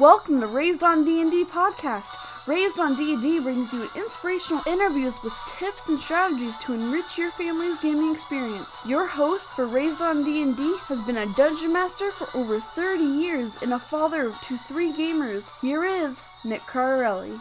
[0.00, 2.48] Welcome to Raised on D&D podcast.
[2.48, 7.80] Raised on D&D brings you inspirational interviews with tips and strategies to enrich your family's
[7.80, 8.76] gaming experience.
[8.84, 13.62] Your host for Raised on D&D has been a dungeon master for over 30 years
[13.62, 15.48] and a father to three gamers.
[15.60, 17.38] Here is Nick Cardarelli.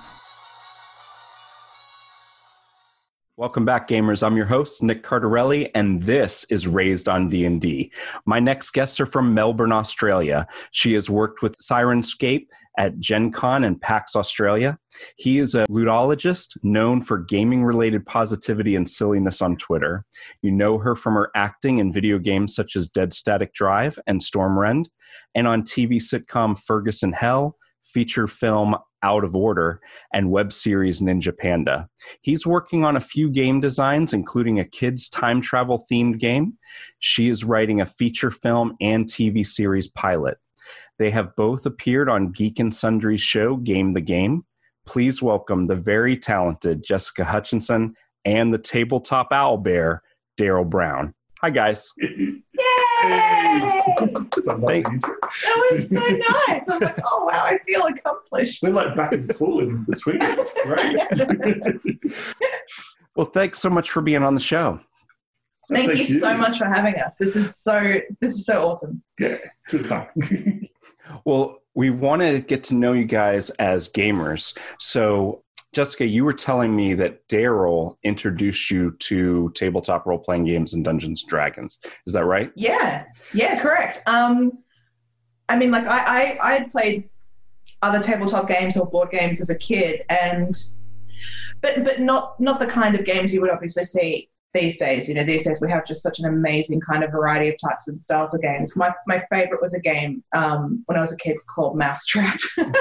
[3.43, 4.25] Welcome back, gamers.
[4.25, 7.91] I'm your host, Nick Cardarelli, and this is Raised on D&D.
[8.25, 10.47] My next guests are from Melbourne, Australia.
[10.71, 12.45] She has worked with Syrinscape
[12.77, 14.77] at Gen Con and PAX Australia.
[15.17, 20.05] He is a ludologist known for gaming-related positivity and silliness on Twitter.
[20.41, 24.21] You know her from her acting in video games such as Dead Static Drive and
[24.21, 24.85] Stormrend,
[25.35, 29.79] and on TV sitcom Ferguson Hell, feature film Out of Order,
[30.13, 31.87] and web series Ninja Panda.
[32.21, 36.57] He's working on a few game designs, including a kids' time travel themed game.
[36.99, 40.37] She is writing a feature film and TV series pilot.
[40.97, 44.45] They have both appeared on Geek and Sundry's show, Game the Game.
[44.85, 47.93] Please welcome the very talented Jessica Hutchinson
[48.25, 50.01] and the tabletop owl bear,
[50.39, 51.13] Daryl Brown.
[51.43, 51.91] Hi, guys.
[51.99, 52.07] Yay!
[53.97, 55.99] Thank- That was so
[56.47, 56.69] nice.
[56.69, 58.63] I'm like, oh wow, I feel accomplished.
[58.63, 60.19] We're like back and forth in between.
[60.21, 62.13] It's great.
[63.17, 64.79] Well, thanks so much for being on the show.
[65.69, 67.17] Thank, you, so much for having us.
[67.17, 69.03] This is so this is so awesome.
[69.19, 69.35] Yeah,
[69.67, 70.07] good fun.
[71.25, 74.57] Well, we want to get to know you guys as gamers.
[74.79, 75.42] So,
[75.73, 80.85] Jessica, you were telling me that Daryl introduced you to tabletop role playing games and
[80.85, 81.79] Dungeons and Dragons.
[82.05, 82.51] Is that right?
[82.55, 84.01] Yeah, yeah, correct.
[84.05, 84.59] Um,
[85.49, 87.09] I mean, like I, I, I had played
[87.81, 90.55] other tabletop games or board games as a kid, and
[91.61, 95.07] but but not not the kind of games you would obviously see these days.
[95.09, 97.87] You know, these days we have just such an amazing kind of variety of types
[97.87, 98.75] and styles of games.
[98.75, 102.73] My my favorite was a game um, when I was a kid called Mousetrap, and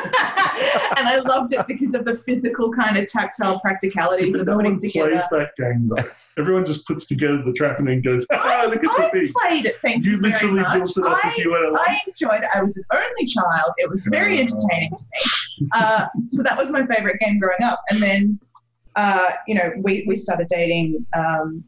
[1.08, 5.10] I loved it because of the physical kind of tactile practicalities of no putting together.
[5.10, 6.08] plays that game though.
[6.38, 9.32] Everyone just puts together the trap and then goes, ah, look at I the thing.
[9.36, 9.76] played it.
[9.76, 10.78] Thank You you, very literally much.
[10.78, 11.84] built it up as I, you went along.
[11.86, 12.48] I enjoyed it.
[12.54, 13.72] I was an only child.
[13.76, 14.40] It was very Oh.
[14.42, 15.68] entertaining to me.
[15.72, 17.82] Uh, so that was my favorite game growing up.
[17.90, 18.40] And then,
[18.96, 21.62] uh, you know, we, we started dating, um,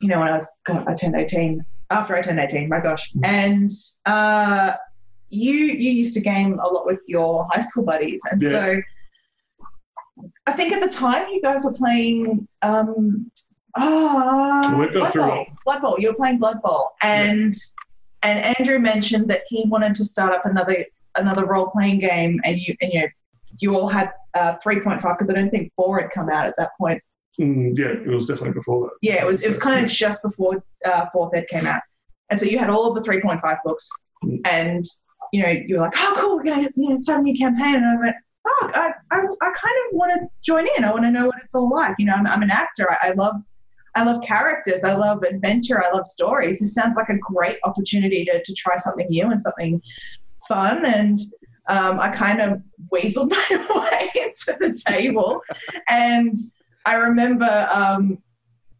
[0.00, 3.10] you know, when I was, God, I turned 18, after I turned 18, my gosh.
[3.22, 3.70] And
[4.06, 4.72] uh,
[5.28, 8.22] you, you used to game a lot with your high school buddies.
[8.30, 8.50] And Yeah.
[8.50, 8.82] so
[10.46, 13.30] I think at the time you guys were playing, um,
[13.76, 15.46] oh, Blood Bowl.
[15.64, 15.96] Blood Bowl.
[15.98, 16.90] You were playing Blood Bowl.
[17.02, 17.54] And,
[18.22, 20.84] and Andrew mentioned that he wanted to start up another
[21.16, 23.08] another role playing game, and you and you
[23.58, 26.46] you all had uh, three point five because I don't think four had come out
[26.46, 27.02] at that point.
[27.38, 28.90] Mm, yeah, it was definitely before that.
[29.02, 31.82] Yeah, it was it was kind of just before uh, fourth ed came out,
[32.30, 33.88] and so you had all of the three point five books,
[34.24, 34.40] Mm.
[34.44, 34.84] and
[35.32, 37.76] you know you were like, oh cool, we're gonna you know, start a new campaign,
[37.76, 38.16] and I went.
[38.46, 40.82] Oh, I, I, I kind of want to join in.
[40.82, 41.94] I want to know what it's all like.
[41.98, 42.90] You know, I'm, I'm an actor.
[42.90, 43.34] I, I love
[43.94, 44.82] I love characters.
[44.82, 45.84] I love adventure.
[45.84, 46.58] I love stories.
[46.58, 49.82] This sounds like a great opportunity to, to try something new and something
[50.48, 50.86] fun.
[50.86, 51.18] And
[51.68, 55.42] um, I kind of weaseled my way into the table.
[55.88, 56.34] And
[56.86, 58.18] I remember, um,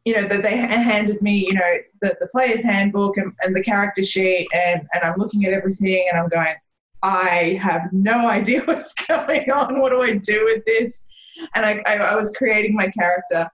[0.05, 3.63] you know, that they handed me, you know, the, the player's handbook and, and the
[3.63, 4.49] character sheet.
[4.55, 6.55] And, and I'm looking at everything and I'm going,
[7.03, 9.81] I have no idea what's going on.
[9.81, 11.07] What do I do with this?
[11.55, 13.51] And I, I, I was creating my character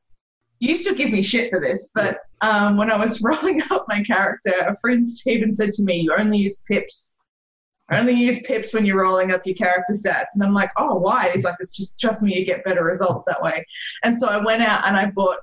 [0.61, 3.87] you used to give me shit for this, but um, when I was rolling up
[3.89, 7.16] my character, a friend Stephen said to me, "You only use pips.
[7.91, 11.31] Only use pips when you're rolling up your character stats." And I'm like, "Oh, why?"
[11.33, 13.65] He's like, "It's just trust me, you get better results that way."
[14.05, 15.39] And so I went out and I bought,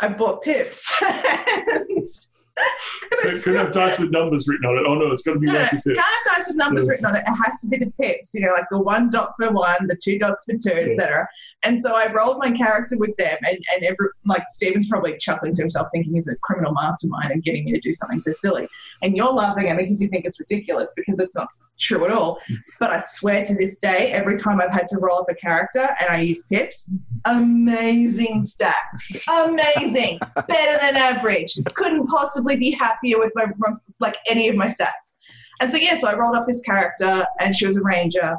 [0.00, 0.92] I bought pips.
[1.02, 2.04] and,
[3.24, 4.84] and Could have dice with numbers written on it.
[4.86, 6.88] Oh no, it's got to be no, can't have dice with numbers Yes.
[6.88, 7.24] written on it.
[7.26, 9.96] It has to be the pips, you know, like the one dot for one, the
[9.96, 10.90] two dots for two, Yeah.
[10.92, 11.28] etc.
[11.64, 15.54] And so I rolled my character with them, and and every like Steven's probably chuckling
[15.56, 18.68] to himself, thinking he's a criminal mastermind and getting me to do something so silly.
[19.02, 21.48] And you're laughing at me because you think it's ridiculous because it's not
[21.78, 22.38] true at all.
[22.78, 25.88] But I swear to this day, every time I've had to roll up a character
[26.00, 26.90] and I use pips,
[27.24, 30.18] amazing stats, amazing,
[30.48, 31.58] better than average.
[31.74, 33.46] Couldn't possibly be happier with my
[34.00, 35.16] like any of my stats.
[35.60, 38.36] And so yeah, so I rolled up this character, and she was a ranger.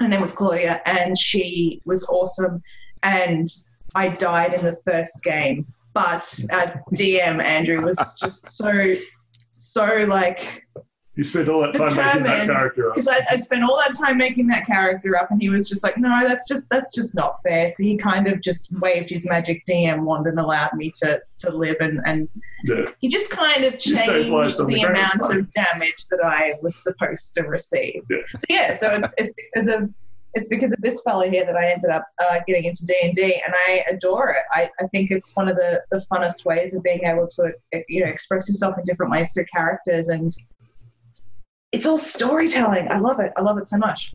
[0.00, 2.62] Her name was Claudia, and she was awesome.
[3.02, 3.46] And
[3.94, 8.94] I died in the first game, but uh, our DM Andrew was just so,
[9.50, 10.64] so like
[11.16, 12.94] You spent all that time making that character up.
[12.94, 15.98] because I'd spent all that time making that character up, and he was just like,
[15.98, 19.64] "No, that's just that's just not fair." So he kind of just waved his magic
[19.68, 22.28] DM wand and allowed me to to live, and and
[22.64, 22.84] Yeah.
[23.00, 27.42] he just kind of changed the the amount of damage that I was supposed to
[27.42, 28.02] receive.
[28.08, 28.18] Yeah.
[28.36, 29.90] So yeah, so it's it's because of
[30.34, 33.14] it's because of this fellow here that I ended up uh, getting into D and
[33.16, 34.44] D, and I adore it.
[34.52, 37.52] I, I think it's one of the the funnest ways of being able to
[37.88, 40.32] you know express yourself in different ways through characters, and
[41.72, 42.88] it's all storytelling.
[42.90, 43.32] I love it.
[43.36, 44.12] I love it so much.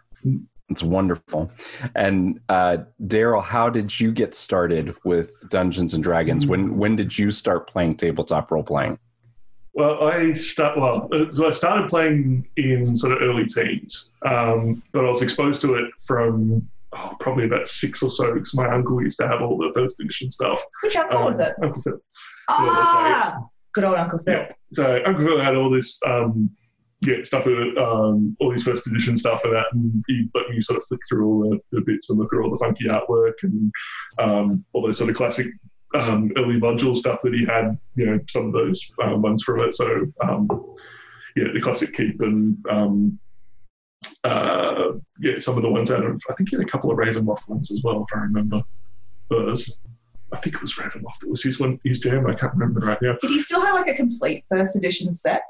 [0.69, 1.51] It's wonderful.
[1.95, 6.47] And uh, Daryl, how did you get started with Dungeons and Dragons?
[6.47, 8.97] When when did you start playing tabletop role playing?
[9.73, 11.09] Well, I start well.
[11.13, 15.61] uh, So I started playing in sort of early teens, um, but I was exposed
[15.61, 19.41] to it from oh, probably about six or so because my uncle used to have
[19.41, 20.63] all the first edition stuff.
[20.81, 21.53] Which uncle Um, was it?
[21.61, 21.99] Uncle Phil.
[22.49, 23.37] Ah,
[23.73, 24.33] good old Uncle Phil.
[24.33, 24.51] Yeah.
[24.73, 26.49] So Uncle Phil had all this, um,
[27.01, 30.61] yeah, stuff, with, um, all these first edition stuff and that, and he let me
[30.61, 33.33] sort of flick through all the, the bits and look at all the funky artwork
[33.43, 33.71] and
[34.19, 35.47] um, all those sort of classic
[35.93, 37.77] um, early module stuff that he had.
[37.95, 39.75] You know, some of those um, ones from it.
[39.75, 40.47] So um,
[41.35, 43.19] yeah, the classic keep and um,
[44.23, 46.97] uh, yeah, some of the ones out of I think he had a couple of
[46.97, 48.61] Ravenloft ones as well, if I remember.
[49.29, 49.79] Those.
[50.31, 51.23] I think it was Ravenloft.
[51.23, 52.25] It was his one, his jam.
[52.27, 53.15] I can't remember right now.
[53.21, 55.43] Did he still have like a complete first edition set?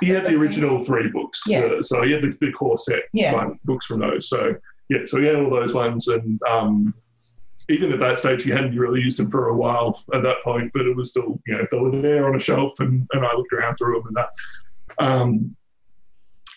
[0.00, 1.42] He had the original three books.
[1.46, 1.60] Yeah.
[1.60, 3.50] uh, so he had the, the core set Yeah.
[3.64, 4.28] books from those.
[4.28, 4.54] So
[4.88, 6.92] yeah, so he had all those ones, and um,
[7.70, 10.70] even at that stage, he hadn't really used them for a while at that point,
[10.74, 13.34] but it was still you know they were there on a shelf, and, and I
[13.34, 14.28] looked around through them and that.
[15.04, 15.56] Um,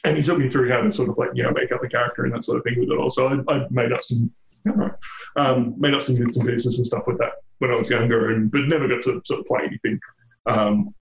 [0.03, 1.87] and he took me through how to sort of like you know make up a
[1.89, 2.97] character and that sort of thing with it.
[2.97, 4.31] Also, I, I made up some.
[4.65, 4.95] I don't know,
[5.37, 8.31] um, made up some bits and pieces and stuff with that when I was younger,
[8.31, 9.99] and but never got to sort of play anything.
[10.45, 10.93] Um,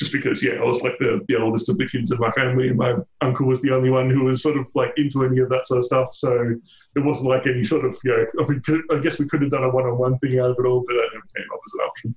[0.00, 2.68] just because, yeah, I was like the, the oldest of the kids in my family,
[2.68, 5.50] and my uncle was the only one who was sort of like into any of
[5.50, 6.08] that sort of stuff.
[6.14, 6.54] So
[6.96, 9.42] it wasn't like any sort of, you know, I, mean, could, I guess we could
[9.42, 11.46] have done a one on one thing out of it all, but that never came
[11.52, 12.14] up as an option.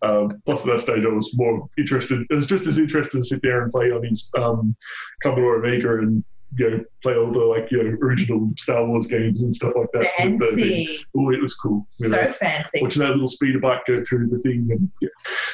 [0.00, 2.26] Um, plus, at that stage, I was more interested.
[2.30, 4.74] I was just as interested to sit there and play on his um,
[5.22, 6.24] Commodore Amiga and
[6.56, 9.88] you know play all the like you know original Star Wars games and stuff like
[9.92, 10.30] that.
[10.30, 10.86] with the thing.
[10.86, 11.04] Fancy.
[11.16, 11.86] Oh, it was cool.
[12.00, 12.80] You know, So fancy.
[12.82, 14.68] watching that little speeder bike go through the thing.
[14.70, 15.08] And yeah.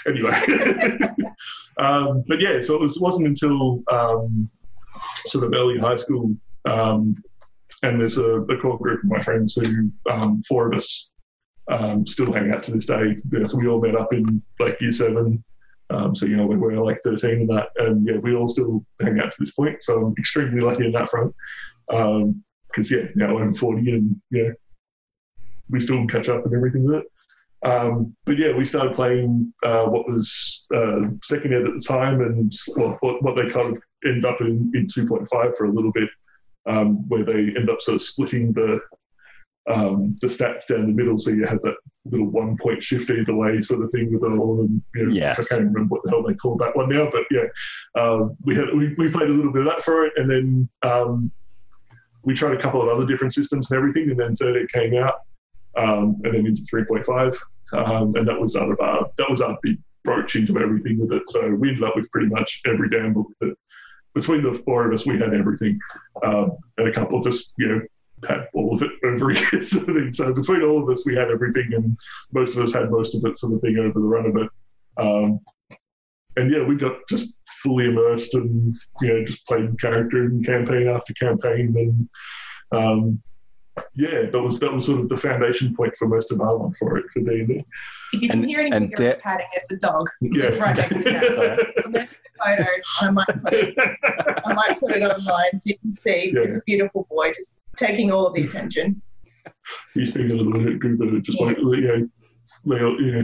[0.06, 1.08] Anyway,
[1.78, 4.48] um, but yeah, so it was, wasn't until um,
[5.26, 6.34] sort of early high school,
[6.66, 7.16] um,
[7.82, 11.10] and there's a, a core group of my friends who um, four of us
[11.70, 13.16] um, still hang out to this day.
[13.30, 15.42] We all met up in like year seven.
[15.94, 18.84] Um, so you know we were like 13 and that, and yeah, we all still
[19.00, 19.82] hang out to this point.
[19.82, 21.34] So I'm extremely lucky in that front.
[21.86, 24.50] Because yeah, now I'm 40 and yeah,
[25.70, 27.04] we still catch up and everything with it.
[27.64, 32.20] Um, but yeah, we started playing uh, what was uh, second ed at the time,
[32.20, 36.08] and what, what they kind of ended up in, in 2.5 for a little bit,
[36.66, 38.80] um, where they end up sort of splitting the
[39.70, 43.34] um, the stats down the middle, so you had that little one point shift either
[43.34, 44.60] way sort of thing with it all.
[44.60, 45.52] And you know, Yes.
[45.52, 47.46] I can't remember what the hell they called that one now, but yeah,
[48.00, 50.68] um, we had we, we played a little bit of that for it, and then
[50.82, 51.30] um,
[52.22, 54.94] we tried a couple of other different systems and everything, and then third ed came
[54.96, 55.20] out,
[55.76, 57.36] um, and then into 3.5,
[57.72, 61.12] um, and that was out of our that was our big broach into everything with
[61.12, 61.22] it.
[61.28, 63.54] So we ended up with pretty much every damn book that
[64.14, 65.78] between the four of us we had everything,
[66.22, 67.80] um, and a couple of us you know
[68.28, 70.12] had all of it over again sort of thing.
[70.12, 71.98] So between all of us we had everything, and
[72.32, 74.50] most of us had most of it sort of thing over the run of it.
[74.96, 75.40] Um,
[76.36, 80.88] and yeah, we got just fully immersed and you know just played character and campaign
[80.88, 82.08] after campaign and
[82.78, 83.22] um,
[83.94, 86.76] yeah, that was that was sort of the foundation point for most of our life
[86.78, 87.64] for it for D and D.
[88.12, 90.08] If you can And- hear anything, and you're da- patting it's a dog.
[90.20, 92.06] Yeah, It's right next to the Sorry.
[92.06, 92.14] So
[92.44, 92.66] photo.
[93.00, 93.74] I might put it.
[94.44, 96.42] I might put it online so you can see Yeah.
[96.42, 99.00] this beautiful boy just taking all of the attention.
[99.94, 101.66] He's being a little bit good, but just like Yes.
[101.66, 102.08] you know, Leo, you know,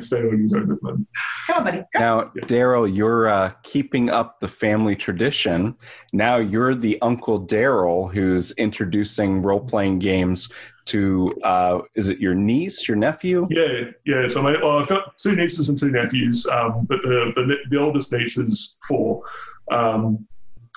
[0.02, 1.08] stay on his own at the moment.
[1.46, 1.78] Come on, buddy.
[1.78, 1.98] Go.
[1.98, 5.76] Now, Daryl, you're uh, keeping up the family tradition.
[6.12, 10.52] Now you're the Uncle Daryl who's introducing role playing games
[10.86, 13.46] to, uh, is it your niece, your nephew?
[13.50, 14.28] Yeah, yeah.
[14.28, 17.76] So my, well, I've got two nieces and two nephews, um, but the, the the
[17.78, 19.22] oldest niece is four,
[19.70, 20.26] um,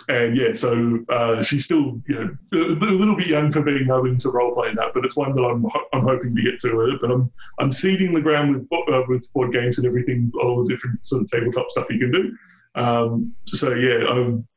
[0.09, 3.85] and yeah, so uh, she's still you know a, a little bit young for being
[3.85, 6.59] able to role play that, but it's one that I'm ho- I'm hoping to get
[6.61, 6.99] to it.
[6.99, 10.73] But I'm I'm seeding the ground with uh, with board games and everything, all the
[10.73, 12.35] different sort of tabletop stuff you can do.
[12.75, 14.47] Um, so yeah, um,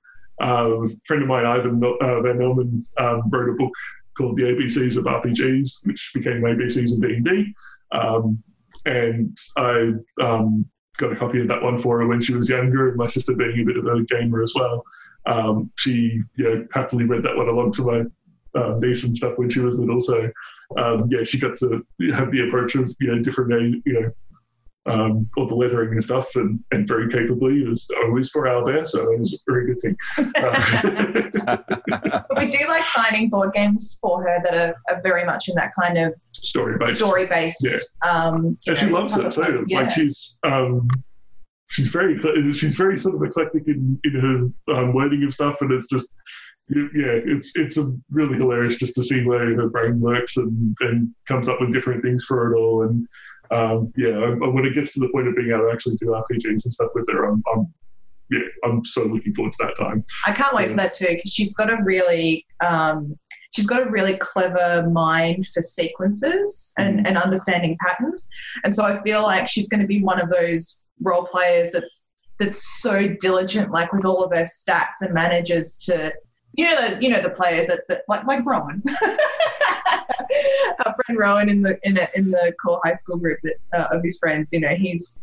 [0.43, 3.73] uh, a friend of mine, Ivan uh, Van Norman, um, wrote a book
[4.16, 7.55] called The ABCs of RPGs, which became ABCs of D&D.
[7.93, 8.43] Um,
[8.87, 10.66] and I um,
[10.97, 13.35] got a copy of that one for her when she was younger, and my sister
[13.35, 14.85] being a bit of a gamer as well.
[15.26, 19.37] Um, she you know happily read that one along to my um, niece and stuff
[19.37, 20.00] when she was little.
[20.00, 20.30] So
[20.76, 24.11] um, yeah, she got to have the approach of you know different you know
[24.87, 28.88] um, all the lettering and stuff, and, and very capably as always for Albert.
[28.88, 29.97] So it was a very good thing.
[32.11, 35.54] but we do like finding board games for her that are, are very much in
[35.56, 36.97] that kind of story based.
[36.97, 37.64] Story based.
[37.64, 38.11] Yeah.
[38.11, 39.61] Um, and she loves it too.
[39.61, 39.80] It's yeah.
[39.80, 40.38] like she's.
[40.45, 40.88] Um,
[41.68, 42.18] she's very
[42.52, 46.14] she's very sort of eclectic in, in her um, wording of stuff, and it's just
[46.68, 51.14] yeah, it's it's a really hilarious just to see where her brain works and, and
[51.28, 52.82] comes up with different things for it all.
[52.82, 53.06] And
[53.52, 56.44] um, yeah, when it gets to the point of being able to actually do RPGs
[56.44, 57.73] and stuff with her, I'm, I'm
[58.30, 60.04] yeah, I'm so looking forward to that time.
[60.26, 60.70] I can't wait yeah.
[60.70, 63.16] for that too because she's got a really um,
[63.52, 67.06] she's got a really clever mind for sequences and, mm.
[67.06, 68.28] and understanding patterns,
[68.64, 72.04] and so I feel like she's going to be one of those role players that's
[72.38, 76.12] that's so diligent, like with all of her stats and manages to
[76.56, 78.82] you know the you know the players that, that like like Rowan.
[80.84, 83.96] Our friend Rowan in the in a, in the core high school group that, uh,
[83.96, 85.22] of his friends, you know, he's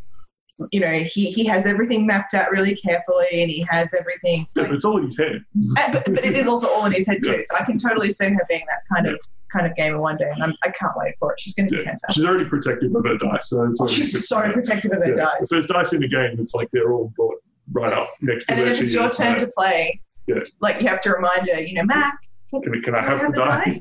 [0.72, 4.48] you know he he has everything mapped out really carefully and he has everything.
[4.56, 5.44] Yeah, like, but it's all in his head.
[5.78, 7.44] Uh, but, but it is also all in his head too.
[7.46, 9.20] So I can totally see her being that kind of
[9.54, 11.40] kind of gamer one day, and I'm, I can not wait for it.
[11.40, 12.16] She's going to be fantastic.
[12.16, 13.50] She's already protective of her dice.
[13.50, 15.16] So oh, she's so protective of her yeah.
[15.16, 15.42] dice.
[15.42, 17.38] If there's dice in the game, it's like they're all brought
[17.72, 20.38] right up next to And then if it's your turn to play, yeah.
[20.60, 22.18] like you have to remind her, you know, Mac.
[22.52, 23.80] Can, can I have, have the, dice?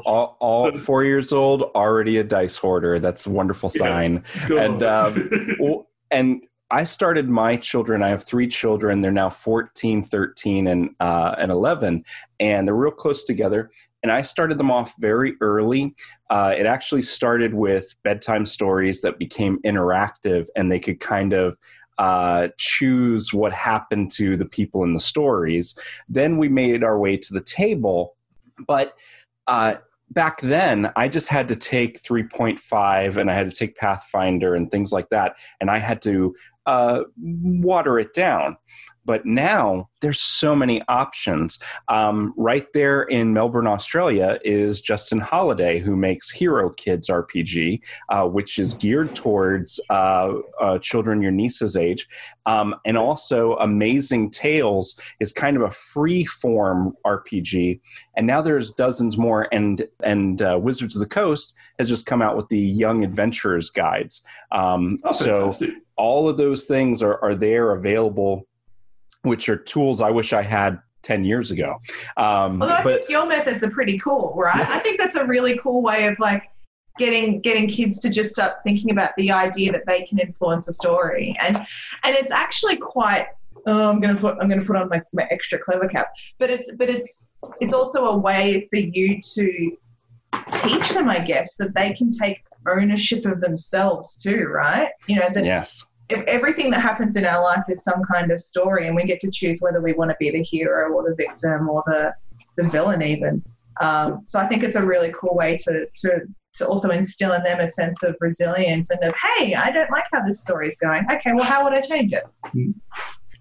[0.04, 2.98] all, all four years old, already a dice hoarder.
[2.98, 4.22] That's a wonderful sign.
[4.50, 4.64] Yeah.
[4.64, 8.02] And um, and I started my children.
[8.02, 9.00] I have three children.
[9.00, 12.04] They're now 14, 13, and uh, and 11,
[12.40, 13.70] and they're real close together.
[14.02, 15.94] And I started them off very early.
[16.30, 21.56] Uh, it actually started with bedtime stories that became interactive, and they could kind of
[21.98, 25.78] uh, choose what happened to the people in the stories.
[26.08, 28.16] Then we made our way to the table,
[28.66, 28.94] but
[29.46, 29.76] uh,
[30.10, 34.70] back then I just had to take 3.5 and I had to take Pathfinder and
[34.70, 36.34] things like that, and I had to
[36.66, 38.56] uh, water it down.
[39.06, 41.58] But now there's so many options.
[41.88, 48.24] Um, right there in Melbourne, Australia, is Justin Halliday, who makes Hero Kids RPG, uh,
[48.24, 52.06] which is geared towards uh, uh, children your niece's age.
[52.44, 57.80] Um, and also, Amazing Tales is kind of a free form RPG.
[58.16, 59.48] And now there's dozens more.
[59.52, 63.70] And, and uh, Wizards of the Coast has just come out with the Young Adventurers
[63.70, 64.22] guides.
[64.52, 65.52] Um, oh, so
[65.96, 68.46] all of those things are, are there available
[69.26, 71.76] which are tools I wish I had 10 years ago.
[72.16, 74.68] Um, Although I but, think your methods are pretty cool, right?
[74.68, 76.44] I think that's a really cool way of like
[76.98, 80.72] getting getting kids to just start thinking about the idea that they can influence a
[80.72, 81.36] story.
[81.44, 83.26] And and it's actually quite
[83.66, 86.08] oh, I'm gonna put I'm gonna put on my, my extra clever cap.
[86.38, 89.76] But it's but it's it's also a way for you to
[90.52, 94.90] teach them, I guess, that they can take ownership of themselves too, right?
[95.06, 98.86] You know, that yes everything that happens in our life is some kind of story,
[98.86, 101.68] and we get to choose whether we want to be the hero or the victim
[101.68, 102.14] or the
[102.56, 103.42] the villain, even.
[103.80, 106.20] Um, so I think it's a really cool way to to
[106.54, 110.04] to also instill in them a sense of resilience and of hey, I don't like
[110.12, 111.04] how this story is going.
[111.10, 112.24] Okay, well, how would I change it?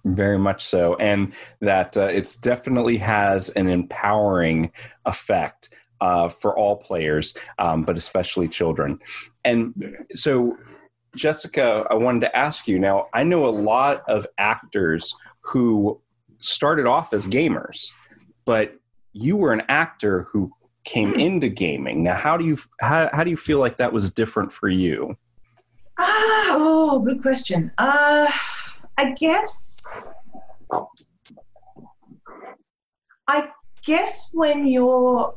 [0.04, 4.72] Very much so, and that uh, it's definitely has an empowering
[5.06, 9.00] effect uh, for all players, um, but especially children.
[9.44, 10.58] And so
[11.16, 16.00] Jessica, I wanted to ask you now, I know a lot of actors who
[16.40, 17.90] started off as gamers,
[18.46, 18.76] but
[19.14, 20.52] you were an actor who
[20.84, 22.04] came into gaming.
[22.04, 25.18] Now, how do you how, how do you feel like that was different for you?
[25.98, 27.72] Ah, oh, good question.
[27.78, 28.30] Uh,
[28.98, 30.12] I guess
[33.28, 33.50] I
[33.84, 35.36] guess when you're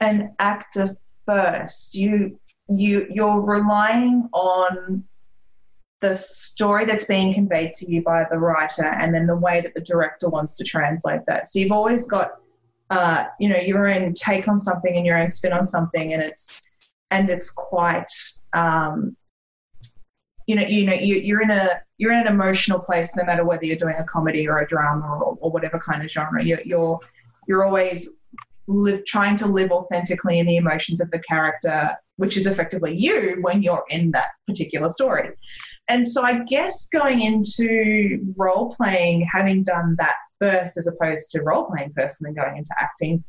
[0.00, 2.38] an actor first, you
[2.68, 5.04] you you're relying on
[6.00, 9.74] the story that's being conveyed to you by the writer and then the way that
[9.74, 11.48] the director wants to translate that.
[11.48, 12.32] So you've always got
[12.90, 16.22] uh, you know your own take on something and your own spin on something and
[16.22, 16.64] it's
[17.10, 18.10] and it's quite
[18.54, 19.16] um,
[20.46, 23.44] you know you know you, you're in a you're in an emotional place no matter
[23.44, 26.42] whether you're doing a comedy or a drama or, or whatever kind of genre.
[26.42, 27.00] You're you're,
[27.46, 28.08] you're always
[28.66, 33.38] live, trying to live authentically in the emotions of the character which is effectively you
[33.40, 35.30] when you're in that particular story.
[35.88, 41.42] And so I guess going into role playing, having done that first as opposed to
[41.42, 43.24] role playing first and then going into acting,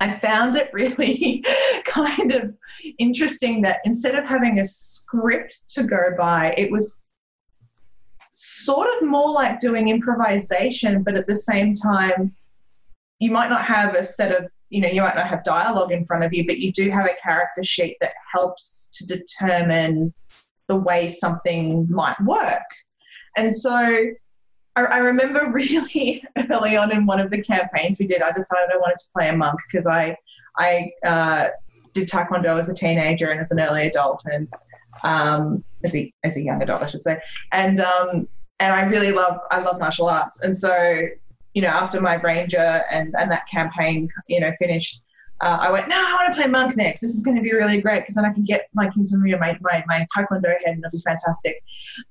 [0.00, 1.44] I found it really
[1.84, 2.54] kind of
[2.98, 6.98] interesting that instead of having a script to go by, it was
[8.32, 12.34] sort of more like doing improvisation, but at the same time,
[13.20, 16.04] you might not have a set of, you know, you might not have dialogue in
[16.04, 20.12] front of you, but you do have a character sheet that helps to determine
[20.66, 22.62] the way something might work.
[23.36, 24.06] And so
[24.76, 28.78] I, remember really early on in one of the campaigns we did, I decided I
[28.78, 30.16] wanted to play a monk because I,
[30.56, 31.48] I uh,
[31.92, 34.48] did taekwondo as a teenager and as an early adult, and
[35.04, 37.18] um, as a as a young adult, I should say.
[37.52, 38.28] And um,
[38.60, 41.06] and I really love I love martial arts, and so
[41.54, 45.00] you know after my ranger and and that campaign you know finished,
[45.40, 47.00] uh, I went, no, I want to play monk next.
[47.00, 49.38] This is going to be really great because then I can get my you know,
[49.38, 51.62] my, my, my taekwondo head and it'll be fantastic.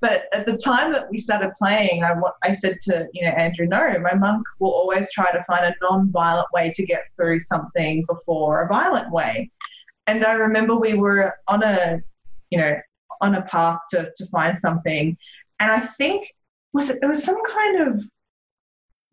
[0.01, 3.65] But at the time that we started playing, I, I said to you know Andrew,
[3.65, 8.03] no, my monk will always try to find a non-violent way to get through something
[8.07, 9.49] before a violent way.
[10.07, 12.01] And I remember we were on a
[12.49, 12.75] you know
[13.21, 15.17] on a path to, to find something,
[15.59, 16.27] and I think
[16.73, 18.03] was it, it was some kind of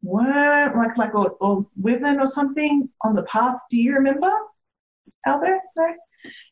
[0.03, 3.61] worm, like like or, or women or something on the path.
[3.71, 4.33] Do you remember,
[5.27, 5.61] Albert?
[5.77, 5.95] No?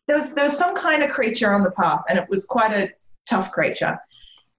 [0.07, 2.73] There was there was some kind of creature on the path, and it was quite
[2.73, 2.91] a
[3.29, 3.99] tough creature.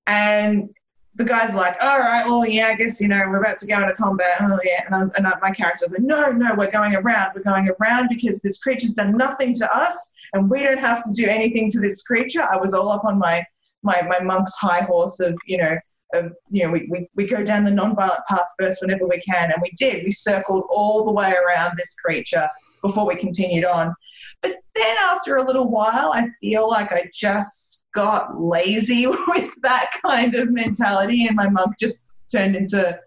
[0.08, 0.70] And
[1.16, 3.68] the guy's are like, all right, well, yeah, I guess, you know, we're about to
[3.68, 4.38] go into combat.
[4.40, 4.86] Oh, yeah.
[4.86, 7.32] And, I'm, and my character's like, no, no, we're going around.
[7.36, 11.14] We're going around because this creature's done nothing to us and we don't have to
[11.14, 12.42] do anything to this creature.
[12.42, 13.46] I was all up on my,
[13.84, 15.78] my, my monk's high horse of, you know,
[16.14, 19.52] of, you know, we, we, we go down the non-violent path first whenever we can.
[19.52, 20.04] And we did.
[20.04, 22.50] We circled all the way around this creature
[22.82, 23.94] before we continued on.
[24.42, 29.92] But then after a little while, I feel like I just got lazy with that
[30.06, 31.28] kind of mentality.
[31.28, 33.00] And my monk just turned into,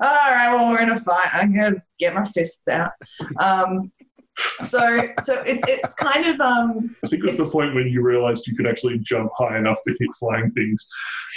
[0.00, 1.30] all right, well, we're in a fight.
[1.32, 2.92] I'm going to get my fists out.
[3.40, 3.90] Um,
[4.62, 8.02] so so it's it's kind of um I think it was the point when you
[8.02, 10.86] realized you could actually jump high enough to hit flying things.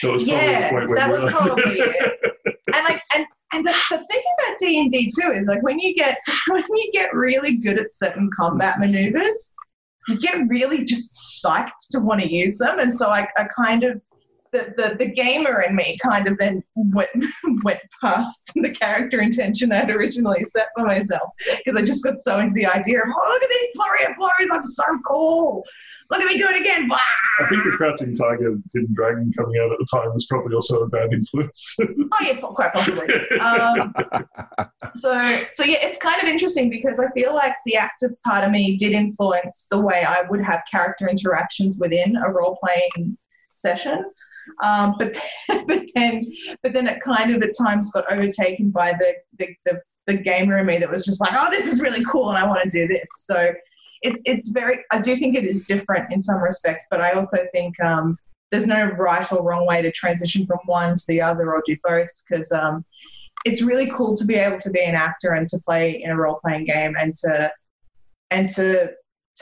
[0.02, 2.20] That was yeah, probably the point where that was realized probably it.
[2.74, 5.80] And like and and the, the thing about D and D too is like when
[5.80, 6.18] you get
[6.48, 9.54] when you get really good at certain combat maneuvers,
[10.08, 12.80] you get really just psyched to want to use them.
[12.80, 14.02] And so I, I kind of
[14.52, 17.10] the, the, the gamer in me kind of then went
[17.64, 22.40] went past the character intention I'd originally set for myself because I just got so
[22.40, 25.64] into the idea of oh, look at these flurry of flurries, I'm so cool.
[26.10, 26.90] Look at me do it again.
[26.92, 30.84] I think the Crouching Tiger, Hidden Dragon coming out at the time was probably also
[30.84, 31.78] a bad influence.
[32.14, 33.08] Oh yeah, quite possibly.
[33.40, 33.94] Um,
[34.96, 38.52] so so yeah, it's kind of interesting because I feel like the active part of
[38.52, 43.18] me did influence the way I would have character interactions within a role playing
[43.50, 44.04] session.
[44.64, 45.18] Um, but
[45.68, 46.26] but then
[46.64, 50.58] but then it kind of at times got overtaken by the the, the the gamer
[50.58, 52.70] in me that was just like, oh, this is really cool, and I want to
[52.70, 53.08] do this.
[53.18, 53.54] So
[54.02, 54.80] it's it's very.
[54.92, 58.18] I do think it is different in some respects, but I also think um,
[58.52, 61.78] there's no right or wrong way to transition from one to the other or do
[61.84, 62.84] both because um,
[63.46, 66.16] it's really cool to be able to be an actor and to play in a
[66.16, 67.52] role playing game and to
[68.30, 68.92] and to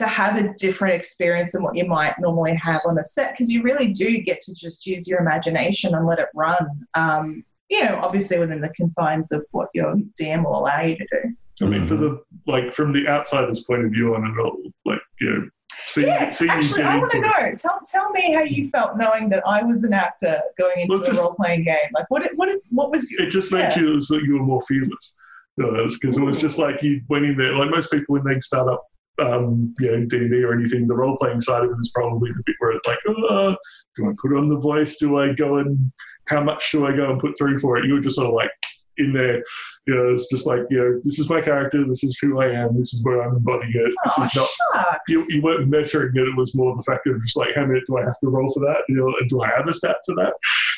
[0.00, 3.50] to have a different experience than what you might normally have on a set because
[3.50, 6.66] you really do get to just use your imagination and let it run.
[6.94, 11.06] Um, you know, obviously within the confines of what your DM will allow you to
[11.12, 11.36] do.
[11.62, 12.50] I mean, for the mm-hmm.
[12.50, 15.48] like from the outsider's point of view on it all, like you know,
[15.86, 17.50] seeing, yeah, seeing you actually, I want to into it.
[17.50, 17.54] know.
[17.56, 18.70] Tell, tell me how you mm.
[18.70, 21.90] felt knowing that I was an actor going into Well, just- a role playing game.
[21.94, 22.26] Like, what?
[22.36, 22.48] What?
[22.70, 23.12] What was?
[23.12, 23.80] It just made Yeah.
[23.80, 25.20] you so you were more fearless.
[25.58, 26.40] Because it was mm.
[26.40, 28.82] just like you went in there, like most people when they start up,
[29.18, 31.90] um, you know, D and D or anything, the role playing side of it is
[31.94, 33.56] probably the bit where it's like, oh,
[33.96, 34.96] do I put on the voice?
[34.96, 35.92] Do I go and
[36.26, 37.84] how much do I go and put through for it?
[37.86, 38.50] You were just sort of like
[38.98, 39.42] in there,
[39.86, 42.50] you know, it's just like, you know, this is my character, this is who I
[42.50, 43.84] am, this is where I'm embodying it.
[43.84, 44.98] This Oh, is not shucks.
[45.08, 46.28] you, you weren't measuring it.
[46.28, 48.52] It was more the fact of just like, how many do I have to roll
[48.52, 48.82] for that?
[48.88, 50.34] You know, and do I have a stat for that?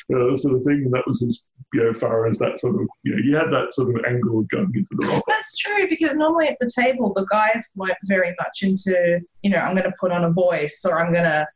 [0.08, 0.82] You know, sort of thing.
[0.84, 3.50] And that was as you know, far as that sort of, you know, you had
[3.50, 5.22] that sort of angle going into the role.
[5.26, 9.58] That's true because normally at the table the guys weren't very much into, you know,
[9.58, 11.46] I'm going to put on a voice or I'm going to,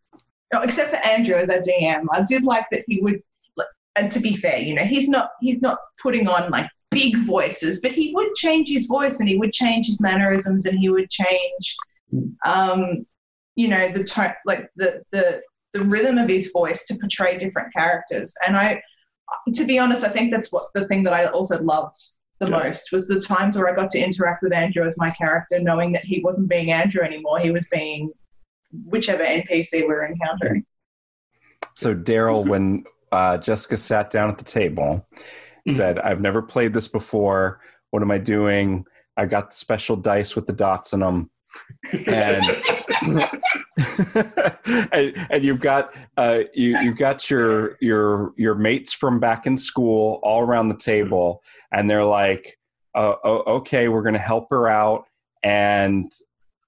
[0.62, 2.06] except for Andrew as our DM.
[2.12, 3.20] I did like that he would,
[3.96, 7.80] and to be fair, you know, he's not he's not putting on like big voices,
[7.80, 11.10] but he would change his voice and he would change his mannerisms and he would
[11.10, 11.76] change,
[12.46, 13.06] um,
[13.54, 15.42] you know, the tone, like the the
[15.76, 18.34] the rhythm of his voice to portray different characters.
[18.46, 18.82] And I,
[19.54, 22.02] to be honest, I think that's what the thing that I also loved
[22.40, 22.58] the Yeah.
[22.58, 25.92] most was the times where I got to interact with Andrew as my character, knowing
[25.92, 27.40] that he wasn't being Andrew anymore.
[27.40, 28.10] He was being
[28.84, 30.64] whichever NPC we were encountering.
[31.74, 35.06] So Daryl, when uh, Jessica sat down at the table,
[35.68, 37.60] said, "I've never played this before.
[37.90, 38.84] What am I doing?
[39.16, 41.30] I got the special dice with the dots in them."
[42.06, 42.42] And
[44.92, 49.56] and, and you've got uh, you you've got your your your mates from back in
[49.56, 52.58] school all around the table, and they're like,
[52.94, 55.04] oh, oh, "Okay, we're going to help her out."
[55.42, 56.10] And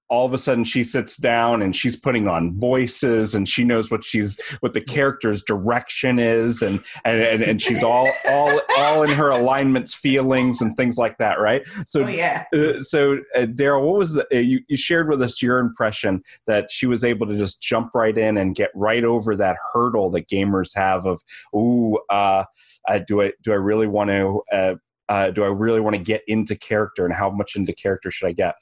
[0.09, 3.91] all of a sudden she sits down and she's putting on voices and she knows
[3.91, 9.03] what she's what the character's direction is and and and, and she's all all all
[9.03, 13.41] in her alignments feelings and things like that right so oh, yeah uh, so uh,
[13.41, 17.27] daryl what was uh, you, you shared with us your impression that she was able
[17.27, 21.21] to just jump right in and get right over that hurdle that gamers have of
[21.55, 22.43] ooh uh,
[22.87, 24.75] uh do i do i really want to uh,
[25.09, 28.27] uh, do I really want to get into character and how much into character should
[28.27, 28.53] I get?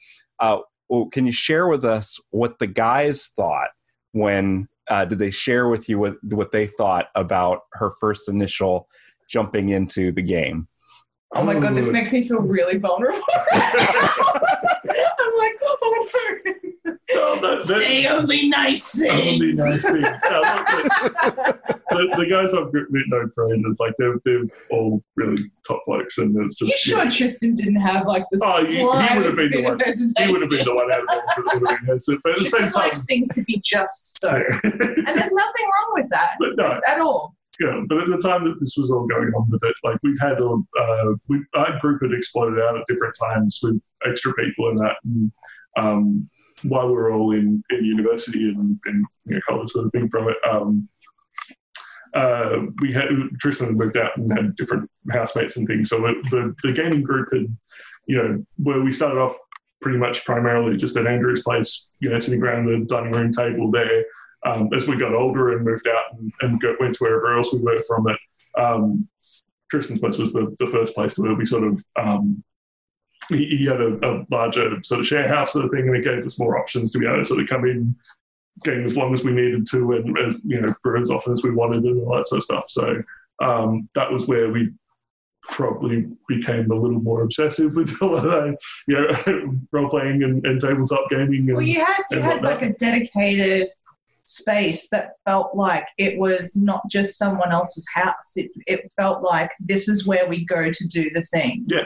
[0.90, 3.70] Well, can you share with us what the guys thought
[4.14, 8.88] when uh, did they share with you what, what they thought about her first initial
[9.30, 10.68] jumping into the game?
[11.36, 13.22] Oh my god, this makes me feel really vulnerable.
[14.90, 16.98] I'm like, oh no.
[17.10, 19.12] Oh, that, that, Say only nice things.
[19.12, 20.08] Only nice things.
[20.26, 22.72] Yeah, look, the, the, guys I've
[23.08, 26.72] known for ages, like they're, they're all really top blokes, and it's just.
[26.72, 27.10] You sure yeah.
[27.10, 29.80] Tristan didn't have like the Oh, he, he would have been the one.
[29.80, 32.22] He would have been the one out of all that would have been hesitant.
[32.24, 34.60] But at the same time, likes things to be just so, yeah.
[34.64, 37.37] and there's nothing wrong with that but no, at all.
[37.60, 40.20] Yeah, but at the time that this was all going on with it, like we've
[40.20, 44.70] had a, uh, we, our group had exploded out at different times with extra people
[44.70, 44.96] and that.
[45.04, 45.32] And,
[45.78, 46.30] um,
[46.64, 50.10] while we were all in, in university and, and you know, college sort of thing
[50.10, 50.90] from it, um,
[52.14, 53.06] uh, we had
[53.40, 55.90] Tristan had moved out and had different housemates and things.
[55.90, 57.56] So it, the the gaming group had,
[58.08, 59.36] you know, where we started off
[59.82, 63.70] pretty much primarily just at Andrew's place, you know, sitting around the dining room table
[63.70, 64.06] there.
[64.48, 67.52] Um, as we got older and moved out and, and got, went to wherever else
[67.52, 68.18] we were from it,
[68.58, 69.08] um,
[69.70, 72.44] Tristan's place was the, the first place where we sort of um,
[73.30, 76.04] he, he, had a, a, larger sort of share house sort of thing, and it
[76.04, 77.96] gave us more options to be able to sort of come in,
[78.64, 81.44] game as long as we needed to, and as you know, for as often as
[81.44, 82.66] we wanted, and all that sort of stuff.
[82.70, 83.04] So
[83.42, 84.72] um, that was where we
[85.42, 88.56] probably became a little more obsessive with a lot of
[88.88, 91.48] you know role playing and, and, tabletop gaming.
[91.48, 93.70] And, well, you had you had like a dedicated
[94.28, 98.34] space that felt like it was not just someone else's house.
[98.36, 101.66] It it felt like this is where we go to do the thing.
[101.68, 101.86] Yeah.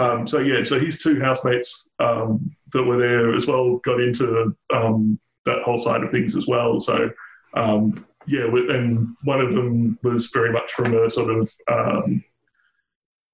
[0.00, 4.54] Um, so yeah, so his two housemates um, that were there as well got into
[4.72, 6.78] um, that whole side of things as well.
[6.78, 7.10] So
[7.54, 12.22] um, yeah, and one of them was very much from a sort of um,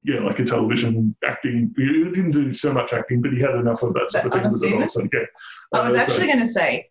[0.04, 1.74] yeah, like a television acting.
[1.76, 4.42] He didn't do so much acting, but he had enough of that sort of thing
[4.50, 5.02] with it also.
[5.12, 5.20] Yeah.
[5.74, 6.88] I was Uh, actually so- going to say,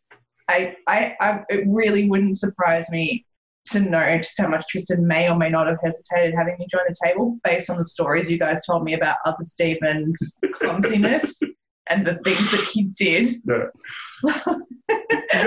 [0.52, 3.26] I, I, I, it really wouldn't surprise me
[3.68, 6.82] to know just how much Tristan may or may not have hesitated having me join
[6.88, 11.40] the table based on the stories you guys told me about other Stephen's clumsiness
[11.90, 13.42] and the things that he did.
[13.48, 13.68] Yeah.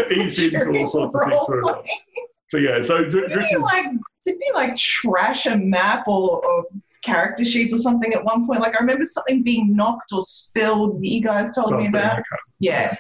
[0.08, 1.90] He's into all sorts of things.
[2.48, 3.86] So yeah, so Dr- Didn't he like?
[4.24, 6.64] Didn't he like trash a map or, or
[7.04, 8.60] character sheets or something at one point?
[8.60, 11.00] Like I remember something being knocked or spilled.
[11.00, 12.22] that You guys told me something, I about.
[12.58, 12.96] Yeah.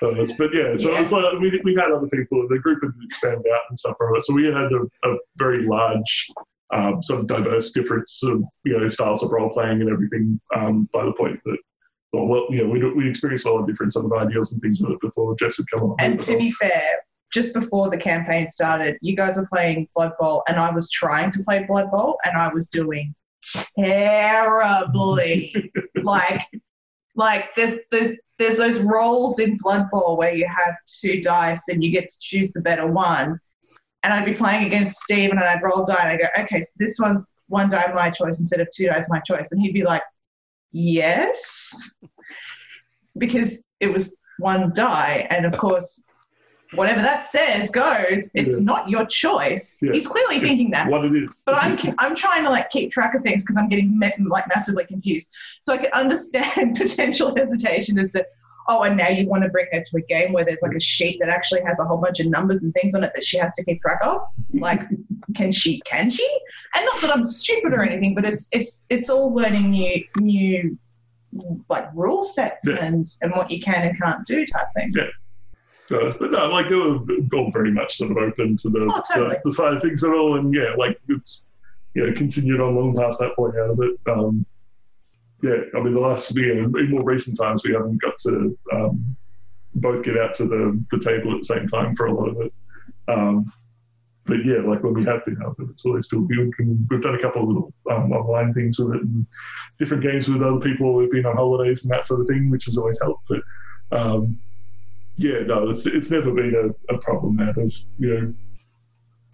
[0.00, 2.46] But yeah, so it was like we, we had other people.
[2.48, 4.24] The group had expanded out and stuff from it.
[4.24, 6.30] So we had a, a very large,
[6.74, 10.40] um, sort of diverse difference of you know styles of role playing and everything.
[10.54, 11.56] Um, by the point that,
[12.12, 14.60] well, well you know, we we experienced a lot of different sort of ideas and
[14.60, 15.96] things with it before Jess had come along.
[16.00, 20.42] And to be fair, just before the campaign started, you guys were playing Blood Bowl,
[20.48, 23.14] and I was trying to play Blood Bowl, and I was doing
[23.78, 25.72] terribly.
[26.02, 26.42] like,
[27.14, 31.82] like there's there's there's those rolls in Blood Bowl where you have two dice and
[31.84, 33.38] you get to choose the better one.
[34.02, 36.70] And I'd be playing against Steve, and I'd roll die, and I go, okay, so
[36.76, 39.82] this one's one die my choice instead of two dice my choice, and he'd be
[39.82, 40.02] like,
[40.72, 41.94] yes,
[43.18, 46.04] because it was one die, and of course,
[46.76, 48.28] whatever that says goes.
[48.34, 48.62] It's Yeah.
[48.64, 49.78] not your choice.
[49.82, 49.92] Yeah.
[49.92, 50.88] He's clearly thinking that.
[50.88, 51.42] what it is.
[51.46, 54.44] But I'm I'm trying to like keep track of things because I'm getting ma- like
[54.54, 55.30] massively confused.
[55.60, 58.26] So I can understand potential hesitation and to
[58.66, 60.80] oh, and now you want to bring her to a game where there's like a
[60.80, 63.36] sheet that actually has a whole bunch of numbers and things on it that she
[63.36, 64.22] has to keep track of.
[64.54, 64.80] Like,
[65.36, 65.80] can she?
[65.84, 66.26] Can she?
[66.74, 70.78] And not that I'm stupid or anything, but it's it's it's all learning new new
[71.68, 72.76] like rule sets Yeah.
[72.84, 74.92] and and what you can and can't do type thing.
[75.88, 76.98] So, but no, like they were
[77.34, 79.36] all very much sort of open to the, Oh, totally.
[79.44, 81.48] the, the side of things at all, and yeah, like it's
[81.94, 83.98] you know continued on long past that point out of it.
[84.10, 84.46] Um,
[85.42, 88.58] yeah, I mean the last you know, in more recent times we haven't got to
[88.72, 89.16] um,
[89.74, 92.40] both get out to the, the table at the same time for a lot of
[92.40, 92.52] it.
[93.08, 93.52] Um,
[94.26, 96.50] but yeah, like when we have been out, it's always still good.
[96.58, 99.26] And we've done a couple of little um, online things with it, and
[99.78, 100.94] different games with other people.
[100.94, 103.28] We've been on holidays and that sort of thing, which has always helped.
[103.28, 103.40] But
[103.92, 104.38] um,
[105.16, 108.34] yeah, no, it's it's never been a, a problem out of you know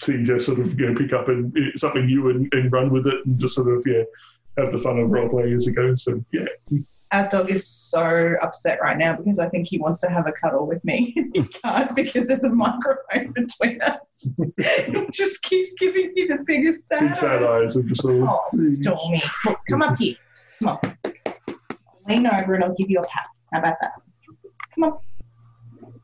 [0.00, 3.06] seeing Jess sort of you know pick up and something new and, and run with
[3.06, 4.02] it and just sort of yeah
[4.58, 6.04] have the fun of role playing as it goes.
[6.04, 6.46] So yeah,
[7.12, 10.32] Our dog is so upset right now because I think he wants to have a
[10.32, 11.14] cuddle with me.
[11.34, 14.34] he can't because there's a microphone between us.
[14.56, 17.62] he just keeps giving me the biggest sad big sad eyes.
[17.62, 19.22] eyes and just sort of Oh, Stormy.
[19.68, 20.16] Come up here.
[20.58, 20.98] Come on.
[22.08, 23.26] Lean over and I'll give you a pat.
[23.52, 23.92] How about that?
[24.74, 24.98] Come on.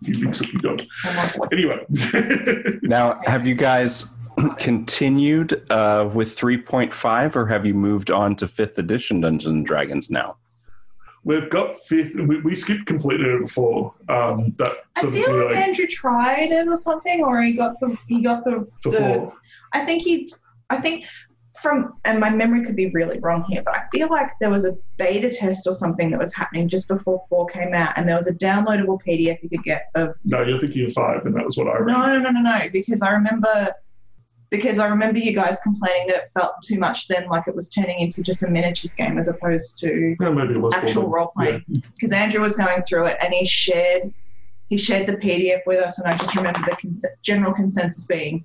[0.00, 0.82] You big sucky dog.
[1.02, 1.46] Come on, boy.
[1.52, 4.14] Anyway, Now, have you guys
[4.58, 10.10] continued uh, with 3.5 or have you moved on to 5th edition Dungeons and Dragons
[10.10, 10.36] now?
[11.26, 12.14] we've got fifth.
[12.14, 13.92] We, we skipped completely over four.
[14.08, 17.52] Um, that I sort of feel like like Andrew tried it or something, or he
[17.52, 19.30] got the he got the, for the.
[19.72, 20.32] I think he
[20.70, 21.04] I think
[21.60, 24.64] from and my memory could be really wrong here, but I feel like there was
[24.64, 28.16] a beta test or something that was happening just before four came out, and there
[28.16, 31.44] was a downloadable PDF you could get of No, you're thinking of five, and that
[31.44, 32.06] was what I remember.
[32.08, 33.72] no no no no no because I remember
[34.50, 37.68] because I remember you guys complaining that it felt too much then like it was
[37.68, 41.32] turning into just a miniatures game as opposed to No, maybe it was actual role
[41.36, 41.64] playing
[41.94, 44.12] because Andrew was going through it and he shared
[44.68, 48.44] he shared the PDF with us and I just remember the cons- general consensus being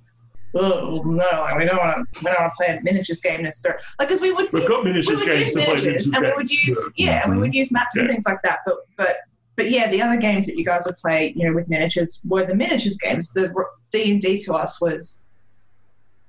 [0.55, 3.41] oh no like, we don't want to we don't want to play a miniatures game
[3.43, 6.51] necessarily like because we would We've got miniatures games to play miniatures and we would
[6.51, 7.05] use Yeah.
[7.05, 9.17] yeah, and we would use maps and things like that but but
[9.55, 12.45] but yeah the other games that you guys would play you know with miniatures were
[12.45, 13.53] the miniatures games the
[13.91, 15.23] D and D to us was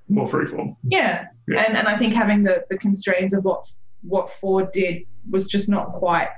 [0.08, 0.76] more freeform.
[0.84, 1.26] yeah.
[1.48, 1.64] Yeah.
[1.66, 3.66] And and I think having the, the constraints of what
[4.02, 6.28] what Ford did was just not quite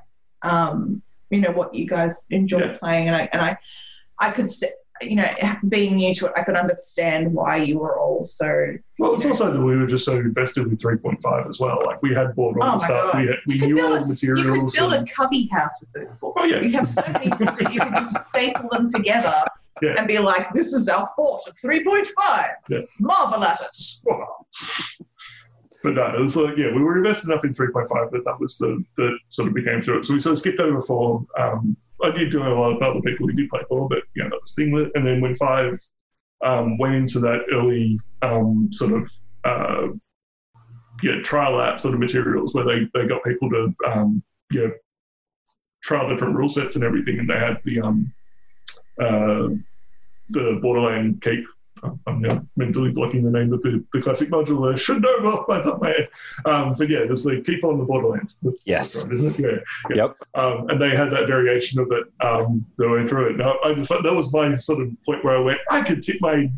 [0.42, 2.78] um, you know what you guys enjoyed Yeah.
[2.78, 3.56] playing and I and I
[4.18, 4.70] I could say
[5.02, 5.28] you know
[5.68, 9.30] being new to it I could understand why you were all so Well, it's Yeah.
[9.30, 11.80] also that we were just so invested with 3.5 as well.
[11.85, 13.12] Like we had bought all Oh the stuff.
[13.12, 13.20] God.
[13.20, 14.44] We, had, we knew all the materials.
[14.76, 16.40] you could build a cubby house with those books.
[16.42, 16.61] Oh, yeah.
[16.61, 19.35] You have so many books that you could just staple them together
[19.83, 19.94] Yeah.
[19.98, 22.50] and be like, this is our fort of 3.5.
[22.68, 22.80] Yeah.
[23.00, 23.76] Marvel at it.
[25.83, 28.57] But no, it was like, yeah, we were invested enough in 3.5 that that was
[28.57, 30.04] the, the sort of became through it.
[30.07, 31.26] So we sort of skipped over four.
[31.38, 34.22] Um, I did do a lot of other people who did play four, but, you
[34.22, 35.78] know, that was thing And then when five
[36.44, 39.11] um, went into that early um, sort of,
[39.44, 39.88] uh,
[41.02, 44.68] yeah, trial app sort of materials where they, they got people to, um, yeah,
[45.83, 47.18] trial different rule sets and everything.
[47.18, 48.12] And they had the, um,
[49.00, 49.48] uh,
[50.30, 51.46] the Borderland Keep
[52.06, 54.72] I'm now mentally blocking the name of the, the classic module.
[54.72, 56.08] I should know off by the top of my head.
[56.44, 58.38] Um, but yeah, there's the Keep on the Borderlands.
[58.42, 58.92] That's, Yes.
[59.02, 59.62] that's right, isn't it?
[59.90, 59.96] Yeah.
[59.96, 60.16] Yep.
[60.34, 63.36] Um, and they had that variation of it um, that went through it.
[63.36, 66.16] Now, I just that was my sort of point where I went, I could tip
[66.20, 66.50] my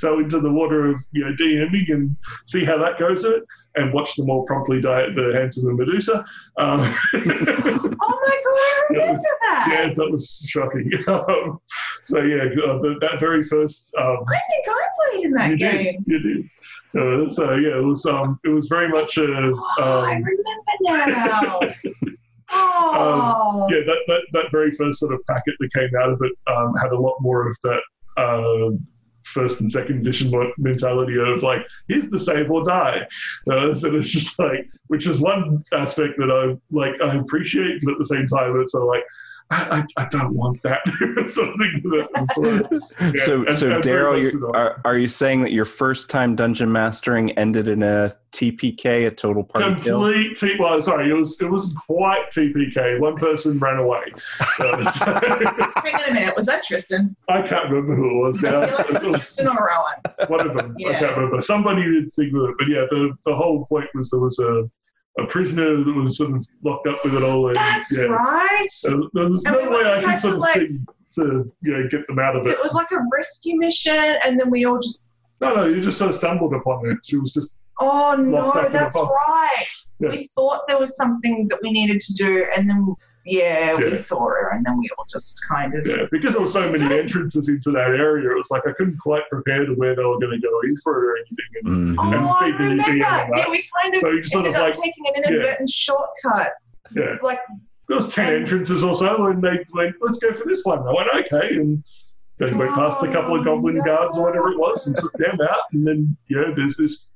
[0.00, 3.42] toe into the water of you know DMing and see how that goes it,
[3.76, 6.24] and watch them all promptly die at the hands of the Medusa.
[6.58, 6.80] Um,
[7.14, 9.68] Oh my god, I remember was- that.
[9.70, 10.90] yeah, that was shocking.
[11.08, 11.58] Um,
[12.02, 15.56] so yeah, uh, the, that very first um, I think I played in that you
[15.58, 16.04] game.
[16.06, 16.06] did.
[16.06, 16.44] You did.
[16.94, 21.20] Uh, so yeah, it was um, it was very much a Oh, I um, remember
[21.20, 21.60] now.
[22.50, 26.32] oh, yeah that, that that very first sort of packet that came out of it
[26.50, 27.80] um, had a lot more of that
[28.16, 28.70] uh,
[29.32, 33.06] first and second edition mentality of like here's the save or die.
[33.50, 37.92] Uh, so it's just like which is one aspect that I like I appreciate, but
[37.92, 39.04] at the same time it's sort of like.
[39.50, 40.80] I, I, I don't want that
[41.28, 44.50] something that was sort of, yeah, so, and- so and Daryl, you- so.
[44.54, 49.10] are, are you saying that your first time dungeon mastering ended in a TPK, a
[49.10, 50.00] total party kill?
[50.02, 54.02] complete T- well sorry it was it wasn't quite TPK one person ran away
[54.60, 55.04] Uh, so-
[55.84, 56.36] hang on a minute.
[56.36, 57.16] Was that Tristan?
[57.28, 60.28] I can't remember who it was now like it It was was Tristan or Rowan.
[60.30, 63.34] one of them I can't remember somebody did think of it but yeah the, the
[63.34, 64.68] whole point was there was a,
[65.18, 68.66] a prisoner that was sort of locked up with it all and That's yeah right.
[68.88, 70.78] Uh, there's And no we way I can sort of like- see
[71.16, 74.38] to you know get them out of it It was like a rescue mission, and
[74.38, 75.08] then we all just.
[75.40, 78.96] no no you just sort of stumbled upon it she was just Oh no, that's
[78.96, 79.64] right.
[80.00, 80.10] Yeah.
[80.10, 84.26] We thought there was something that we needed to do, and then yeah, we saw
[84.26, 85.86] her, and then we all just kind of.
[85.86, 88.98] yeah because there were so many entrances into that area it was like I couldn't
[88.98, 91.98] quite prepare to where they were going to go in for it or anything and
[91.98, 92.14] Mhm.
[92.14, 92.82] And Oh, I remember.
[92.84, 95.04] to you Yeah, we kind of So you just sort ended of up like- taking
[95.14, 96.52] an inadvertent shortcut.
[96.94, 97.40] yeah Like,
[97.88, 100.78] there was 10 And- entrances or so and they went let's go for this one
[100.80, 101.82] I went okay and
[102.38, 103.84] they went past a couple of Oh, goblin no.
[103.84, 107.06] guards or whatever it was and took them out and then you know there's this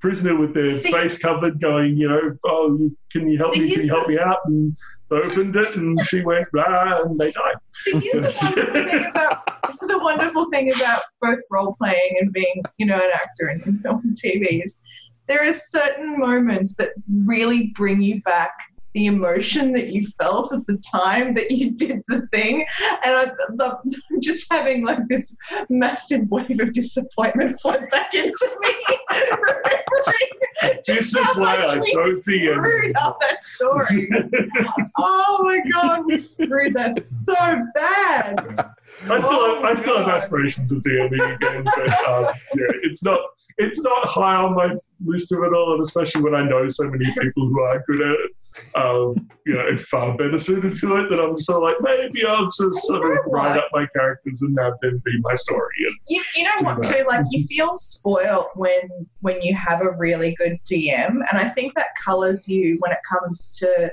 [0.00, 3.72] prisoner with their See- face covered going you know oh can you help See, me
[3.74, 4.76] can you help me out and they
[5.10, 7.56] opened it and she went blah and they died.
[7.84, 9.44] The wonderful thing about
[9.80, 14.00] the wonderful thing about both role playing and being, you know, an actor in film
[14.04, 14.80] and TV is
[15.26, 16.90] there are certain moments that
[17.26, 18.52] really bring you back
[18.94, 22.64] the emotion that you felt at the time that you did the thing.
[23.04, 23.24] And I,
[23.54, 23.78] the,
[24.22, 25.36] just having like this
[25.68, 28.70] massive wave of disappointment flood back into me,
[29.30, 34.10] remembering This just is why I we don't think it- screwed up that story.
[34.98, 37.34] oh my god, we screwed that so
[37.74, 38.74] bad.
[39.08, 42.24] I still, Oh have, I still have aspirations of DMing again, but um,
[42.56, 43.20] yeah, it's not,
[43.58, 44.74] it's not high on my
[45.04, 48.00] list of it all, and especially when I know so many people who are good
[48.00, 48.30] at it,
[48.74, 49.14] um,
[49.46, 51.10] you know, far better suited to it.
[51.10, 54.58] That I'm sort of like, maybe I'll just sort of write up my characters and
[54.60, 55.74] have them be my story.
[55.86, 56.96] And You, you know what that.
[56.96, 57.04] too?
[57.08, 58.88] Like you feel spoiled when
[59.20, 62.98] when you have a really good DM, and I think that colors you when it
[63.08, 63.92] comes to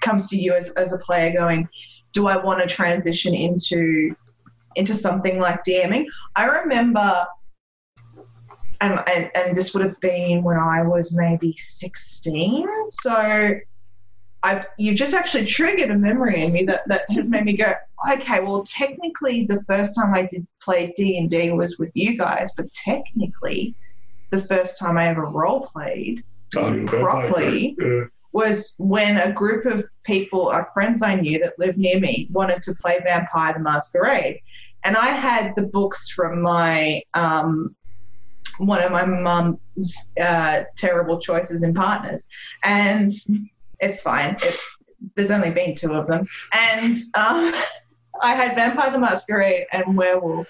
[0.00, 1.68] comes to you as, as a player going,
[2.12, 4.14] do I want to transition into
[4.74, 6.06] into something like DMing?
[6.34, 7.26] I remember,
[8.80, 13.54] and, and and this would have been when I was maybe sixteen, so.
[14.42, 17.72] I've, you've just actually triggered a memory in me that, that has made me go,
[18.12, 22.16] okay, well, technically, the first time I did play D and D was with you
[22.16, 23.74] guys, but technically,
[24.30, 26.22] the first time I ever role played
[26.56, 27.76] um, Properly.
[27.82, 32.28] uh, was when a group of people, uh, friends I knew that lived near me,
[32.30, 34.40] wanted to play Vampire the Masquerade,
[34.84, 37.74] and I had the books from my um,
[38.58, 42.28] one of my mum's uh, terrible choices in partners,
[42.64, 43.12] and
[43.80, 44.36] it's fine.
[44.42, 44.58] It,
[45.14, 47.52] there's only been two of them, and um,
[48.22, 50.48] I had Vampire the Masquerade and Werewolf.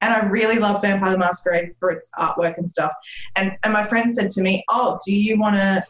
[0.00, 2.90] And I really love Vampire the Masquerade for its artwork and stuff.
[3.36, 5.84] And and my friend said to me, "Oh, do you want to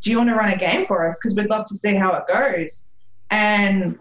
[0.00, 1.18] do you want to run a game for us?
[1.18, 2.86] Because we'd love to see how it goes."
[3.30, 3.98] And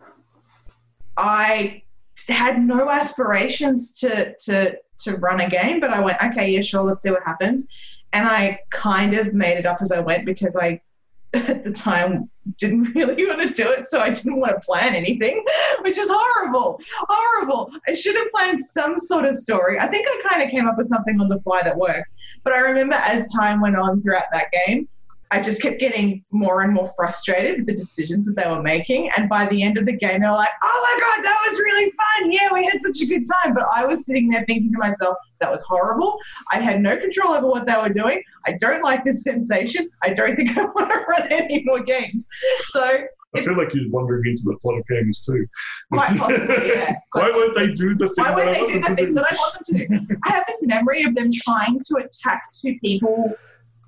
[1.18, 1.84] I
[2.28, 6.84] had no aspirations to to to run a game, but I went, "Okay, yeah, sure,
[6.84, 7.68] let's see what happens."
[8.14, 10.82] And I kind of made it up as I went because I
[11.34, 14.96] at the time didn't really want to do it, so I didn't want to plan
[14.96, 15.44] anything,
[15.82, 17.72] which is horrible, horrible.
[17.88, 19.80] I should have planned some sort of story.
[19.80, 22.54] I think I kind of came up with something on the fly that worked, but
[22.54, 24.88] I remember as time went on throughout that game,
[25.32, 29.10] I just kept getting more and more frustrated with the decisions that they were making.
[29.18, 31.60] And by the end of the game, they were like, oh my God, that was
[31.60, 32.32] really fun.
[32.32, 33.54] Yeah, we had such a good time.
[33.54, 36.18] But I was sitting there thinking to myself, that was horrible.
[36.52, 38.24] I had no control over what they were doing.
[38.46, 39.90] I don't like this sensation.
[40.02, 42.28] I don't think I want to run any more games.
[42.66, 43.00] So,
[43.36, 45.46] I feel like you're wandering into the plot of games too.
[45.92, 46.96] Quite possibly, yeah.
[47.12, 49.36] Why Quite won't they do the thing why won't they do the things that I
[49.36, 50.16] want them to do?
[50.24, 53.36] I have this memory of them trying to attack two people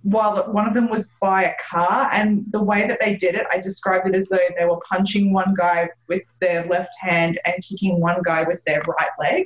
[0.03, 3.45] while one of them was by a car, and the way that they did it,
[3.51, 7.55] I described it as though they were punching one guy with their left hand and
[7.63, 9.45] kicking one guy with their right leg,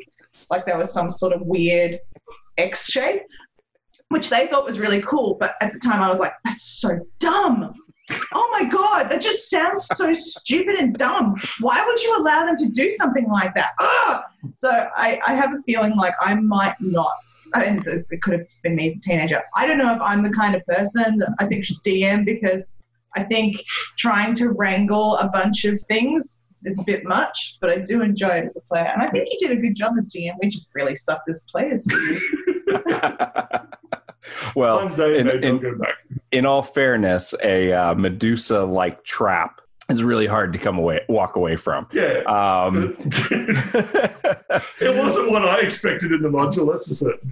[0.50, 2.00] like there was some sort of weird
[2.58, 3.24] X shape,
[4.10, 5.36] which they thought was really cool.
[5.40, 7.74] But at the time, I was like, that's so dumb.
[8.34, 11.36] Oh my God, that just sounds so stupid and dumb.
[11.62, 13.70] Why would you allow them to do something like that?
[13.80, 14.24] Ah!
[14.54, 17.14] So I, I have a feeling like I might not,
[17.56, 19.42] and it could have just been me as a teenager.
[19.56, 22.78] I don't know if I'm the kind of person that I think should DM because
[23.16, 23.64] I think
[23.98, 28.30] trying to wrangle a bunch of things is a bit much, but I do enjoy
[28.30, 28.90] it as a player.
[28.94, 30.34] And I think you did a good job as DM.
[30.42, 32.22] We just really sucked as players for you.
[34.56, 35.82] well, in- in-
[36.32, 41.36] in all fairness, a uh, Medusa like trap is really hard to come away, walk
[41.36, 41.88] away from.
[41.92, 42.22] Yeah.
[42.26, 42.96] Um,
[44.80, 46.72] it wasn't what I expected in the module.
[46.72, 47.32] That's for certain.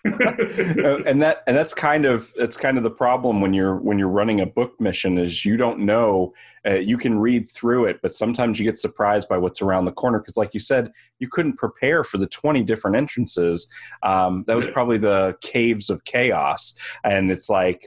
[0.20, 3.98] Uh, and that and that's kind of that's kind of the problem when you're when
[3.98, 6.32] you're running a book mission is you don't know
[6.66, 9.92] uh, you can read through it but sometimes you get surprised by what's around the
[9.92, 13.68] corner because like you said you couldn't prepare for the 20 different entrances
[14.02, 14.72] um, that was Yeah.
[14.72, 17.84] probably the caves of chaos and it's like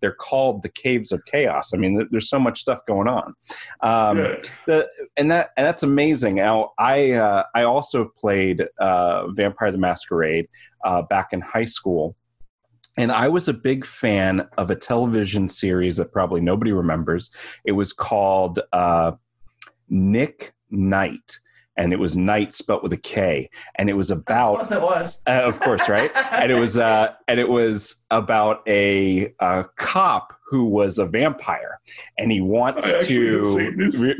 [0.00, 3.25] they're called the caves of chaos i mean there's so much stuff going on
[3.80, 4.34] um, yeah.
[4.66, 6.36] the and that and that's amazing.
[6.36, 10.48] Now I uh, I also have played uh, Vampire the Masquerade
[10.84, 12.16] uh, back in high school,
[12.96, 17.30] and I was a big fan of a television series that probably nobody remembers.
[17.64, 19.12] It was called uh,
[19.88, 21.40] Nick Knight,
[21.76, 24.80] and it was Knight spelt with a K, and it was Of about course it
[24.82, 25.22] was.
[25.26, 26.10] uh, of course, right?
[26.32, 31.80] and it was uh, and it was about a, a cop who was a vampire,
[32.18, 33.42] and he wants I to.
[33.58, 34.14] re- it's, You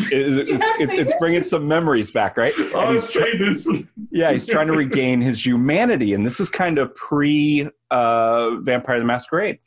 [0.81, 2.53] it's, it's bringing some memories back, right?
[2.59, 3.69] And I've he's try- seen this.
[4.11, 8.99] yeah, he's trying to regain his humanity, and this is kind of pre uh, Vampire
[8.99, 9.59] the Masquerade.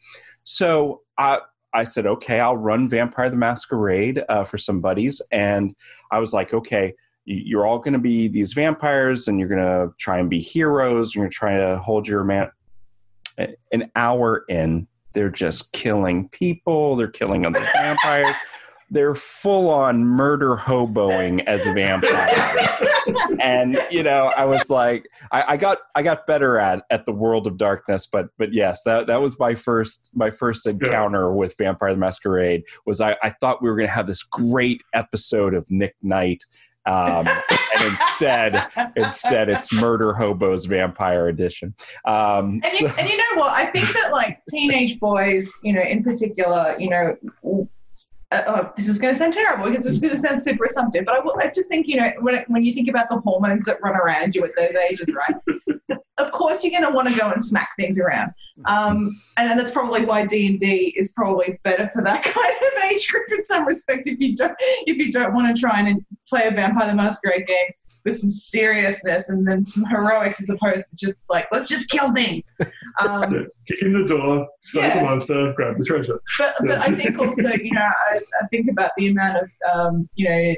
[0.43, 1.39] So I
[1.73, 5.75] I said, okay, I'll run Vampire the Masquerade uh, for some buddies, and
[6.11, 6.93] I was like, okay, y-
[7.29, 11.15] you're all going to be these vampires, and you're going to try and be heroes.
[11.15, 12.49] And you're trying to hold your man.
[13.71, 16.95] An hour in, they're just killing people.
[16.95, 18.35] They're killing other vampires.
[18.91, 22.37] they're full on murder hoboing as vampires.
[23.39, 27.11] and you know, I was like, I, I, got I got better at at the
[27.11, 31.35] World of Darkness, but but yes, that that was my first my first encounter yeah.
[31.35, 32.63] with Vampire the Masquerade.
[32.87, 36.43] Was I, I thought we were going to have this great episode of Nick Knight
[36.89, 41.75] um, and instead, instead, it's Murder Hobos Vampire Edition.
[42.05, 43.53] Um, and, you, and you know what?
[43.53, 47.15] I think that like teenage boys, you know, in particular, you know,
[48.31, 50.65] uh, oh, this is going to sound terrible because this is going to sound super
[50.65, 53.65] assumptive, but I, I just think, you know, when, when you think about the hormones
[53.65, 55.99] that run around you at those ages, right?
[56.19, 58.31] Of course, you're going to want to go and smack things around.
[58.65, 63.31] Um, and that's probably why D&D is probably better for that kind of age group
[63.31, 66.51] in some respect if you don't, if you don't want to try and play a
[66.51, 67.69] Vampire the Masquerade game
[68.05, 72.13] with some seriousness and then some heroics as opposed to just like let's just kill
[72.13, 72.51] things.
[73.01, 74.99] Um, Kick in the door, smoke yeah.
[74.99, 76.19] the monster, grab the treasure.
[76.37, 80.09] But but I think also you know I, I think about the amount of um,
[80.15, 80.55] you know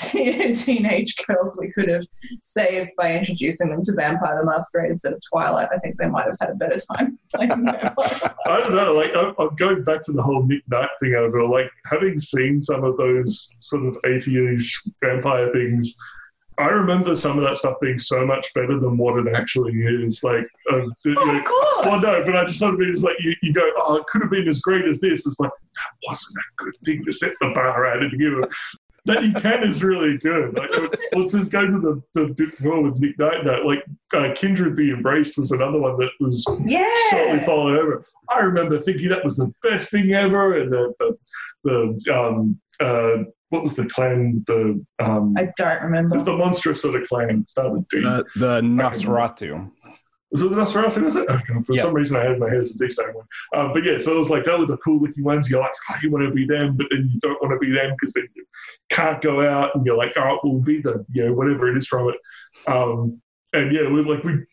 [0.54, 2.04] teenage girls we could have
[2.42, 5.68] saved by introducing them to Vampire the Masquerade instead of Twilight.
[5.74, 8.94] I think they might have had a better time playing I don't know.
[8.94, 11.44] Like, I'm, I'm, going back to the whole Nick Knight thing over.
[11.44, 14.64] Like, having seen some of those sort of 80s
[15.02, 15.96] vampire things,
[16.60, 20.22] I remember some of that stuff being so much better than what it actually is.
[20.22, 21.86] Like, uh, you know, of course.
[21.86, 24.06] Well, no, but I just sort of mean it's like you, you go, oh, it
[24.08, 25.26] could have been as great as this.
[25.26, 28.44] It's like that wasn't a good thing to set the bar at and give
[29.06, 30.56] that you can is really good.
[30.56, 30.70] Like,
[31.12, 33.44] let's just go to the, the bit more with Nick Knight.
[33.44, 33.84] That like
[34.14, 36.88] uh, Kindred Be Embraced was another one that was yeah.
[37.10, 38.06] shortly followed over.
[38.30, 43.24] I remember thinking that was the best thing ever, and the the, the um, uh,
[43.50, 44.44] what was the clan?
[44.46, 46.14] The um, I don't remember.
[46.14, 47.44] It was the monstrous sort of clan.
[47.48, 48.04] Started D.
[48.04, 49.70] Uh, the Nosferatu.
[50.30, 51.02] Was it the Nosferatu?
[51.02, 51.28] Was it?
[51.66, 51.84] For yep.
[51.84, 53.26] some reason, I had in my head it's a D one.
[53.54, 55.50] Um, but yeah, so it was like that was the cool looking ones.
[55.50, 57.74] You're like, oh, you want to be them, but then you don't want to be
[57.74, 58.44] them because then you
[58.90, 61.88] can't go out, and you're like, oh, we'll be the you know whatever it is
[61.88, 62.16] from it.
[62.70, 63.20] Um,
[63.52, 64.44] and yeah, we like we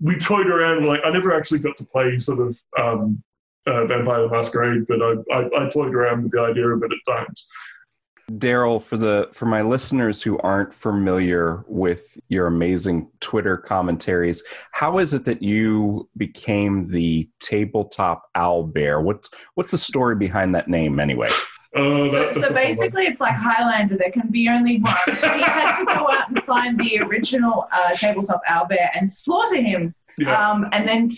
[0.00, 0.86] we toyed around.
[0.86, 3.22] Like I never actually got to play sort of um,
[3.66, 6.92] uh, Vampire the Masquerade, but I, I, I toyed around with the idea of it
[6.92, 7.46] at times.
[8.38, 14.98] Daryl, for the for my listeners who aren't familiar with your amazing Twitter commentaries, how
[14.98, 19.00] is it that you became the tabletop owl bear?
[19.00, 21.30] What's what's the story behind that name anyway?
[21.74, 23.96] Uh, so, so basically, it's like Highlander.
[23.96, 25.16] There can be only one.
[25.16, 29.62] So he had to go out and find the original uh, tabletop owlbear and slaughter
[29.62, 30.50] him, yeah.
[30.50, 31.08] um, and then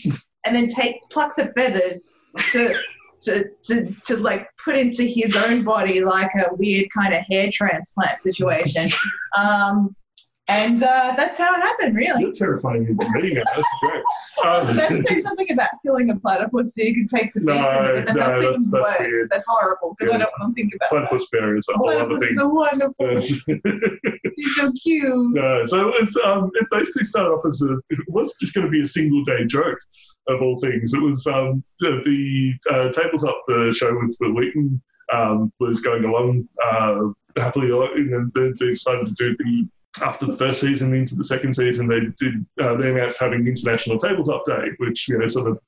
[0.45, 2.13] and then take pluck the feathers
[2.53, 2.79] to
[3.23, 7.51] to, to, to like put into his own body like a weird kind of hair
[7.53, 8.89] transplant situation.
[9.35, 9.97] Um,
[10.49, 12.21] and uh, that's how it happened, really.
[12.21, 13.45] You're terrifying it.
[13.55, 14.03] That's great.
[14.47, 14.77] Um,
[15.23, 18.19] something about killing a platypus so you can take the meat no, from it, and
[18.19, 18.99] no, that's, that's even worse.
[18.99, 19.31] Weird.
[19.31, 20.17] That's horrible because yeah.
[20.17, 21.39] I don't want to think about platypus that.
[21.39, 22.35] bear is a whole other thing.
[22.35, 23.09] so wonderful.
[24.37, 25.35] He's so cute.
[25.35, 28.71] No, so it's um, it basically started off as a it was just going to
[28.71, 29.79] be a single day joke
[30.29, 30.95] of all things.
[30.95, 34.81] It was um, the, uh, tabletop the show with Wil Wheaton
[35.13, 39.69] um, was going along uh, happily, and they, they decided to do the
[40.01, 43.99] after the first season into the second season, they did uh, they announced having International
[43.99, 45.59] Tabletop Day, which you know sort of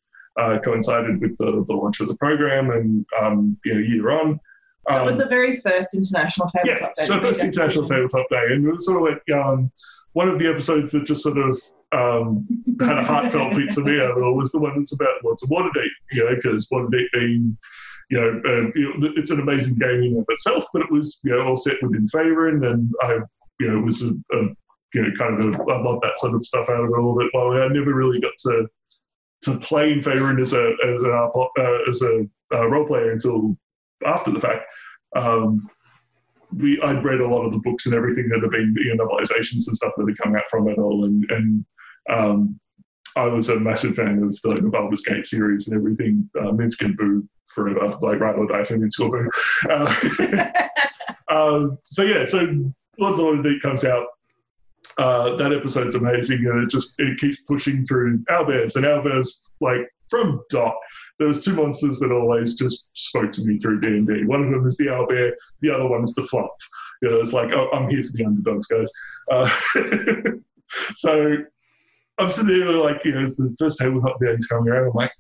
[0.41, 4.41] uh, coincided with the, the launch of the program and um, you know year on.
[4.89, 7.07] So it was um, the very first International Tabletop yeah, Day.
[7.07, 9.71] So first International Tabletop Day, and it was sort of like um,
[10.13, 11.61] one of the episodes that just sort of
[11.95, 12.47] um,
[12.81, 16.35] had a heartfelt me over was the one that's about what's a Waterdeep, you know,
[16.35, 17.57] because Waterdeep being,
[18.11, 21.47] you know, uh, it's an amazing game in of itself, but it was, you know,
[21.47, 23.19] all set within Faerun, and I,
[23.61, 24.39] you know, it was a, a
[24.95, 26.95] you know, kind of, a, I love that sort of stuff out of it a
[26.95, 27.31] little bit.
[27.33, 28.69] Well, I never really got to
[29.43, 33.57] to play in Faerun as a as a uh, as a uh, role player until
[34.07, 34.71] after the fact.
[35.17, 35.69] Um,
[36.57, 39.05] we I'd read a lot of the books and everything that have been you know,
[39.05, 41.65] novelizations and stuff that have come out from it all, and and
[42.11, 42.59] um,
[43.17, 46.29] I was a massive fan of the, the Baldur's Gate series and everything.
[46.37, 49.31] Uh, Minsc and Boo forever, like ride or die for Minsc or Boo.
[49.71, 50.55] Uh,
[51.35, 54.07] um, so yeah, so lots of deep comes out.
[54.99, 59.29] Uh, that episode's amazing, and it just it keeps pushing through owlbears and owlbears
[59.61, 60.75] like from dot.
[61.19, 64.25] There was two monsters that always just spoke to me through D and D.
[64.25, 66.49] One of them is the owlbear, the other one is the flumph.
[67.03, 68.91] You know, it's like oh, I'm here for the underdogs, guys.
[69.31, 69.51] Uh,
[70.95, 71.37] so
[72.19, 74.89] I'm sitting there like, you know, the first tabletop game's coming around.
[74.89, 75.13] I'm like,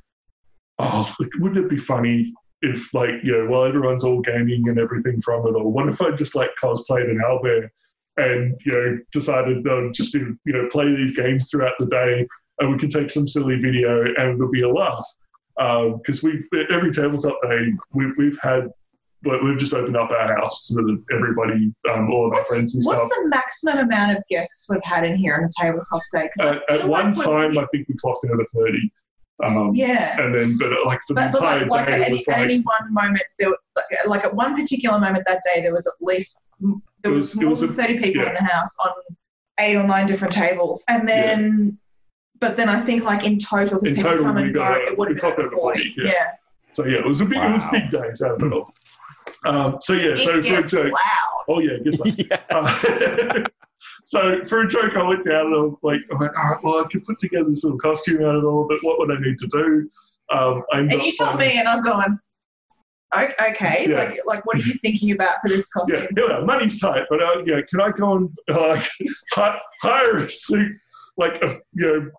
[0.78, 2.32] oh, wouldn't it be funny
[2.62, 6.00] if, like, you know, while everyone's all gaming and everything from it all, what if
[6.00, 7.68] I just like cosplayed an owlbear
[8.16, 12.26] and, you know, decided uh, just you know, play these games throughout the day
[12.60, 15.06] and we could take some silly video and it'll be a laugh.
[15.56, 18.70] Because um, we every tabletop day, we, we've had
[19.24, 22.74] but we've just opened up our house so that everybody, um, all of our friends
[22.74, 23.10] and what's stuff.
[23.22, 26.28] the maximum amount of guests we've had in here on a tabletop day?
[26.36, 28.92] 'Cause I At, at one like we're- time, I think we clocked over 30.
[29.42, 30.20] Um, yeah.
[30.20, 32.12] And then, but like for the But, but entire like, like day, at, it any,
[32.12, 35.42] was at like, any one moment, there, were- like, like at one particular moment that
[35.52, 37.98] day, there was at least there It was, was- it more was than a- thirty
[37.98, 38.28] people yeah.
[38.28, 38.92] in the house on
[39.60, 41.78] eight or nine different tables, and then.
[42.40, 44.98] But then I think like in total, In total, come we and go, got- it
[44.98, 45.78] would have been clocked over over 40.
[45.78, 46.12] 40, yeah.
[46.12, 46.26] yeah.
[46.72, 47.70] so yeah, it was a big, it was Wow.
[47.72, 48.74] big days out of it all.
[49.44, 51.44] Um, so yeah, so it for a joke, loud.
[51.48, 52.40] oh yeah, it gets like, yeah.
[52.50, 53.44] Uh,
[54.04, 56.58] so for a joke, I went down and I was like, I went, all right,
[56.64, 59.20] well, I could put together this little costume out of all, but what would I
[59.20, 59.90] need to do?
[60.34, 62.18] Um, And up you told finding- me, and I'm going,
[63.16, 63.96] okay, Yeah.
[63.98, 66.06] like, like what are you thinking about for this costume?
[66.16, 68.82] Yeah, yeah, money's tight, but uh, yeah, can I go and uh,
[69.32, 70.72] hi- hire a suit,
[71.16, 72.10] like a you know,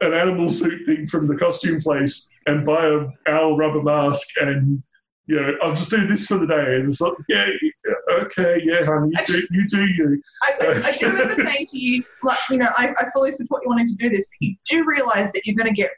[0.00, 4.82] an animal suit thing from the costume place, and buy a owl rubber mask, and
[5.26, 6.76] you know, I'll just do this for the day.
[6.76, 10.22] And it's like, yeah, yeah, okay, yeah, honey, you do, you do you.
[10.42, 13.62] I, I, I do remember saying to you, like, you know, I, I fully support
[13.64, 15.92] you wanting to do this, but you do realize that you're going to get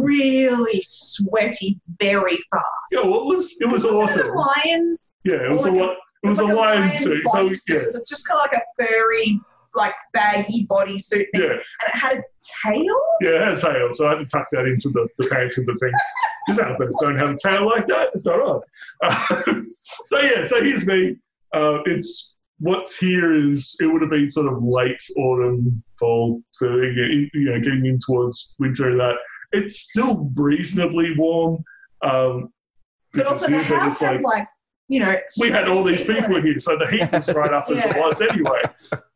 [0.00, 2.64] really sweaty very fast.
[2.92, 4.30] Yeah, well, it was it was it awesome.
[4.30, 4.96] a lion.
[5.24, 5.96] Yeah, it was a like lot.
[6.22, 7.24] It was a like lion suit.
[7.32, 7.52] So yeah,
[7.88, 9.40] So it's just kind of like a furry,
[9.74, 12.22] like baggy bodysuit thing, yeah, and it had a
[12.64, 13.00] tail.
[13.20, 13.30] yeah.
[13.30, 15.66] It had a tail, so I had to tuck that into the, the pants of
[15.66, 15.92] the thing.
[16.46, 18.08] Because elephants don't have a tail like that.
[18.14, 18.60] It's not on.
[19.04, 19.42] Uh,
[20.06, 21.16] so yeah, so here's me.
[21.54, 26.66] Uh, it's what's here is it would have been sort of late autumn, fall, so
[26.66, 28.88] you know, getting in towards winter.
[28.90, 29.16] and That
[29.52, 31.62] it's still reasonably warm.
[32.02, 32.52] Um,
[33.12, 34.48] But also the house had like,
[34.90, 37.84] you know, we had all these people here, so the heat was right up as
[37.84, 38.60] it was anyway.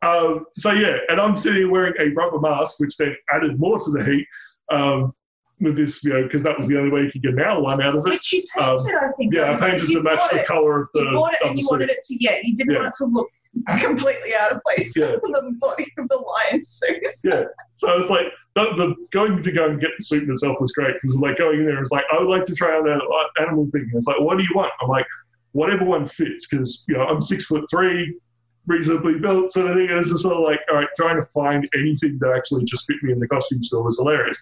[0.03, 3.79] Um, so yeah, and I'm sitting here wearing a rubber mask, which then added more
[3.81, 4.27] to the heat.
[4.71, 5.13] Um,
[5.61, 7.63] with this, you know, because that was the only way you could get an owl
[7.63, 8.11] one out of it.
[8.11, 9.35] Which you painted, I think.
[9.35, 11.03] Yeah, I painted to match the colour of the.
[11.03, 11.71] You bought it and you suit.
[11.73, 12.79] wanted it to, yeah, you didn't Yeah.
[12.83, 13.29] want it to look
[13.79, 15.07] completely out of place Yeah.
[15.23, 17.03] the body of the lion suit.
[17.23, 17.45] Yeah.
[17.75, 20.73] So it's like the, the going to go and get the suit in itself was
[20.73, 23.01] great because like going in there it's like I would like to try on an
[23.41, 23.89] animal thing.
[23.95, 24.73] It's like what do you want?
[24.81, 25.07] I'm like
[25.55, 28.19] whatever one fits because you know I'm six foot three,
[28.67, 29.89] reasonably built So of thing.
[29.89, 32.87] And it's just sort of like all right, trying to find anything that actually just
[32.87, 34.39] fit me in the costume store was hilarious.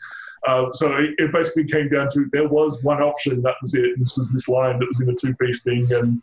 [0.48, 3.98] Um, so it, it basically came down to there was one option that was it.
[3.98, 6.20] This was this line that was in a two piece thing and.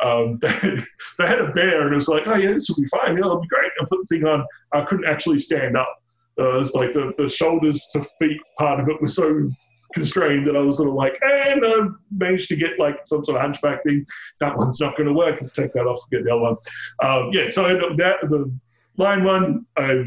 [0.00, 0.84] Um, they,
[1.18, 3.14] they had a bear and it was like, oh yeah, this will be fine.
[3.14, 3.70] Yeah, it'll be great.
[3.80, 4.44] I put the thing on.
[4.72, 6.02] I couldn't actually stand up.
[6.40, 9.48] Uh, was like the, the shoulders to feet part of it was so
[9.92, 13.36] constrained that I was sort of like, and I managed to get like some sort
[13.36, 14.04] of hunchback thing.
[14.40, 15.40] That one's not going to work.
[15.40, 16.56] Let's take that off and get the other one.
[17.02, 18.52] Um, yeah, so I ended up that the
[18.96, 20.04] line one, I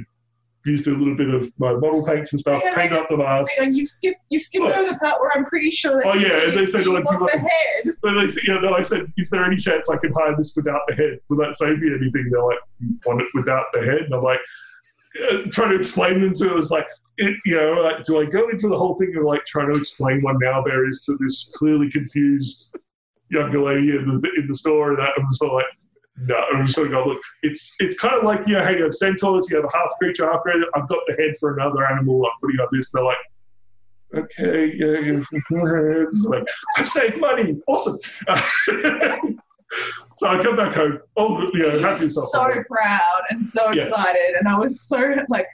[0.66, 3.46] used a little bit of my model paints and stuff, on, paint up the on,
[3.74, 4.76] you've skipped, you've skipped What?
[4.76, 7.06] over the part where I'm pretty sure that Oh, yeah, and they said, you like,
[7.06, 7.96] want the head.
[8.02, 10.56] But they said, you know, I said, is there any chance I can hide this
[10.56, 11.20] without the head?
[11.30, 12.30] Will that save me anything?
[12.32, 14.02] They're like, you want it without the head?
[14.02, 14.40] And I'm like,
[15.51, 16.88] trying to explain them to it was like,
[17.18, 19.80] it, you know, like, do I go into the whole thing of like trying to
[19.80, 22.78] explain what now there is to this clearly confused
[23.30, 24.91] younger lady in the, in the store?
[24.91, 25.66] And I'm sort of like,
[26.18, 28.70] no, I'm just sort of go, look, it's it's kind of like, you know, how
[28.70, 30.66] you have centaurs, you have a half creature, half creature.
[30.74, 32.91] I've got the head for another animal, I'm putting on this.
[32.91, 33.18] They're like,
[34.16, 36.47] okay, yeah, yeah, like,
[36.78, 37.61] I've saved money.
[37.68, 37.97] Awesome.
[40.13, 42.26] so I come back home, all you know, happy stuff.
[42.26, 43.84] so proud and so Yeah.
[43.84, 45.47] excited, and I was so like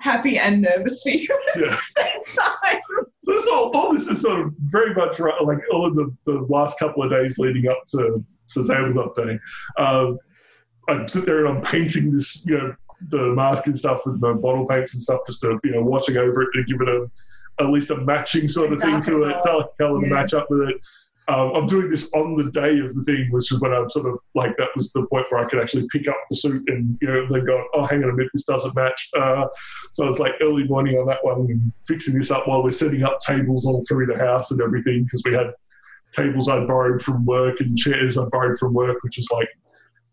[0.00, 1.68] happy and nervous for you at Yeah.
[1.70, 2.80] the same time.
[3.18, 6.12] So this all, all this is sort of very much right, like all of the,
[6.26, 9.38] the last couple of days leading up to, to tabletop day.
[9.78, 10.18] Um,
[10.88, 12.74] I sit there and I'm painting this, you know,
[13.08, 16.16] the mask and stuff with my bottle paints and stuff, just to, you know, watching
[16.16, 17.08] over it to give it a
[17.60, 20.12] at least a matching sort of thing to it, dark color to Yeah.
[20.14, 20.76] match up with it.
[21.28, 24.06] Um, I'm doing this on the day of the thing, which is when I'm sort
[24.06, 26.98] of like that was the point where I could actually pick up the suit and
[27.00, 29.08] you know then go, oh, hang on a minute, this doesn't match.
[29.16, 29.46] Uh,
[29.92, 33.04] so it's like early morning on that one, and fixing this up while we're setting
[33.04, 35.52] up tables all through the house and everything because we had
[36.12, 39.48] tables I borrowed from work and chairs I borrowed from work, which is like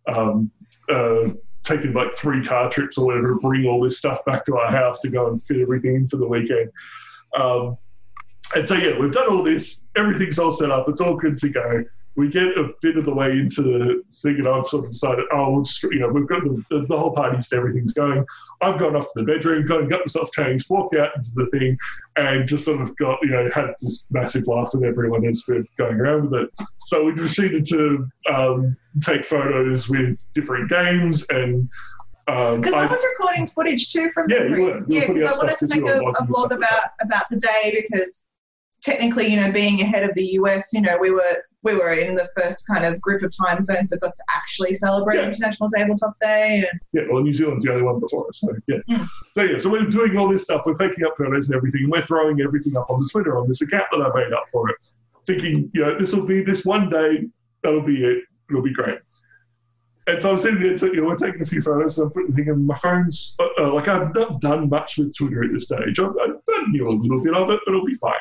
[0.07, 0.51] um,
[0.89, 1.30] uh,
[1.64, 4.72] taking like three car trips or whatever to bring all this stuff back to our
[4.72, 6.70] house to go and fit everything in for the weekend.
[7.36, 7.78] Um,
[8.56, 9.89] and so yeah, we've done all this.
[9.95, 10.88] Everything's all set up.
[10.89, 11.84] It's all good to go.
[12.16, 15.24] We get a bit of the way into the thing, and I've sort of decided,
[15.32, 18.26] oh, we'll just, you know, we've got the, the, the whole party's everything's going.
[18.62, 21.45] I've gone off to the bedroom, gone and got myself changed, walked out into the
[21.58, 21.78] thing,
[22.18, 25.64] and just sort of got, you know, had this massive laugh with everyone as we're
[25.78, 26.50] going around with it.
[26.80, 31.70] So we proceeded to um, take photos with different games and.
[32.28, 34.62] Um, Because I, I- was recording footage too from Yeah, you memory.
[34.64, 34.78] were.
[34.80, 37.84] You were yeah, because I wanted to make a, a vlog about about the day
[37.89, 38.29] because
[38.82, 42.16] technically, you know, being ahead of the US, you know, we were we were in
[42.16, 45.26] the first kind of group of time zones that got to actually celebrate Yeah.
[45.26, 46.64] International Tabletop Day.
[46.70, 48.40] And Yeah, well, New Zealand's the only one before us.
[48.40, 48.78] So yeah.
[48.90, 49.08] Mm.
[49.34, 50.64] So yeah, so we're doing all this stuff.
[50.66, 53.48] We're taking up photos and everything, and we're throwing everything up on the Twitter on
[53.48, 54.78] this account that I made up for it,
[55.28, 57.28] thinking, you know, this will be this one day.
[57.64, 58.24] That'll be it.
[58.50, 59.00] It'll be great.
[60.08, 62.30] And so I'm sitting there, you know, we're taking a few photos, and I'm putting
[62.32, 65.52] the thing in my phone's uh, uh, like I've not done much with Twitter at
[65.52, 66.00] this stage.
[66.00, 68.14] I've, I've done you know, a little bit of it, but it'll be fine.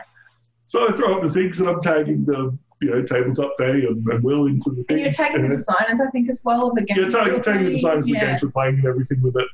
[0.68, 4.06] So I throw up the things, and I'm tagging the you know tabletop day and,
[4.06, 6.82] and Wil into the and you're tagging the designers, I think, as well of the
[6.82, 7.04] game.
[7.04, 8.32] yeah, taking, taking the designs of the yeah.
[8.32, 9.46] games we're playing and everything with it.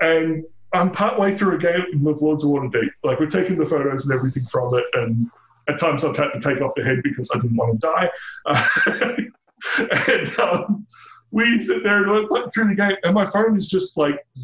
[0.00, 2.88] And I'm partway through a game with Lords of Waterdeep.
[3.04, 5.30] Like we're taking the photos and everything from it, and
[5.68, 8.08] at times I've had to take off the head because I didn't want to die.
[10.08, 10.86] and um,
[11.32, 14.26] we sit there and we're playing through the game, and my phone is just like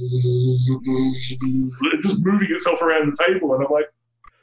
[2.03, 3.87] just moving itself around the table, and I'm like,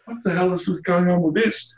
[0.09, 1.75] what the hell is going on with this?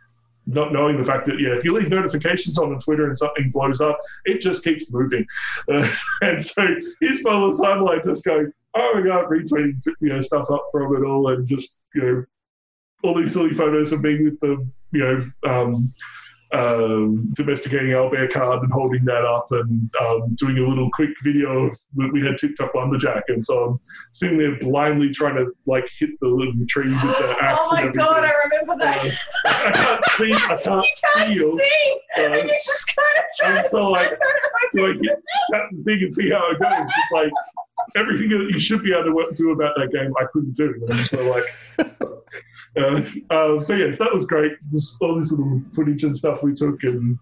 [0.47, 3.51] Not knowing the fact that yeah, if you leave notifications on on Twitter and something
[3.51, 5.25] blows up, it just keeps moving.
[5.71, 5.87] Uh,
[6.21, 10.65] and so my little timeline just going, oh my god, retweeting you know stuff up
[10.71, 12.25] from it all, and just you know
[13.03, 14.99] all these silly photos of being with the you
[15.43, 15.93] know um,
[16.53, 21.67] um, domesticating owlbear card and holding that up and um, doing a little quick video
[21.67, 23.79] of we we had TikTok lumberjack, and so I'm
[24.11, 27.59] sitting there blindly trying to like hit the little tree with the axe.
[27.71, 28.23] Oh my and god.
[28.23, 29.05] I remember that.
[29.45, 30.33] Uh, I can't see.
[30.33, 31.57] I can't you can't feel.
[31.57, 34.15] see, Uh, and you're just kind of trying I'm to so like, do
[34.73, 35.21] so I get
[35.51, 36.69] tap the thing and see how it goes.
[36.89, 37.31] It's like
[37.95, 40.73] everything that you should be able to do about that game, I couldn't do.
[40.87, 41.43] And so like,
[42.77, 44.53] uh, um, so yes, that was great.
[44.71, 47.17] Just all this little footage and stuff we took and,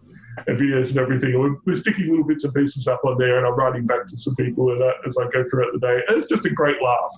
[0.48, 1.34] and videos and everything.
[1.34, 4.06] And we're, we're sticking little bits and pieces up on there, and I'm writing back
[4.08, 6.02] to some people with that as I go throughout the day.
[6.08, 7.12] And it's just a great laugh.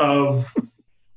[0.00, 0.44] Um,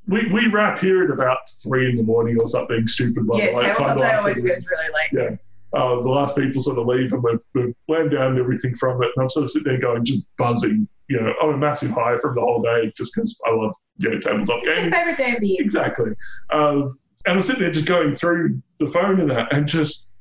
[0.07, 3.53] we, we wrap here at about three in the morning or something stupid like Yeah,
[3.53, 5.31] by the time the Day last always goes really late.
[5.31, 5.35] yeah.
[5.75, 9.09] Uh, the last people sort of leave and we've, we've lammed down everything from it.
[9.15, 12.17] And I'm sort of sitting there going, just buzzing, you know, on a massive high
[12.19, 15.35] from the whole day just because I love, you know, tabletop It's your favorite day
[15.35, 15.61] of the year.
[15.61, 16.11] Exactly.
[16.51, 20.15] Um, and I'm sitting there just going through the phone and that and just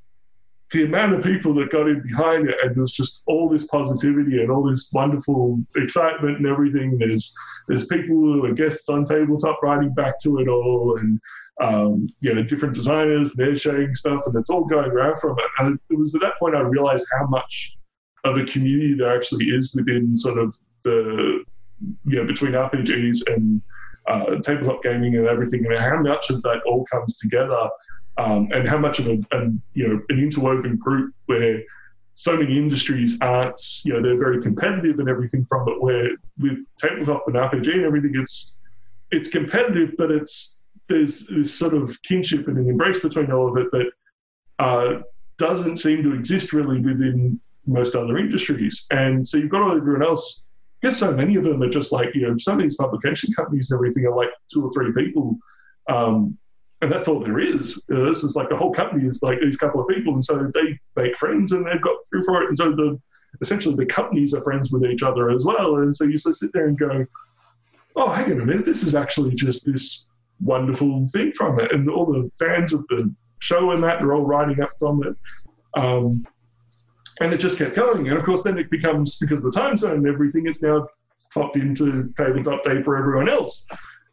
[0.72, 4.40] the amount of people that got in behind it and there's just all this positivity
[4.40, 6.98] and all this wonderful excitement and everything.
[6.98, 7.32] There's
[7.68, 11.20] there's people who are guests on tabletop writing back to it all and
[11.60, 15.44] um, you know, different designers, they're sharing stuff, and it's all going around from it.
[15.58, 17.76] And it was at that point I realized how much
[18.24, 21.44] of a community there actually is within sort of the,
[22.04, 23.62] you know, between RPGs and
[24.08, 27.68] uh, tabletop gaming and everything, and how much of that all comes together,
[28.18, 31.62] um, and how much of a, an, you know, an interwoven group where
[32.14, 35.80] so many industries aren't, you know, they're very competitive and everything from it.
[35.80, 38.58] Where with tabletop and RPG and everything, it's
[39.10, 40.53] it's competitive, but it's
[40.88, 43.90] there's this sort of kinship and an embrace between all of it that
[44.58, 45.02] uh,
[45.38, 48.86] doesn't seem to exist really within most other industries.
[48.90, 50.48] And so you've got everyone else.
[50.82, 53.32] I guess so many of them are just like, you know, some of these publication
[53.32, 55.38] companies and everything are like two or three people.
[55.88, 56.36] Um,
[56.82, 57.82] and that's all there is.
[57.90, 60.12] Uh, this is like the whole company is like these couple of people.
[60.12, 62.48] And so they make friends and they've got through for it.
[62.48, 63.00] And so the
[63.40, 65.76] essentially the companies are friends with each other as well.
[65.76, 67.06] And so you sort of sit there and go,
[67.96, 70.08] oh, hang on a minute, this is actually just this
[70.40, 71.72] wonderful thing from it.
[71.72, 75.16] And all the fans of the show and that are all writing up from it.
[75.78, 76.26] Um,
[77.20, 78.08] and it just kept going.
[78.08, 80.88] And of course, then it becomes, because of the time zone and everything, it's now
[81.32, 83.66] popped into tabletop day for everyone else.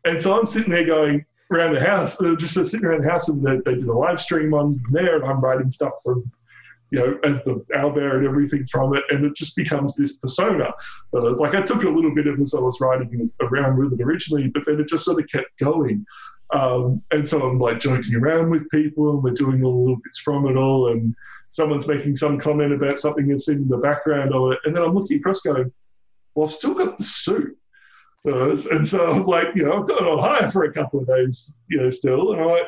[0.06, 3.28] And so I'm sitting there going around the house, uh, just sitting around the house,
[3.30, 6.32] and they, they did a live stream on there, and I'm writing stuff from,
[6.92, 10.72] you know, as the owlbear and everything from it, and it just becomes this persona.
[11.12, 13.94] But it's like I took a little bit of as I was writing around with
[13.94, 16.06] it originally, but then it just sort of kept going.
[16.54, 20.20] Um, and so I'm like joking around with people, and we're doing all little bits
[20.20, 21.16] from it all, and
[21.48, 24.84] someone's making some comment about something they've seen in the background of it, and then
[24.84, 25.72] I'm looking across going,
[26.36, 27.58] well, I've still got the suit.
[28.26, 31.00] Uh, and so I'm like, you know, I've got it on hire for a couple
[31.00, 32.34] of days, you know, still.
[32.34, 32.68] And I'm like,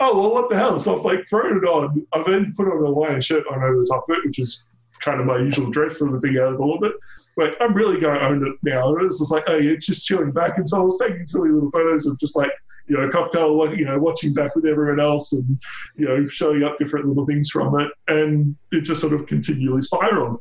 [0.00, 0.78] oh, well, what the hell?
[0.78, 2.06] So I've like thrown it on.
[2.12, 4.68] I've then put on a Hawaiian shirt on over the top of it, which is
[5.00, 6.96] kind of my usual dress sort of thing out of all of it.
[7.36, 8.94] But I'm really going to own it now.
[8.94, 10.56] And it's just like, oh, yeah, just chilling back.
[10.56, 12.50] And so I was taking silly little photos of just like,
[12.88, 15.60] you know, cocktail, you know, watching back with everyone else and,
[15.96, 17.90] you know, showing up different little things from it.
[18.08, 20.40] And it just sort of continually spiraled.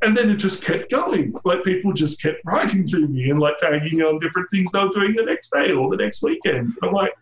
[0.00, 1.34] And then it just kept going.
[1.44, 4.90] Like people just kept writing to me and like tagging on different things they were
[4.90, 6.74] doing the next day or the next weekend.
[6.82, 7.12] I'm like,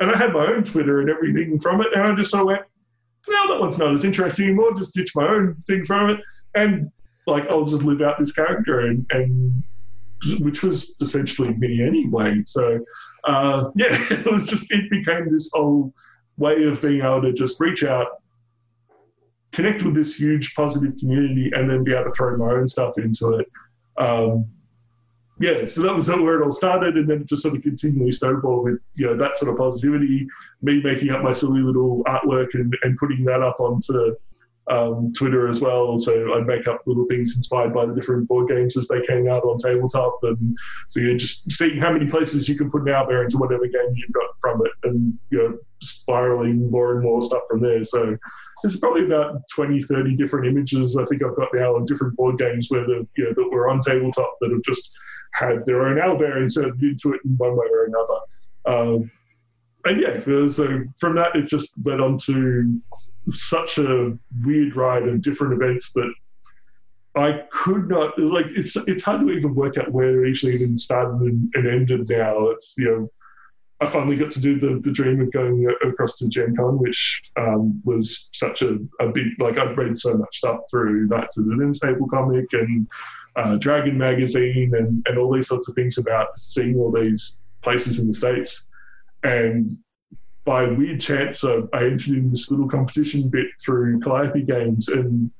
[0.00, 1.88] and I had my own Twitter and everything from it.
[1.94, 2.62] And I just sort of went,
[3.28, 4.74] no, that one's not as interesting anymore.
[4.74, 6.20] Just ditch my own thing from it.
[6.54, 6.90] And
[7.26, 9.62] like, I'll just live out this character and, and
[10.40, 12.42] which was essentially me anyway.
[12.46, 12.80] So,
[13.24, 15.92] uh, yeah, it was just, it became this whole
[16.38, 18.08] way of being able to just reach out
[19.52, 22.96] connect with this huge positive community and then be able to throw my own stuff
[22.98, 23.46] into it.
[23.98, 24.46] Um,
[25.40, 28.12] yeah, so that was where it all started, and then it just sort of continually
[28.12, 30.26] snowball with you know that sort of positivity,
[30.60, 34.14] me making up my silly little artwork and, and putting that up onto
[34.70, 35.96] um, Twitter as well.
[35.98, 39.30] So I'd make up little things inspired by the different board games as they came
[39.30, 43.06] out on tabletop, and so you're just seeing how many places you can put an
[43.08, 47.22] there into whatever game you've got from it, and you know spiraling more and more
[47.22, 47.82] stuff from there.
[47.82, 48.14] So
[48.62, 52.38] there's probably about 20, 30 different images I think I've got now on different board
[52.38, 54.90] games where the you know that were on tabletop that have just
[55.32, 58.20] had their own owlbear inserted into it in one way or another.
[58.66, 59.10] Um,
[59.84, 62.80] and yeah, so from that, it's just led on to
[63.32, 66.12] such a weird ride of different events that
[67.16, 68.46] I could not like.
[68.50, 72.08] It's it's hard to even work out where it actually even started and, and ended.
[72.08, 73.10] Now it's you know.
[73.82, 77.22] I finally got to do the, the dream of going across to Gen Con, which
[77.38, 81.46] um, was such a, a big, like, I've read so much stuff through Knights of
[81.46, 82.86] the Table comic and
[83.36, 87.98] uh, Dragon magazine and, and all these sorts of things about seeing all these places
[87.98, 88.68] in the States.
[89.22, 89.76] And
[90.44, 95.30] by weird chance, uh, I entered in this little competition bit through Calliope Games and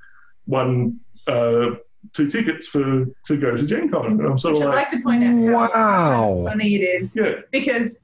[0.47, 1.71] won uh,
[2.13, 4.07] two tickets for to go to Gen Con.
[4.07, 6.45] And I'm sort Which of I'd like, like to point out Wow.
[6.47, 7.17] funny it is.
[7.17, 8.01] yeah, Because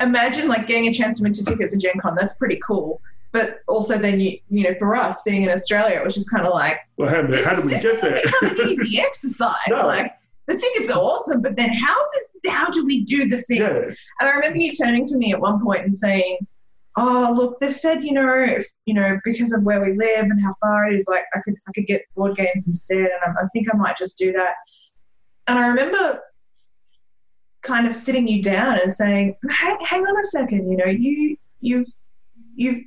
[0.00, 2.14] imagine like getting a chance to win two tickets to Gen Con.
[2.18, 3.00] That's pretty cool.
[3.34, 6.46] But also then you you know for us being in Australia, it was just kind
[6.46, 8.22] of like well, how, this, how did we get there?
[8.40, 9.56] become an easy exercise.
[9.68, 9.88] No.
[9.88, 10.12] Like
[10.46, 13.62] the tickets are awesome, but then how does how do we do the thing?
[13.62, 16.46] yeah, And I remember you turning to me at one point and saying,
[16.96, 20.40] "Oh, look, they've said, you know, if, you know, because of where we live and
[20.40, 23.42] how far it is, like I could I could get board games instead, and I,
[23.42, 24.54] I think I might just do that."
[25.48, 26.20] And I remember
[27.62, 31.36] kind of sitting you down and saying, "Hang, hang on a second, you know, you
[31.60, 31.88] you've
[32.54, 32.84] you've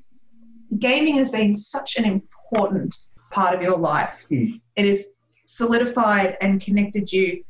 [0.79, 2.95] gaming has been such an important
[3.31, 4.25] part of your life.
[4.31, 4.59] Mm.
[4.75, 5.07] It has
[5.45, 7.43] solidified and connected you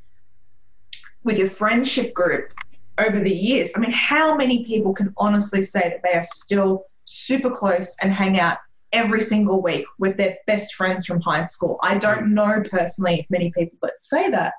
[1.23, 2.53] with your friendship group
[2.97, 3.71] over the years.
[3.75, 8.11] I mean, how many people can honestly say that they are still super close and
[8.11, 8.57] hang out
[8.93, 11.77] every single week with their best friends from high school?
[11.81, 14.53] I don't know personally many people that say that.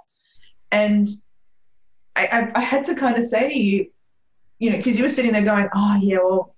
[0.70, 1.08] And
[2.16, 3.90] I, I, I had to kind of say to you,
[4.58, 6.54] you know, because you were sitting there going, oh, yeah, well,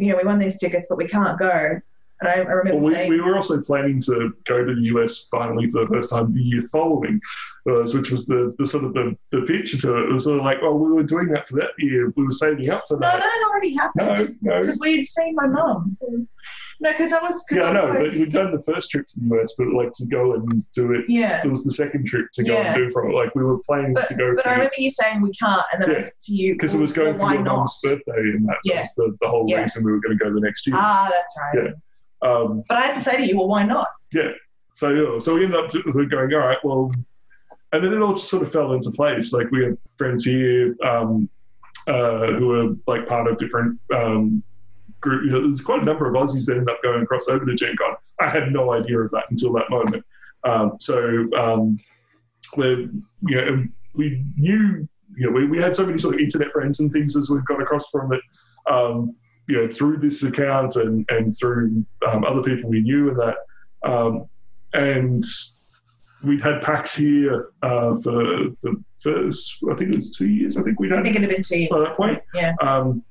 [0.00, 1.80] you know, we won these tickets, but we can't go.
[2.20, 4.82] And I, I remember Well, we, saying, we were also planning to go to the
[4.94, 7.20] US finally for the first time the year following,
[7.68, 10.08] uh, which was the, the sort of the, the picture to it.
[10.08, 12.12] It was sort of like, oh, we were doing that for that year.
[12.16, 13.00] We were saving up for that.
[13.00, 13.20] no, that.
[13.20, 14.38] that had already happened.
[14.42, 14.60] No, no.
[14.60, 15.96] because we had seen my mum.
[16.82, 17.44] No, because I was.
[17.50, 17.88] Yeah, I know.
[17.92, 20.64] But was- we'd done the first trip to the US, but like to go and
[20.72, 21.04] do it.
[21.08, 22.72] yeah, It was the second trip to go Yeah.
[22.72, 23.14] and do from it.
[23.14, 25.82] Like we were planning but, to go but I remember you saying we can't, and
[25.82, 27.56] then I said to you because it was going well, for your not?
[27.56, 28.80] mum's birthday, and that Yeah.
[28.80, 29.62] was the, the whole Yeah.
[29.62, 30.76] reason we were going to go the next year.
[30.78, 31.64] Ah, that's right.
[32.22, 32.28] Yeah.
[32.28, 33.88] Um, But I had to say to you, well, why not?
[34.14, 34.30] Yeah.
[34.74, 35.70] So yeah, so we ended up
[36.10, 36.90] going, all right, well,
[37.72, 39.32] and then it all just sort of fell into place.
[39.34, 41.28] Like we have friends here um,
[41.86, 44.42] uh, who are like part of different um,
[45.00, 45.24] group.
[45.24, 47.54] You know, there's quite a number of Aussies that end up going across over to
[47.54, 47.96] Gen Con.
[48.20, 50.04] I had no idea of that until that moment.
[50.44, 51.78] Um, so um,
[52.56, 52.88] we
[53.26, 56.80] you know, we knew, you know, we, we had so many sort of internet friends
[56.80, 58.20] and things as we've gone across from it.
[58.70, 59.16] Um,
[59.48, 63.36] you know, through this account and, and through um, other people we knew and that.
[63.84, 64.28] Um,
[64.74, 65.24] and
[66.24, 68.12] we'd had PAX here uh, for
[68.62, 71.28] the first, I think it was two years, I think we'd I had think it'd
[71.28, 71.70] have been two years.
[71.70, 72.22] by that point.
[72.34, 72.54] Yeah.
[72.60, 73.02] Um,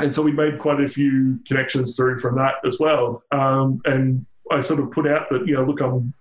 [0.00, 3.22] and so we made quite a few connections through from that as well.
[3.32, 6.12] Um, and I sort of put out that, you know, look, I'm,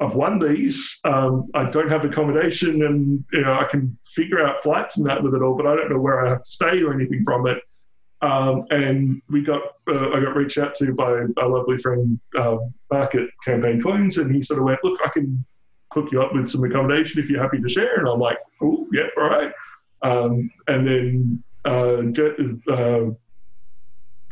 [0.00, 1.00] I've won these.
[1.04, 5.22] Um, I don't have accommodation and, you know, I can figure out flights and that
[5.22, 7.46] with it all, but I don't know where I have to stay or anything from
[7.46, 7.58] it.
[8.20, 12.58] Um, and we got, uh, I got reached out to by a lovely friend, uh,
[12.92, 15.44] Mark at Campaign Coins, and he sort of went, look, I can
[15.92, 17.98] hook you up with some accommodation if you're happy to share.
[17.98, 19.52] And I'm like, oh, yeah, all right.
[20.02, 23.10] Um, and then uh, uh,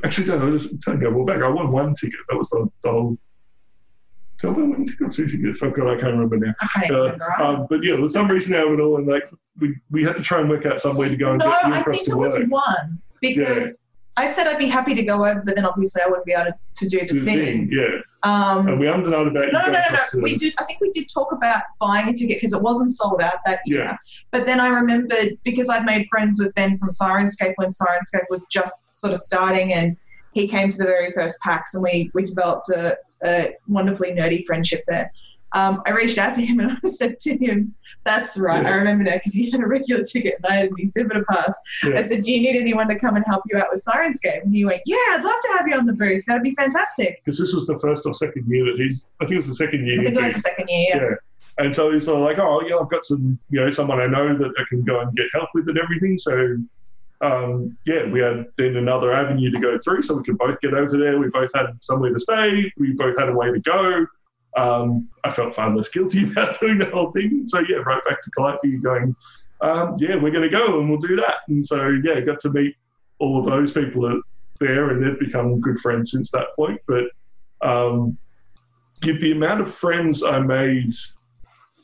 [0.05, 2.21] actually, no, I was telling you, well, back, I won one ticket.
[2.29, 3.19] That was the, the whole.
[4.41, 5.63] Did I win one ticket or two tickets?
[5.63, 6.55] Oh, God, I can't remember now.
[6.61, 9.25] I can't Uh, um, but yeah, for some reason all, and like
[9.59, 11.67] we, we had to try and work out some way to go and no, get
[11.67, 13.86] you I across think to it was one because
[14.19, 16.45] I said I'd be happy to go over, but then obviously I wouldn't be able
[16.47, 17.69] to, to do the the thing.
[17.69, 18.01] thing, yeah.
[18.23, 20.21] Um, And we done about No, no, no, no, across no.
[20.21, 20.55] to- We did.
[20.59, 23.61] I think we did talk about buying a ticket because it wasn't sold out that
[23.67, 23.85] year.
[23.85, 23.97] Yeah.
[24.31, 28.47] But then I remembered because I'd made friends with Ben from Syrinscape when Syrinscape was
[28.51, 29.97] just sort of starting, and
[30.33, 34.45] he came to the very first PAX, and we we developed a, a wonderfully nerdy
[34.47, 35.13] friendship there.
[35.57, 38.71] Um, I reached out to him and I said to him, "That's right, Yeah.
[38.71, 41.55] I remember now because he had a regular ticket and I had an exhibitor pass."
[41.83, 41.99] Yeah.
[41.99, 44.55] I said, "Do you need anyone to come and help you out with Syrinscape?" And
[44.55, 46.25] he went, "Yeah, I'd love to have you on the booth.
[46.27, 49.33] That'd be fantastic." Because this was the first or second year that he, I think
[49.33, 50.01] it was the second year.
[50.01, 50.95] I think it was the second year.
[50.95, 51.03] Yeah.
[51.03, 51.65] Yeah.
[51.65, 54.07] And so he's sort of like, oh, yeah, I've got some, you know, someone I
[54.07, 56.19] know that I can go and get help with and everything.
[56.19, 56.59] So,
[57.23, 60.75] um, yeah, we had then another avenue to go through so we could both get
[60.75, 61.19] over there.
[61.19, 62.71] We both had somewhere to stay.
[62.77, 64.07] We both had a way to go.
[64.57, 67.45] Um, I felt far less guilty about doing the whole thing.
[67.45, 69.15] So, yeah, right back to Calliope going,
[69.61, 71.37] um, yeah, we're going to go and we'll do that.
[71.49, 72.75] And so, yeah, got to meet
[73.19, 74.21] all of those people
[74.61, 76.81] there and they've become good friends since that point.
[76.87, 77.05] But,
[77.63, 78.17] um,
[79.03, 80.95] give the amount of friends I made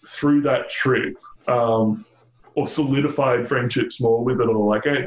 [0.07, 1.17] through that trip,
[1.49, 2.05] um,
[2.55, 4.67] or solidified friendships more with it all.
[4.67, 5.07] Like I,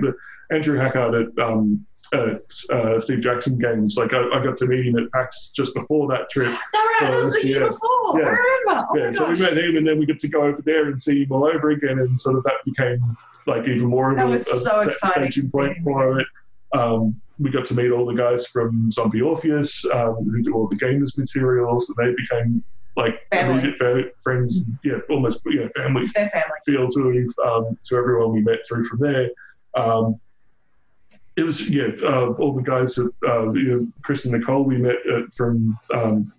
[0.52, 2.42] Andrew Hackard at, um, at
[2.72, 6.08] uh, Steve Jackson games, like I, I got to meet him at PAX just before
[6.10, 6.54] that trip.
[6.74, 8.20] That was, the year before.
[8.20, 8.28] Yeah.
[8.28, 8.88] I remember.
[8.90, 11.02] Oh yeah, so we met him, and then we got to go over there and
[11.02, 14.28] see him all over again, and sort of that became like even more of That
[14.28, 16.28] a, was a so exciting staging point for it.
[16.74, 20.68] Um, we got to meet all the guys from Zombie Orpheus um, who do all
[20.68, 22.64] the gamers materials, and they became
[22.96, 23.60] like Family.
[23.60, 26.58] immediate friends, yeah, almost yeah, family Their family.
[26.66, 29.30] feel to um, to everyone we met through from there.
[29.76, 30.20] Um,
[31.38, 34.78] it was yeah, uh, all the guys that uh, you know, Chris and Nicole we
[34.78, 36.34] met at, from um,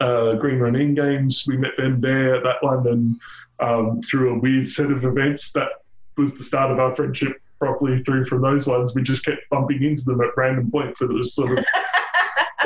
[0.00, 1.44] uh, Green Ronin Games.
[1.48, 3.16] We met them there at that one, and
[3.60, 5.68] um, through a weird set of events that
[6.16, 7.40] was the start of our friendship.
[7.58, 11.10] Properly through from those ones, we just kept bumping into them at random points, and
[11.10, 11.64] it was sort of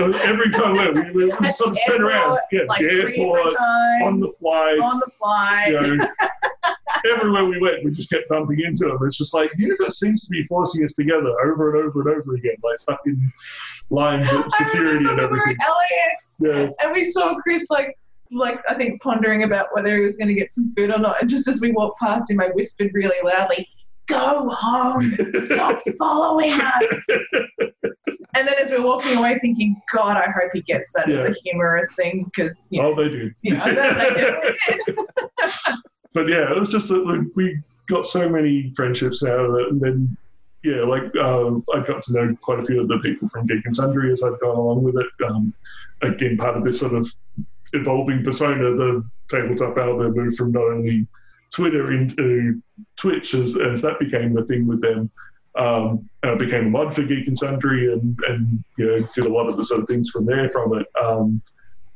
[0.00, 3.52] every time we, we, we sort of turn around, yeah, Like the three different airport,
[4.02, 5.66] on the flights, on the fly.
[5.68, 6.08] you know,
[7.08, 8.98] everywhere we went, we just kept bumping into them.
[9.02, 12.18] It's just like the universe seems to be forcing us together over and over and
[12.18, 13.32] over again, like stuck in
[13.90, 15.56] lines of security and everything.
[15.60, 17.96] at LAX Yeah, and we saw Chris like
[18.30, 21.20] like I think pondering about whether he was going to get some food or not.
[21.20, 23.68] And just as we walked past him, I whispered really loudly,
[24.06, 25.16] "Go home!
[25.44, 27.06] Stop following us!"
[28.34, 31.34] And then as we're walking away, thinking, "God, I hope he gets that as a
[31.42, 33.32] humorous thing because you oh, know, oh, they do.
[33.42, 34.96] you know, they did.
[36.12, 39.68] but yeah, it was just that like, we got so many friendships out of it,
[39.68, 40.16] and then
[40.62, 43.64] yeah, like um, I got to know quite a few of the people from Geek
[43.64, 45.26] and Sundry as I've gone along with it.
[45.26, 45.54] Um,
[46.02, 47.10] again, part of this sort of
[47.72, 51.06] evolving persona, the tabletop owlbear moved from not only
[51.50, 52.60] Twitter into
[52.96, 55.10] Twitch as, as that became the thing with them.
[55.56, 59.24] Um, and I became a mod for Geek and Sundry, and and you know did
[59.24, 60.86] a lot of the sort of things from there from it.
[61.02, 61.42] Um,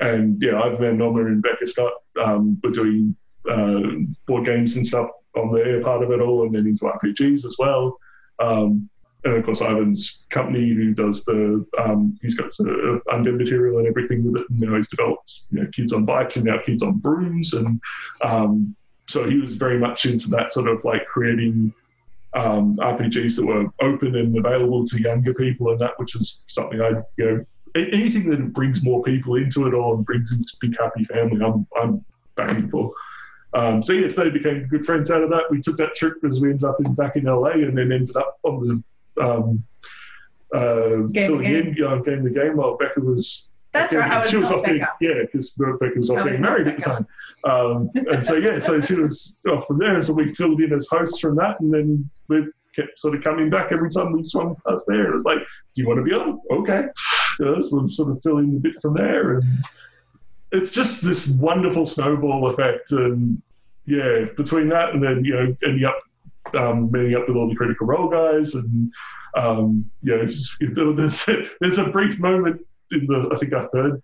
[0.00, 3.14] and yeah, Ivan Van Norman and Becca Scott um, were doing
[3.50, 3.80] uh,
[4.26, 7.56] board games and stuff on their part of it all, and then into RPGs as
[7.58, 7.98] well.
[8.38, 8.88] Um,
[9.24, 13.78] and of course, Ivan's company, who does the, um, he's got sort of undead material
[13.78, 14.50] and everything with it.
[14.50, 17.54] And now he's developed, you know, kids on bikes and now kids on brooms.
[17.54, 17.80] And
[18.20, 18.76] um,
[19.06, 21.72] so he was very much into that sort of like creating
[22.34, 26.82] um, RPGs that were open and available to younger people and that, which is something
[26.82, 31.04] I, you know, anything that brings more people into it and brings into big happy
[31.04, 32.04] family, I'm, I'm
[32.36, 32.92] banging for.
[33.54, 35.44] Um, so yes, they became good friends out of that.
[35.50, 38.16] We took that trip as we ended up in, back in LA, and then ended
[38.16, 38.82] up on
[39.16, 39.64] the um,
[40.52, 43.50] uh, Game filling the in, you know, game the game while Becca was.
[43.72, 44.10] That's right.
[44.10, 46.76] I was she was off being, yeah, because Becca was off was being married at
[46.76, 47.06] the time.
[47.44, 50.72] Um, and so yeah, so she was off from there, and so we filled in
[50.72, 54.22] as hosts from that, and then we kept sort of coming back every time we
[54.22, 55.08] swung past there.
[55.08, 56.40] It was like, do you want to be on?
[56.50, 56.84] Okay,
[57.40, 59.44] yes, we'll sort of fill in a bit from there, and
[60.54, 63.40] it's just this wonderful snowball effect, and
[63.86, 66.00] yeah, between that and then you know ending up
[66.54, 68.92] um, meeting up with all the critical role guys, and
[69.36, 71.26] um, you know, just, there's
[71.60, 72.60] there's a brief moment
[72.92, 74.02] in the I think our third,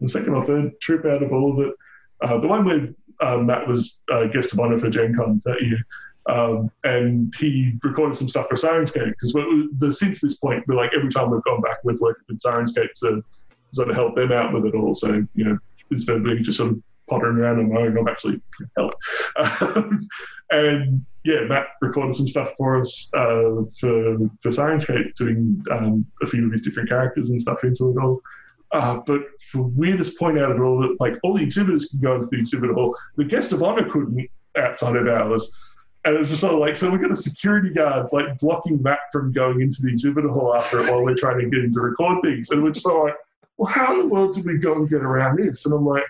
[0.00, 1.74] the second or third trip out of all of it,
[2.22, 2.88] uh, the one where
[3.20, 5.78] uh, Matt was uh, guest of honor for Gen Con that year.
[6.28, 11.08] Um, and he recorded some stuff for Syrinscape because since this point, we're like every
[11.08, 13.22] time we've gone back, we've worked with Syrinscape to
[13.70, 14.92] sort of help them out with it all.
[14.92, 15.58] So you know,
[15.90, 18.40] instead of being just sort of pottering around on my own, I'm actually
[18.76, 18.94] help.
[19.36, 20.00] Um,
[20.50, 26.26] and yeah, Matt recorded some stuff for us uh, for for Syrinscape, doing um, a
[26.26, 28.20] few of his different characters and stuff into it all.
[28.72, 29.22] Uh, but
[29.52, 32.28] for weirdest point out of it all, that like all the exhibitors could go into
[32.30, 35.52] the exhibit hall, the guest of honor couldn't outside of hours.
[36.04, 38.80] And it was just sort of like, so we've got a security guard like blocking
[38.80, 41.72] Matt from going into the exhibitor hall after it while we're trying to get him
[41.74, 42.50] to record things.
[42.50, 43.16] And we're just sort of like,
[43.56, 45.64] well, how in the world did we go and get around this?
[45.66, 46.04] And I'm like,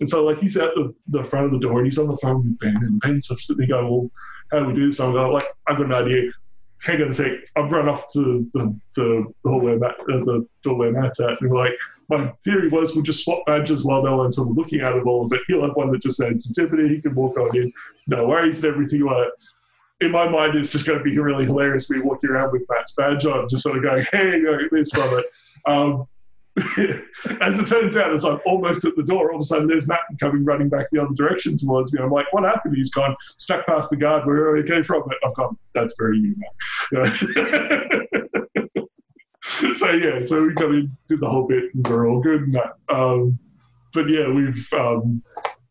[0.00, 2.16] and so like he's at the, the front of the door and he's on the
[2.18, 4.10] phone with Ben and Ben's sitting there going, well,
[4.50, 5.00] how do we do this?
[5.00, 6.30] I'm like, I've got an idea.
[6.80, 7.30] Hang on a sec.
[7.56, 11.18] I've run off to the, the, the hall where Matt, uh, the door where Matt's
[11.20, 11.40] at.
[11.40, 11.72] And we're like,
[12.08, 15.04] my theory was we'll just swap badges while no one's sort of looking at it
[15.04, 15.28] all.
[15.28, 16.88] But he'll have one that just says Tiffany.
[16.88, 17.72] He can walk on in,
[18.06, 19.28] no worries, and everything like.
[20.00, 21.90] In my mind, it's just going to be really hilarious.
[21.90, 24.90] Me walking around with Matt's badge on, just sort of going, "Hey, go get this
[24.94, 25.24] it."
[25.66, 26.06] Um,
[27.40, 29.86] as it turns out, as I'm almost at the door, all of a sudden there's
[29.86, 32.00] Matt coming running back the other direction towards me.
[32.02, 32.76] I'm like, what happened?
[32.76, 35.04] He's gone, stuck past the guard where he came from.
[35.24, 36.34] I've gone, that's very you,
[36.92, 37.16] Matt.
[39.74, 42.56] so, yeah, so we got in, did the whole bit, and we're all good and.
[42.88, 43.38] Um,
[43.94, 45.22] but yeah, we've um,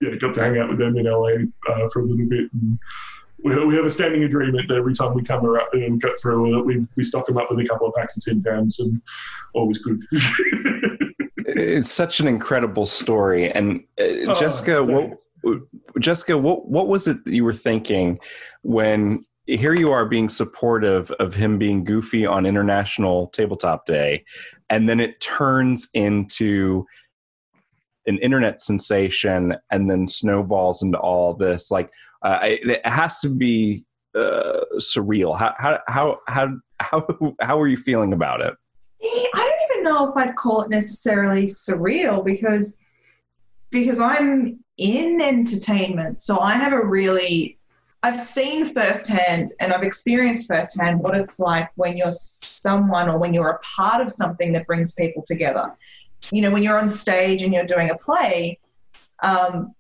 [0.02, 1.34] yeah, got to hang out with them in LA
[1.70, 2.52] uh, for a little bit.
[2.54, 2.80] And,
[3.44, 6.64] we, we have a standing agreement that every time we come around and get through,
[6.64, 9.02] we, we stock them up with a couple of packs of Tim Tams and
[9.54, 10.04] always good.
[11.38, 13.52] it's such an incredible story.
[13.52, 15.18] And uh, oh, Jessica, what,
[16.00, 18.20] Jessica, what, what was it that you were thinking
[18.64, 24.26] when here you are being supportive of him being goofy on International Tabletop Day,
[24.70, 26.86] and then it turns into
[28.08, 33.86] an internet sensation and then snowballs into all this like uh, it has to be
[34.16, 35.38] uh, surreal.
[35.38, 38.54] How how how how how how are you feeling about it?
[39.04, 42.78] I don't even know if I'd call it necessarily surreal because
[43.70, 47.58] because I'm in entertainment, so I have a really
[48.04, 53.34] I've seen firsthand and I've experienced firsthand what it's like when you're someone or when
[53.34, 55.76] you're a part of something that brings people together.
[56.32, 58.60] You know, when you're on stage and you're doing a play,
[59.24, 59.74] um,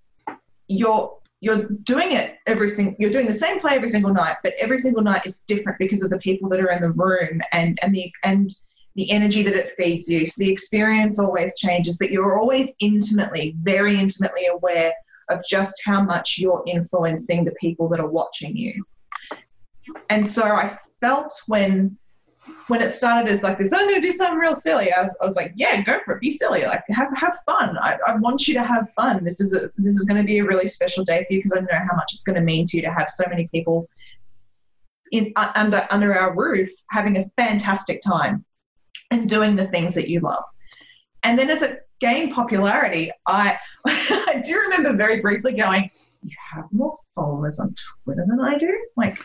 [0.67, 4.53] you're you're doing it every single you're doing the same play every single night but
[4.59, 7.77] every single night is different because of the people that are in the room and
[7.83, 8.55] and the and
[8.95, 10.25] the energy that it feeds you.
[10.25, 14.91] So the experience always changes but you're always intimately very intimately aware
[15.29, 18.83] of just how much you're influencing the people that are watching you.
[20.09, 21.97] And so i felt when
[22.67, 24.91] when it started as like this, I'm going to do something real silly.
[24.91, 26.21] I was, I was, like, yeah, go for it.
[26.21, 26.63] Be silly.
[26.63, 27.77] Like have, have fun.
[27.77, 29.23] I, I want you to have fun.
[29.23, 31.57] This is a, this is going to be a really special day for you because
[31.57, 33.87] I know how much it's going to mean to you to have so many people
[35.11, 38.43] in uh, under under our roof having a fantastic time
[39.11, 40.43] and doing the things that you love.
[41.23, 43.57] And then as it gained popularity, I
[43.87, 45.89] I do remember very briefly going,
[46.27, 47.73] you have more followers on
[48.03, 48.77] Twitter than I do?
[48.95, 49.17] Like,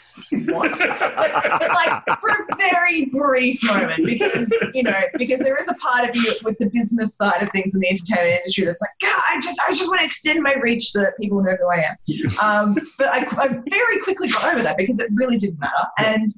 [0.47, 0.71] what?
[0.79, 6.09] but, like, for a very brief moment, because, you know, because there is a part
[6.09, 9.21] of you with the business side of things in the entertainment industry that's like, God,
[9.31, 11.85] I just, I just want to extend my reach so that people know who I
[11.89, 11.97] am.
[12.43, 15.87] Um, but I, I very quickly got over that because it really didn't matter.
[15.99, 16.33] And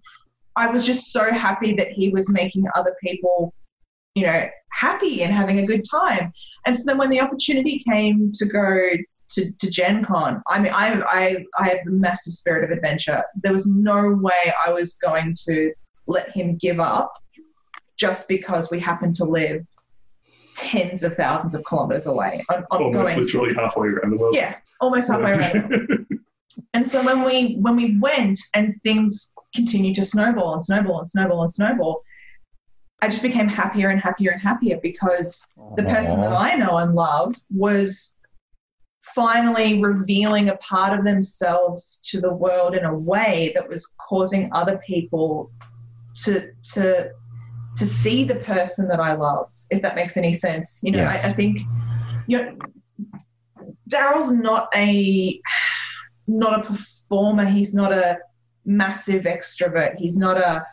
[0.56, 3.54] I was just so happy that he was making other people,
[4.14, 6.32] you know, happy and having a good time.
[6.66, 8.90] And so then when the opportunity came to go
[9.34, 10.42] to, to Gen Con.
[10.48, 13.22] I mean, I, I, I have a massive spirit of adventure.
[13.42, 15.72] There was no way I was going to
[16.06, 17.12] let him give up
[17.96, 19.64] just because we happen to live
[20.54, 22.44] tens of thousands of kilometers away.
[22.50, 24.34] On, on almost going, literally halfway around the world.
[24.34, 25.52] Yeah, almost halfway around.
[25.52, 26.06] the world.
[26.74, 31.08] and so when we when we went and things continued to snowball and snowball and
[31.08, 32.02] snowball and snowball,
[33.02, 36.94] I just became happier and happier and happier because the person that I know and
[36.94, 38.20] love was
[39.14, 44.50] finally revealing a part of themselves to the world in a way that was causing
[44.52, 45.50] other people
[46.16, 47.10] to to
[47.76, 50.80] to see the person that I love, if that makes any sense.
[50.82, 51.24] You know, yes.
[51.24, 51.60] I, I think
[52.26, 52.58] you know
[53.90, 55.40] Daryl's not a
[56.26, 57.46] not a performer.
[57.46, 58.18] He's not a
[58.64, 59.96] massive extrovert.
[59.96, 60.66] He's not a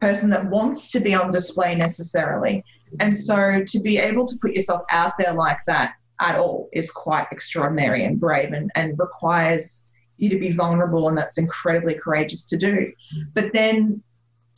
[0.00, 2.64] person that wants to be on display necessarily.
[3.00, 6.90] And so to be able to put yourself out there like that at all is
[6.90, 12.48] quite extraordinary and brave and, and requires you to be vulnerable, and that's incredibly courageous
[12.48, 12.92] to do.
[13.34, 14.02] But then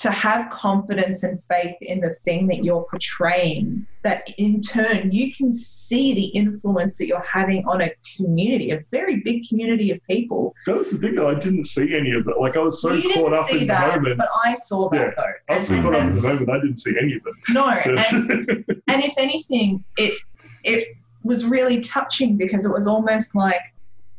[0.00, 5.30] to have confidence and faith in the thing that you're portraying, that in turn you
[5.34, 9.98] can see the influence that you're having on a community, a very big community of
[10.08, 10.54] people.
[10.64, 12.40] That was the thing that I didn't see any of it.
[12.40, 14.18] Like I was so you caught up in that, the moment.
[14.18, 15.54] But I saw that yeah, though.
[15.54, 17.34] I was so caught up in the moment, I didn't see any of it.
[17.50, 20.18] No, and, and if anything, it
[20.64, 23.60] it was really touching because it was almost like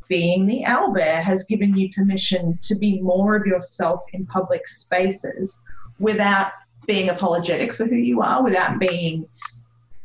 [0.08, 5.62] being the owlbear has given you permission to be more of yourself in public spaces
[5.98, 6.52] without
[6.86, 9.26] being apologetic for who you are, without being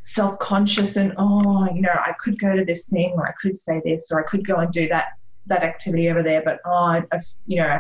[0.04, 3.58] self conscious and, oh, you know, I could go to this thing or I could
[3.58, 5.08] say this or I could go and do that
[5.48, 7.80] that activity over there, but oh, I, I, you know,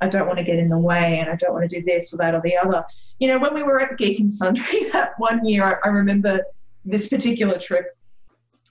[0.00, 2.12] I don't want to get in the way and I don't want to do this
[2.12, 2.84] or that or the other.
[3.18, 6.40] You know, when we were at Geek and Sundry that one year, I, I remember
[6.84, 7.95] this particular trip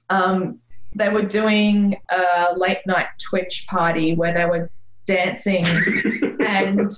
[0.09, 0.59] um,
[0.95, 4.71] they were doing a late night Twitch party where they were
[5.05, 5.65] dancing
[6.45, 6.91] and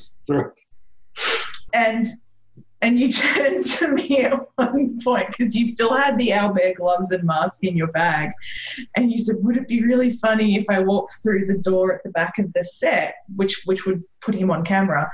[1.73, 2.07] and
[2.81, 7.11] and you turned to me at one point because you still had the owlbear gloves
[7.11, 8.31] and mask in your bag.
[8.95, 12.03] And you said, Would it be really funny if I walked through the door at
[12.03, 15.11] the back of the set, which which would put him on camera,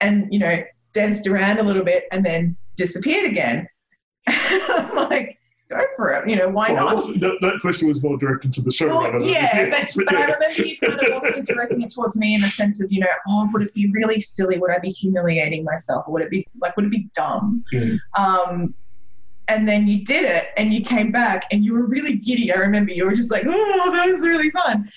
[0.00, 0.62] and you know,
[0.92, 3.68] danced around a little bit and then disappeared again.
[4.26, 5.37] I'm like,
[5.68, 6.28] go for it.
[6.28, 7.20] You know, why Well, not?
[7.20, 9.20] that, that question was more directed to the showrunner.
[9.20, 10.24] Well, yeah, but, but I yeah.
[10.26, 13.06] remember you kind of also directing it towards me in the sense of, you know,
[13.28, 14.58] oh, would it be really silly?
[14.58, 16.04] Would I be humiliating myself?
[16.06, 17.64] Or would it be like, would it be dumb?
[17.72, 17.98] Mm.
[18.18, 18.74] Um,
[19.48, 22.52] and then you did it and you came back and you were really giddy.
[22.52, 24.90] I remember you were just like, oh, that was really fun.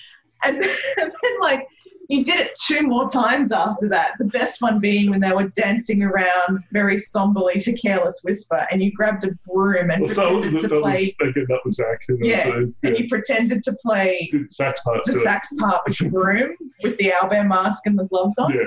[0.44, 1.66] And then, and then like,
[2.12, 4.12] you did it two more times after that.
[4.18, 8.82] The best one being when they were dancing around very somberly to Careless Whisper, and
[8.82, 10.08] you grabbed a broom and Well,
[10.42, 12.00] pretended that, to play, was again that was Zach.
[12.08, 15.96] And Yeah, uh, and you pretended to play the sax part the sax part with
[15.98, 18.52] the broom with the owlbear mask and the gloves on.
[18.52, 18.66] Yeah.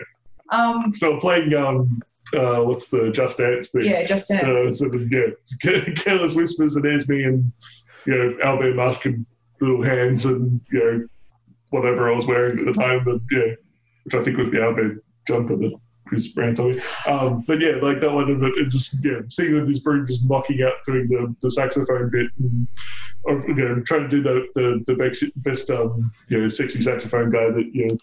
[0.57, 2.01] Um, So playing um
[2.35, 3.85] uh what's the Just Dance thing?
[3.85, 4.79] yeah, just Uh, dance.
[4.79, 5.27] sort of yeah,
[5.95, 7.51] careless whispers and there's me and
[8.07, 9.23] you know owlbear mask and
[9.61, 11.07] little hands and you know
[11.75, 13.53] whatever I was wearing at the time, but yeah,
[14.03, 15.75] which I think was the owlbear jumper that
[16.07, 16.81] Chris Brown told me.
[17.07, 20.25] Um, but yeah, like that one of it, it just yeah, seeing this broom just
[20.25, 22.67] mocking out doing the, the saxophone bit and
[23.23, 26.81] or, you know trying to do the the, the best, best um you know sexy
[26.81, 27.97] saxophone guy that you know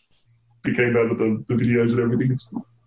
[0.62, 2.38] became out of the, the videos and everything.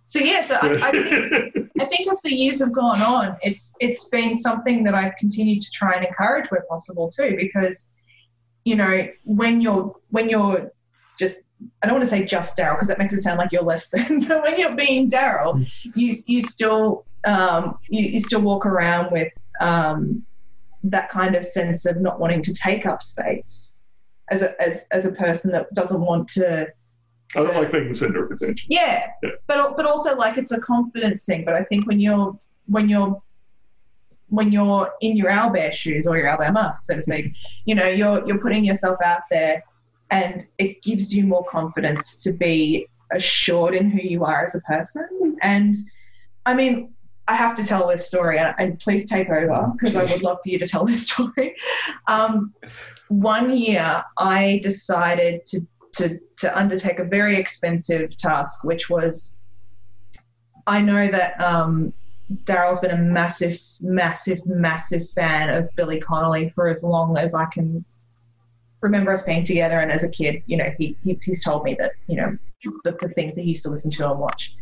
[0.08, 1.08] So yeah, so I, I, think,
[1.82, 5.62] I think as the years have gone on, it's it's been something that I've continued
[5.62, 7.98] to try and encourage where possible too, because
[8.66, 10.72] you know when you're when you're
[11.20, 11.42] just
[11.82, 13.90] I don't want to say just Daryl because that makes it sound like you're less
[13.92, 19.12] than, but when you're being Daryl, you you still um, you, you still walk around
[19.12, 20.24] with um,
[20.84, 23.80] that kind of sense of not wanting to take up space
[24.30, 26.68] as a as, as a person that doesn't want to
[27.36, 28.68] I don't like being the center of attention.
[28.70, 29.32] yeah, Yeah.
[29.48, 31.44] but but also like it's a confidence thing.
[31.44, 32.38] But I think when you're
[32.68, 33.22] when you're
[34.30, 37.34] when you're in your owlbear shoes or your owlbear mask, so to speak,
[37.66, 39.64] you know you're you're putting yourself out there,
[40.12, 44.62] and it gives you more confidence to be assured in who you are as a
[44.62, 45.38] person.
[45.42, 45.76] And
[46.46, 46.94] I mean,
[47.28, 50.38] I have to tell this story, and, and please take over because I would love
[50.44, 51.56] for you to tell this story.
[52.08, 52.54] Um,
[53.08, 59.42] one year, I decided to to to undertake a very expensive task, which was
[60.68, 61.94] I know that um,
[62.44, 67.46] Daryl's been a massive, massive, massive fan of Billy Connolly for as long as I
[67.46, 67.86] can
[68.86, 69.80] remember us being together.
[69.80, 72.38] And as a kid, you know, he, he he's told me that you know
[72.84, 74.54] the, the things that he used to listen to and watch.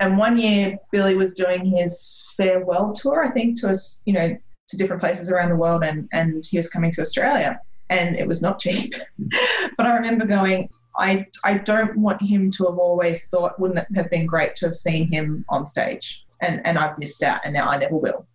[0.00, 4.36] And one year, Billy was doing his farewell tour, I think, to us, you know,
[4.68, 7.60] to different places around the world, and and he was coming to Australia,
[7.90, 8.94] and it was not cheap.
[9.76, 10.68] but I remember going,
[10.98, 14.66] I I don't want him to have always thought, wouldn't it have been great to
[14.66, 18.26] have seen him on stage, and and I've missed out, and now I never will.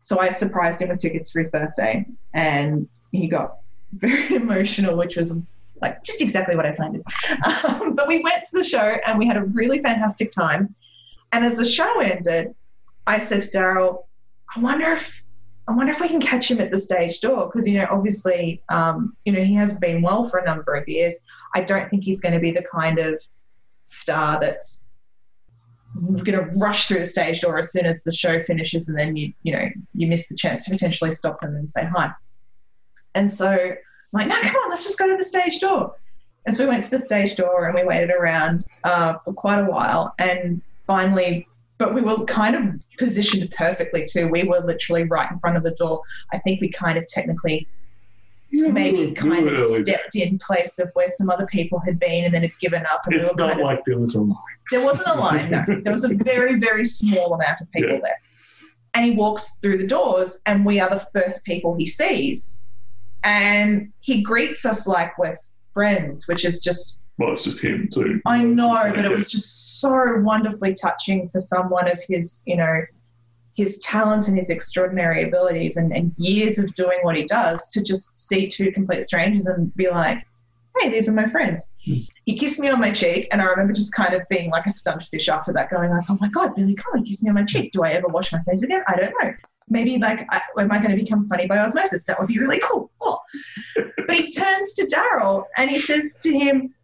[0.00, 3.56] So I surprised him with tickets for his birthday, and he got
[3.96, 5.36] very emotional, which was
[5.80, 7.02] like just exactly what I planned.
[7.64, 10.74] Um, but we went to the show, and we had a really fantastic time.
[11.32, 12.54] And as the show ended,
[13.06, 14.04] I said to Daryl,
[14.54, 15.24] I wonder if
[15.66, 18.62] I wonder if we can catch him at the stage door because you know obviously
[18.68, 21.14] um, you know he has been well for a number of years.
[21.54, 23.22] I don't think he's going to be the kind of
[23.84, 24.86] star that's
[25.94, 29.14] going to rush through the stage door as soon as the show finishes and then
[29.14, 32.10] you you know you miss the chance to potentially stop them and say hi.
[33.14, 33.76] And so I'm
[34.12, 35.94] like, no, come on, let's just go to the stage door.
[36.46, 39.60] And so we went to the stage door and we waited around uh, for quite
[39.60, 44.28] a while and finally but we were kind of positioned perfectly too.
[44.28, 46.02] We were literally right in front of the door.
[46.32, 47.66] I think we kind of technically
[48.52, 52.42] maybe kind of stepped in place of where some other people had been and then
[52.42, 54.36] had given up and It's were not kind of like there was a line.
[54.70, 55.62] there wasn't a line, no.
[55.82, 58.00] There was a very, very small amount of people Yeah.
[58.02, 58.20] there.
[58.94, 62.60] And he walks through the doors, and we are the first people he sees.
[63.24, 65.36] And he greets us like we're
[65.72, 68.20] friends, which is just, Well, it's just him too.
[68.26, 72.82] I know, but it was just so wonderfully touching for someone of his, you know,
[73.54, 77.82] his talent and his extraordinary abilities and, and years of doing what he does to
[77.82, 80.24] just see two complete strangers and be like,
[80.78, 81.72] hey, these are my friends.
[81.84, 82.00] Hmm.
[82.26, 84.70] He kissed me on my cheek, and I remember just kind of being like a
[84.70, 87.44] stunned fish after that, going like, oh my God, Billy Connolly kissed me on my
[87.44, 87.72] cheek.
[87.72, 88.82] Do I ever wash my face again?
[88.88, 89.32] I don't know.
[89.68, 92.04] Maybe like, I, am I going to become funny by osmosis?
[92.04, 92.90] That would be really cool.
[94.06, 96.74] But he turns to Daryl and he says to him,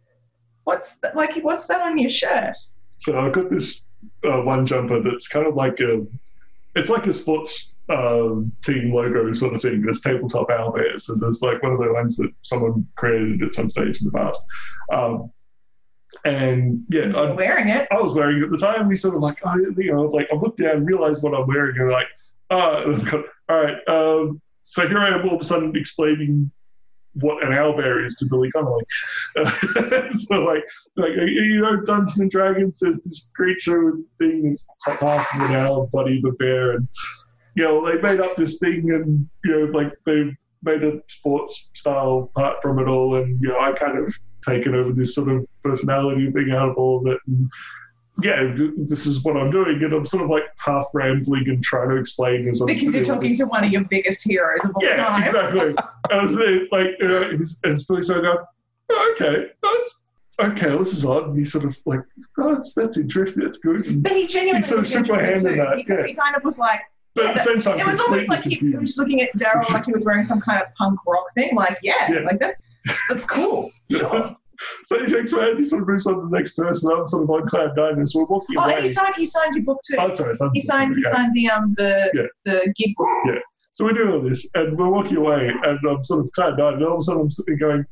[0.63, 2.57] what's that, like, what's that on your shirt?
[2.97, 3.89] So I've got this
[4.25, 6.03] uh, one jumper that's kind of like a,
[6.75, 9.81] it's like a sports um, team logo sort of thing.
[9.81, 13.69] There's tabletop owlbears, and there's like one of the ones that someone created at some
[13.69, 14.41] stage in the past.
[14.91, 15.31] Um,
[16.25, 17.87] and yeah, I, wearing it.
[17.91, 18.87] I was wearing it at the time.
[18.87, 21.77] We sort of like, oh, you know, like I looked down, realized what I'm wearing,
[21.77, 22.07] and like,
[22.51, 23.77] got, all right.
[23.87, 26.51] Um, so here I am, all of a sudden explaining
[27.13, 28.85] what an owlbear is to Billy Connolly.
[29.35, 30.63] so like,
[30.95, 35.55] like you know, Dungeons and Dragons, there's this creature thing is like half of an
[35.55, 36.87] owl, body of a bear, and
[37.55, 41.71] you know, they made up this thing, and you know, like they made a sports
[41.75, 44.13] style part from it all, and you know, I kind of
[44.47, 47.19] taken over this sort of personality thing out of all of it.
[47.27, 47.49] And,
[48.21, 51.89] yeah, this is what I'm doing, and I'm sort of like half rambling and trying
[51.89, 53.39] to explain as I'm Because you're talking this.
[53.39, 55.23] to one of your biggest heroes of all Yeah, time.
[55.23, 55.75] exactly.
[56.11, 58.45] I was there, like, uh, it's Billy sort of go,
[58.91, 60.03] oh, okay, that's
[60.39, 60.77] okay.
[60.77, 61.29] This is odd.
[61.29, 62.01] And he's sort of like,
[62.39, 63.43] oh, that's that's interesting.
[63.43, 63.85] That's good.
[63.87, 66.05] And, But he genuinely He sort of shook my hand in that, He, yeah.
[66.05, 66.81] he kind of was like,
[67.13, 69.69] but at the same time, it was almost like he, he was looking at Daryl
[69.73, 71.55] like he was wearing some kind of punk rock thing.
[71.55, 72.19] Like, yeah, Yeah.
[72.21, 72.69] like that's
[73.09, 73.69] that's cool.
[73.91, 74.35] Sure.
[74.85, 75.59] So he shakes my hand.
[75.59, 76.91] He sort of moves on to the next person.
[76.91, 78.75] I'm sort of on cloud nine, so we're walking Oh, away.
[78.75, 79.95] and he signed he signed your book too.
[79.99, 81.11] Oh, sorry, signed he the book, signed he yeah.
[81.11, 82.27] signed the um the Yeah.
[82.45, 83.07] the gig book.
[83.25, 83.39] Yeah.
[83.73, 86.73] So we're doing all this, and we're walking away, and I'm sort of kind of
[86.75, 87.85] and all of a sudden I'm sitting going,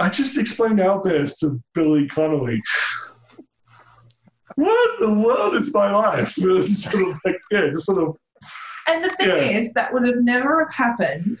[0.00, 2.60] I just explained owlbears to Billy Connolly.
[4.56, 6.34] What the world is my life?
[6.36, 8.16] It's sort of like, yeah, just sort of,
[8.88, 9.34] And the thing Yeah.
[9.58, 11.38] is, that would have never have happened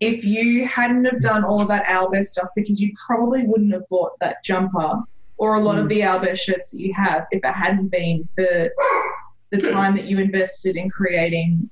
[0.00, 3.86] if you hadn't have done all of that owlbear stuff because you probably wouldn't have
[3.88, 5.00] bought that jumper
[5.36, 5.82] or a lot Mm.
[5.82, 8.70] of the owlbear shirts that you have if it hadn't been for
[9.50, 11.68] the time that you invested in creating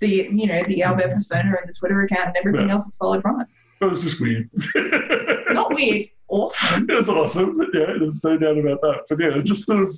[0.00, 2.74] the you know the Owlbear persona and the Twitter account and everything Yeah.
[2.74, 3.46] else that's followed from it.
[3.80, 4.48] it was just weird.
[5.50, 6.88] Not weird, awesome.
[6.90, 9.04] it was awesome, but yeah, there's no doubt about that.
[9.08, 9.96] But yeah, it's just sort of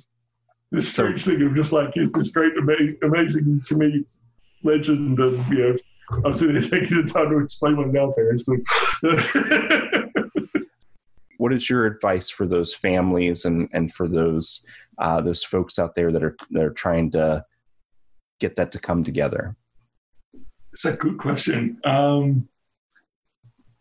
[0.71, 4.05] this So- strange thing of just like, is this great, ama- amazing for me
[4.63, 5.75] legend, and you know,
[6.25, 8.45] I'm sitting there taking the time to explain what an is.
[8.45, 8.57] So,
[11.37, 14.65] what is your advice for those families and and for those
[14.97, 17.45] uh, those folks out there that are that are trying to
[18.39, 19.55] get that to come together?
[20.73, 21.79] It's a good question.
[21.83, 22.47] Um,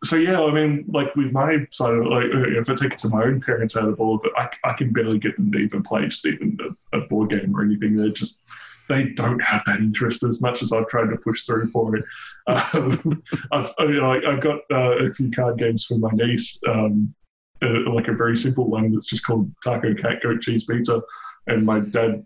[0.04, 2.92] so yeah, I mean, like with my side of it, like uh, if I take
[2.92, 5.36] it to my own parents out of all of it, I, I can barely get
[5.36, 6.56] them to even play just even
[6.92, 7.96] a, a board game or anything.
[7.96, 8.44] They're just
[8.88, 12.04] they don't have that interest as much as I've tried to push through for it.
[12.46, 17.14] Um, I've I, I, I've got uh, a few card games for my niece, um,
[17.62, 21.02] uh, like a very simple one that's just called Taco Cat Goat Cheese Pizza,
[21.46, 22.24] and my dad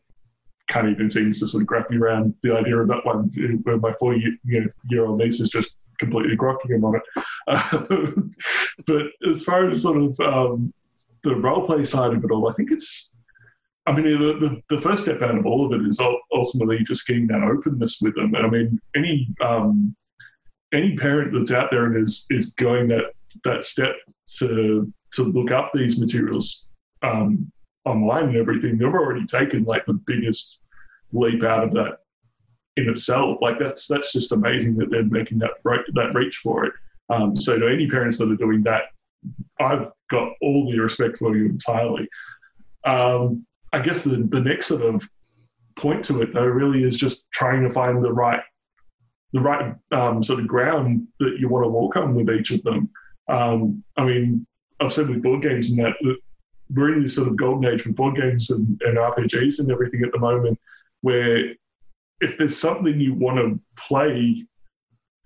[0.69, 3.31] can't even seem to sort of wrap me around the idea of that one.
[3.63, 6.97] Where my four year, you know, year old niece is just completely grokking him on
[6.97, 8.35] it.
[8.87, 10.73] But as far as sort of um,
[11.23, 13.12] the role play side of it all, I think it's.
[13.87, 15.99] I mean, the, the, first step out of all of it is
[16.33, 18.33] ultimately just getting that openness with them.
[18.35, 19.97] And I mean, any um,
[20.73, 23.13] any parent that's out there and is is going that
[23.45, 23.97] that step
[24.39, 26.71] to to look up these materials
[27.03, 27.51] um,
[27.85, 30.61] online and everything, they've already taken like the biggest
[31.13, 31.99] leap out of that
[32.77, 33.39] in itself.
[33.41, 36.73] Like that's that's just amazing that they're making that right, that reach for it.
[37.11, 38.85] Um, so to any parents that are doing that,
[39.61, 42.09] I've got all the respect for you entirely.
[42.85, 45.09] Um, I guess the the next sort of
[45.77, 48.43] point to it though really is just trying to find the right
[49.33, 52.63] the right um, sort of ground that you want to walk on with each of
[52.63, 52.91] them.
[53.29, 54.47] Um, I mean,
[54.81, 55.95] I've said with board games and that,
[56.75, 60.03] we're in this sort of golden age with board games and, and RPGs and everything
[60.05, 60.59] at the moment,
[61.01, 61.51] where
[62.21, 64.47] if there's something you want to play,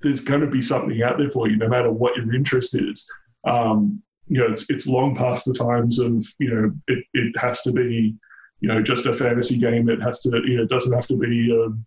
[0.02, 3.06] there's going to be something out there for you, no matter what your interest is.
[3.44, 7.62] Um, you know, it's it's long past the times of you know it, it has
[7.62, 8.16] to be
[8.60, 9.88] you know just a fantasy game.
[9.88, 11.84] It has to you know doesn't have to be um,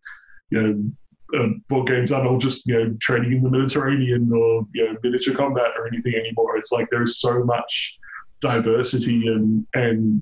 [0.49, 0.91] you know
[1.39, 4.97] uh, board games aren't all just you know training in the Mediterranean or you know
[5.03, 6.57] miniature combat or anything anymore.
[6.57, 7.97] It's like there's so much
[8.41, 10.21] diversity and and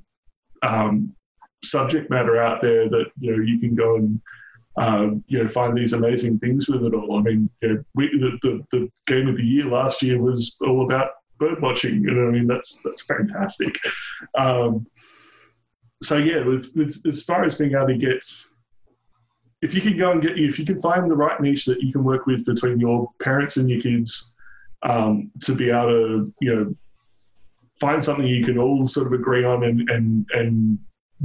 [0.63, 1.15] um,
[1.63, 4.21] subject matter out there that you know you can go and
[4.77, 7.17] um, you know find these amazing things with it all.
[7.17, 10.57] I mean, you know, we, the, the the game of the year last year was
[10.61, 13.77] all about bird watching, and I mean that's that's fantastic.
[14.37, 14.85] Um,
[16.01, 18.23] so yeah, with, with, as far as being able to get
[19.61, 21.91] if you can go and get if you can find the right niche that you
[21.91, 24.35] can work with between your parents and your kids
[24.83, 26.75] um, to be able to you know
[27.79, 30.79] find something you can all sort of agree on and and and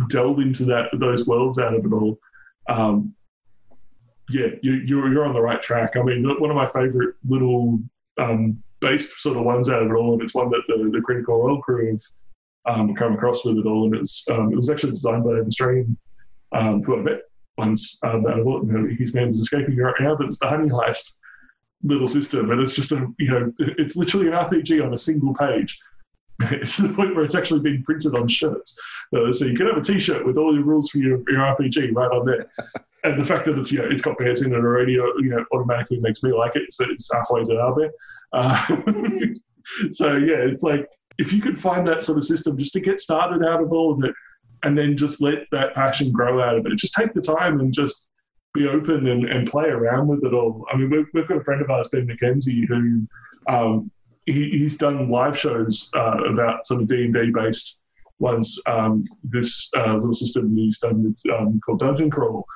[0.08, 2.18] delve into that those worlds out of it all
[2.68, 3.14] um,
[4.30, 5.96] yeah you, you're, you're on the right track.
[5.96, 7.78] I mean one of my favorite little
[8.18, 11.02] um, based sort of ones out of it all and it's one that the, the
[11.02, 12.00] critical role crew have
[12.66, 15.46] um, come across with it all and it's um, it was actually designed by an
[15.46, 15.96] australian
[16.52, 17.22] um, who i met
[17.58, 18.24] once it.
[18.24, 21.18] You know, his name is escaping me right now, but it's the Honey Heist
[21.84, 25.34] little system, and it's just a you know it's literally an RPG on a single
[25.34, 25.78] page.
[26.50, 28.78] it's to the point where it's actually being printed on shirts.
[29.14, 31.94] Uh, so you can have a T-shirt with all your rules for your, your RPG
[31.94, 32.50] right on there.
[33.04, 35.28] and the fact that it's you know it's got bears in it already, uh, you
[35.28, 36.72] know, automatically makes me like it.
[36.72, 37.90] So it's halfway to bear.
[38.32, 38.66] Uh,
[39.90, 43.00] so yeah, it's like if you could find that sort of system just to get
[43.00, 44.14] started out of all of it,
[44.62, 46.76] and then just let that passion grow out of it.
[46.76, 48.10] Just take the time and just
[48.54, 50.64] be open and, and play around with it all.
[50.72, 53.06] I mean, we've, we've got a friend of ours, Ben McKenzie, who
[53.48, 53.90] um,
[54.26, 57.82] he, he's done live shows uh, about sort of D and D based
[58.18, 58.60] ones.
[58.66, 62.46] Um, this uh, little system he's done with, um, called Dungeon Crawl,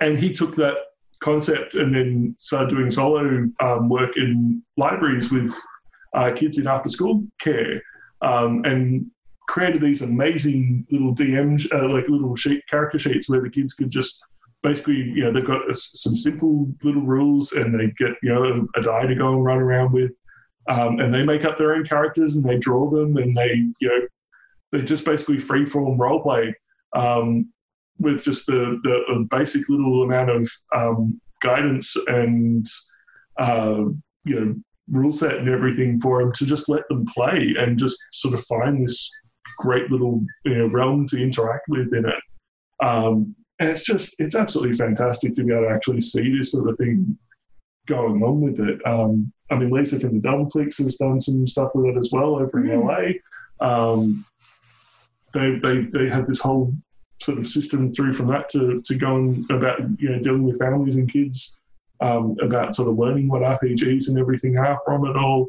[0.00, 0.76] and he took that
[1.20, 5.54] concept and then started doing solo um, work in libraries with
[6.14, 7.82] uh, kids in after school care,
[8.22, 9.06] um, and
[9.48, 13.90] created these amazing little DM uh, like little sheet character sheets where the kids could
[13.90, 14.24] just
[14.62, 18.44] basically, you know, they've got a, some simple little rules and they get, you know,
[18.44, 20.12] a, a die to go and run around with.
[20.68, 23.88] Um, and they make up their own characters and they draw them and they, you
[23.88, 24.06] know,
[24.70, 26.54] they're just basically free form role play
[26.94, 27.48] um,
[27.98, 32.66] with just the, the basic little amount of um, guidance and,
[33.38, 33.84] uh,
[34.24, 34.54] you know,
[34.90, 38.44] rule set and everything for them to just let them play and just sort of
[38.46, 39.10] find this
[39.58, 42.84] great little you know, realm to interact with in it.
[42.84, 46.68] Um, and it's just, it's absolutely fantastic to be able to actually see this sort
[46.68, 47.16] of thing
[47.86, 48.80] going on with it.
[48.86, 52.10] Um, I mean, Lisa from the Double Clicks has done some stuff with it as
[52.12, 52.72] well over mm.
[52.72, 53.66] in LA.
[53.66, 54.24] Um,
[55.34, 56.72] they, they, they have this whole
[57.20, 60.58] sort of system through from that to, to go and about, you know, dealing with
[60.58, 61.59] families and kids
[62.00, 65.48] um, about sort of learning what RPGs and everything are from it all.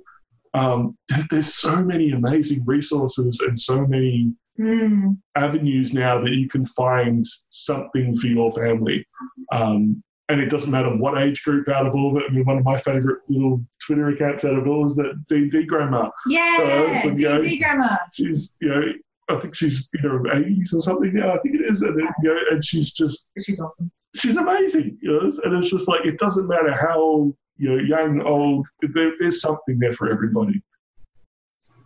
[0.53, 0.98] Um,
[1.30, 5.18] there's so many amazing resources and so many mm.
[5.36, 9.06] avenues now that you can find something for your family.
[9.52, 12.30] Um, and it doesn't matter what age group out of all of it.
[12.30, 15.65] I mean, one of my favorite little Twitter accounts out of all is that D&D
[15.65, 16.10] grandma.
[16.26, 17.98] Yeah, so D&D grandma.
[18.14, 18.82] She's, you know,
[19.30, 21.34] I think she's in her 80s or something now.
[21.34, 21.81] I think it is.
[21.84, 23.31] And, it, you know, and she's just.
[23.41, 23.91] She's awesome.
[24.15, 24.98] She's amazing.
[25.02, 25.31] You know?
[25.43, 29.77] And it's just like, it doesn't matter how you know, young, old, there, there's something
[29.77, 30.61] there for everybody.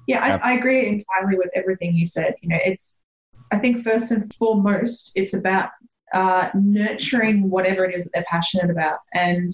[0.07, 2.35] Yeah, I, I agree entirely with everything you said.
[2.41, 3.03] You know, it's,
[3.51, 5.71] I think first and foremost, it's about
[6.13, 9.51] uh, nurturing whatever it is that they're passionate about and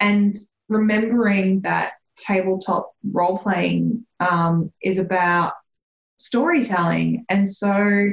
[0.00, 0.36] and
[0.68, 5.54] remembering that tabletop role playing um, is about
[6.16, 7.24] storytelling.
[7.28, 8.12] And so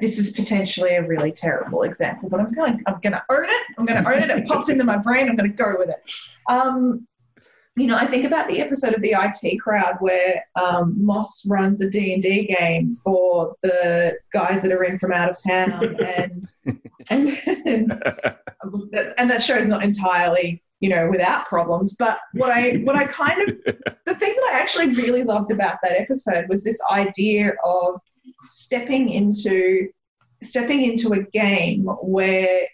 [0.00, 3.62] this is potentially a really terrible example but i'm going i'm going to own it.
[3.78, 4.30] I'm going to own it.
[4.30, 5.28] It popped into my brain.
[5.28, 6.02] I'm going to go with it.
[6.50, 7.06] Um,
[7.76, 11.80] you know, I think about the episode of the IT crowd where um, Moss runs
[11.80, 16.46] a D&D game for the guys that are in from out of town and,
[17.08, 18.02] and, and,
[19.18, 21.94] and that show is not entirely, you know, without problems.
[21.94, 23.48] But what I, what I kind of,
[24.04, 28.02] the thing that I actually really loved about that episode was this idea of
[28.50, 29.88] stepping into,
[30.42, 32.68] stepping into a game where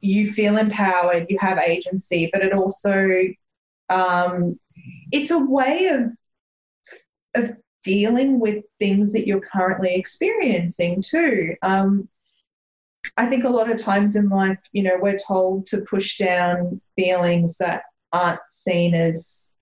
[0.00, 3.10] you feel empowered, you have agency, but it also
[3.88, 4.56] um,
[5.10, 6.12] it's a way of
[7.34, 11.56] of dealing with things that you're currently experiencing too.
[11.62, 12.08] Um,
[13.16, 16.80] I think a lot of times in life, you know, we're told to push down
[16.96, 19.54] feelings that aren't seen as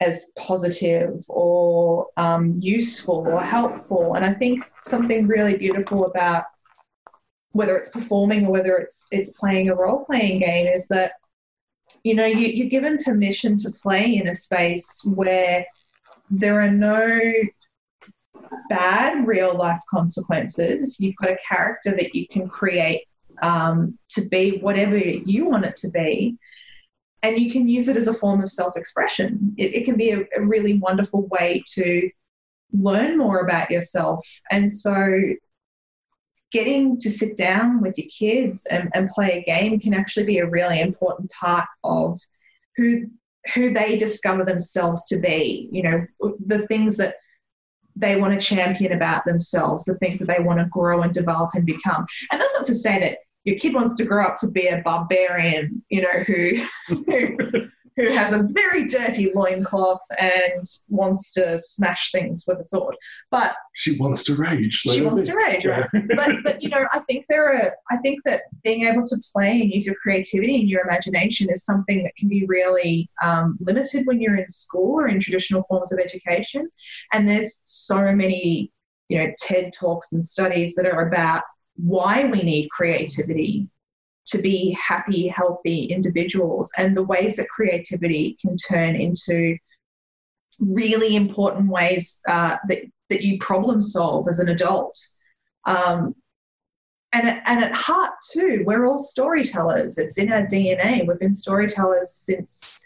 [0.00, 4.14] as positive or um, useful or helpful.
[4.14, 6.44] And I think something really beautiful about
[7.52, 11.12] whether it's performing or whether it's it's playing a role playing game is that
[12.04, 15.64] you know, you, you're given permission to play in a space where
[16.30, 17.20] there are no
[18.68, 20.98] bad real life consequences.
[20.98, 23.06] You've got a character that you can create
[23.42, 26.36] um, to be whatever you want it to be.
[27.22, 29.54] And you can use it as a form of self expression.
[29.56, 32.10] It, it, can be a, a really wonderful way to
[32.72, 34.26] learn more about yourself.
[34.50, 35.20] And so
[36.52, 40.38] getting to sit down with your kids and, and play a game can actually be
[40.38, 42.20] a really important part of
[42.76, 43.06] who
[43.54, 46.06] who they discover themselves to be you know
[46.46, 47.16] the things that
[47.96, 51.50] they want to champion about themselves the things that they want to grow and develop
[51.54, 52.06] and become.
[52.30, 54.82] And that's not to say that your kid wants to grow up to be a
[54.82, 56.52] barbarian you know who,
[56.88, 62.96] who who has a very dirty loincloth and wants to smash things with a sword.
[63.30, 64.74] But she wants to rage.
[64.74, 65.88] She wants to rage, right?
[66.16, 69.62] but but you know, I think there are I think that being able to play
[69.62, 74.06] and use your creativity and your imagination is something that can be really um, limited
[74.06, 76.68] when you're in school or in traditional forms of education.
[77.12, 78.72] And there's so many,
[79.08, 81.42] you know, TED talks and studies that are about
[81.76, 83.68] why we need creativity
[84.28, 89.56] to be happy, healthy individuals and the ways that creativity can turn into
[90.60, 94.98] really important ways uh, that that you problem solve as an adult.
[95.66, 96.14] Um,
[97.12, 99.98] and, and at heart too, we're all storytellers.
[99.98, 101.06] It's in our DNA.
[101.06, 102.82] We've been storytellers since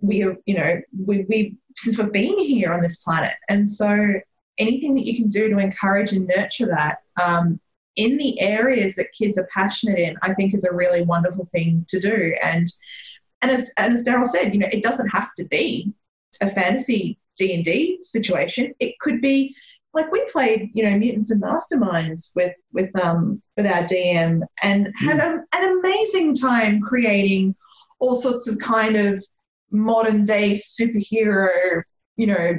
[0.00, 3.34] we, have, you know, we, we since we've been here on this planet.
[3.50, 4.14] And so
[4.56, 7.60] anything that you can do to encourage and nurture that um,
[7.96, 11.84] in the areas that kids are passionate in, I think is a really wonderful thing
[11.88, 12.34] to do.
[12.42, 12.66] And
[13.42, 15.92] and as and as Daryl said, you know, it doesn't have to be
[16.40, 18.74] a fantasy D and D situation.
[18.80, 19.54] It could be
[19.92, 24.92] like we played, you know, mutants and masterminds with with um with our DM and
[24.96, 27.54] had a, an amazing time creating
[28.00, 29.24] all sorts of kind of
[29.70, 31.82] modern day superhero,
[32.16, 32.56] you know,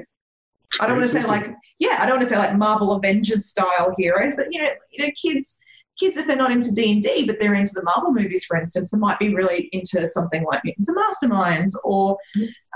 [0.80, 3.48] I don't want to say like yeah, I don't want to say like Marvel Avengers
[3.48, 5.60] style heroes, but you know, you know, kids
[6.00, 8.58] kids if they're not into D and D but they're into the Marvel movies, for
[8.58, 12.18] instance, they might be really into something like Mutants and Masterminds or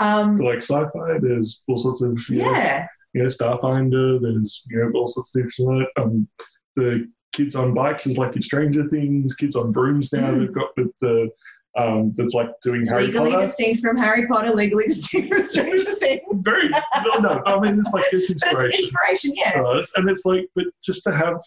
[0.02, 1.20] um, like sci-fi.
[1.20, 2.88] There's all sorts of you know, yeah.
[3.14, 4.22] you know, Starfinder.
[4.22, 5.88] There's you know all sorts of stuff.
[5.98, 6.28] Um,
[6.76, 9.36] the kids on bikes is like your Stranger Things.
[9.36, 10.32] Kids on brooms now.
[10.32, 10.40] Mm.
[10.40, 11.30] They've got the, the
[11.78, 13.12] um, that's like doing Harry Potter.
[13.12, 13.46] legally Potter.
[13.46, 16.22] distinct from Harry Potter, legally distinct from Stranger Things.
[16.44, 17.42] Very no, no.
[17.46, 18.80] I mean, it's like this inspiration.
[18.80, 19.62] inspiration, yeah.
[19.62, 21.40] Uh, and it's like, but just to have,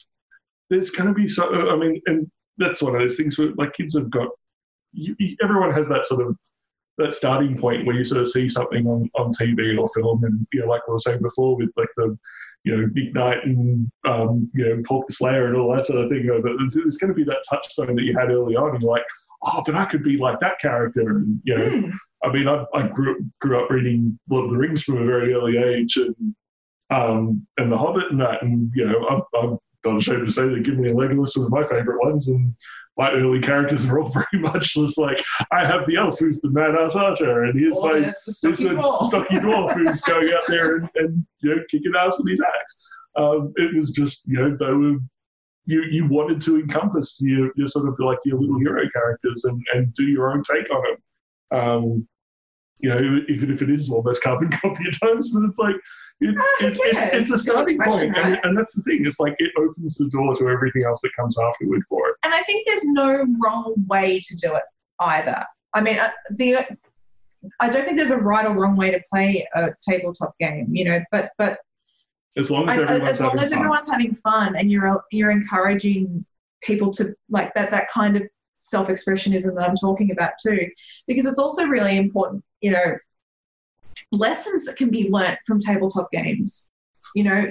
[0.70, 1.70] there's going to be so.
[1.70, 4.28] I mean, and that's one of those things where like kids have got.
[4.92, 6.36] You, you, everyone has that sort of
[6.98, 10.46] that starting point where you sort of see something on, on TV or film, and
[10.52, 12.16] you know, like we were saying before, with like the
[12.64, 16.04] you know Big Night and um, you know Hulk the Slayer and all that sort
[16.04, 16.28] of thing.
[16.30, 18.84] uh, But there's, there's going to be that touchstone that you had early on, and
[18.84, 19.02] like,
[19.44, 21.64] oh, but I could be like that character, and you know.
[21.64, 21.92] Mm.
[22.24, 25.34] I mean, I, I grew, grew up reading Lord of the Rings from a very
[25.34, 26.14] early age, and
[26.90, 30.46] um, and The Hobbit and that, and you know, I'm, I'm not ashamed to say
[30.46, 32.54] that Gimli and Legolas was my favourite ones, and
[32.96, 35.20] my early characters are all very much just like
[35.50, 38.68] I have the elf who's the badass archer, and here's Or my the, here's stocky
[38.68, 39.04] the dwarf.
[39.06, 42.88] stocky dwarf who's going out there and, and you know kicking ass with his axe.
[43.16, 44.98] Um, it was just you know they were
[45.64, 49.62] you you wanted to encompass your, your sort of like your little hero characters and,
[49.74, 51.58] and do your own take on them.
[51.58, 52.08] Um,
[52.78, 55.76] you know, even if it is almost carbon copy at times, but it's like
[56.20, 59.04] it's who it's, it's, it's a starting point, and, and that's the thing.
[59.04, 62.16] It's like it opens the door to everything else that comes afterward for it.
[62.24, 64.62] and I think there's no wrong way to do it
[65.00, 65.38] either.
[65.74, 66.58] I mean, uh, the
[67.60, 70.84] I don't think there's a right or wrong way to play a tabletop game, you
[70.84, 71.00] know.
[71.10, 71.58] But but
[72.36, 73.92] As long as I, everyone's as long having as fun.
[73.92, 76.24] having fun and you're you're encouraging
[76.62, 78.22] people to like that that kind of
[78.54, 80.68] self-expressionism that I'm talking about too,
[81.06, 82.96] because it's also really important, you know,
[84.12, 86.70] lessons that can be learnt from tabletop games.
[87.14, 87.50] You know,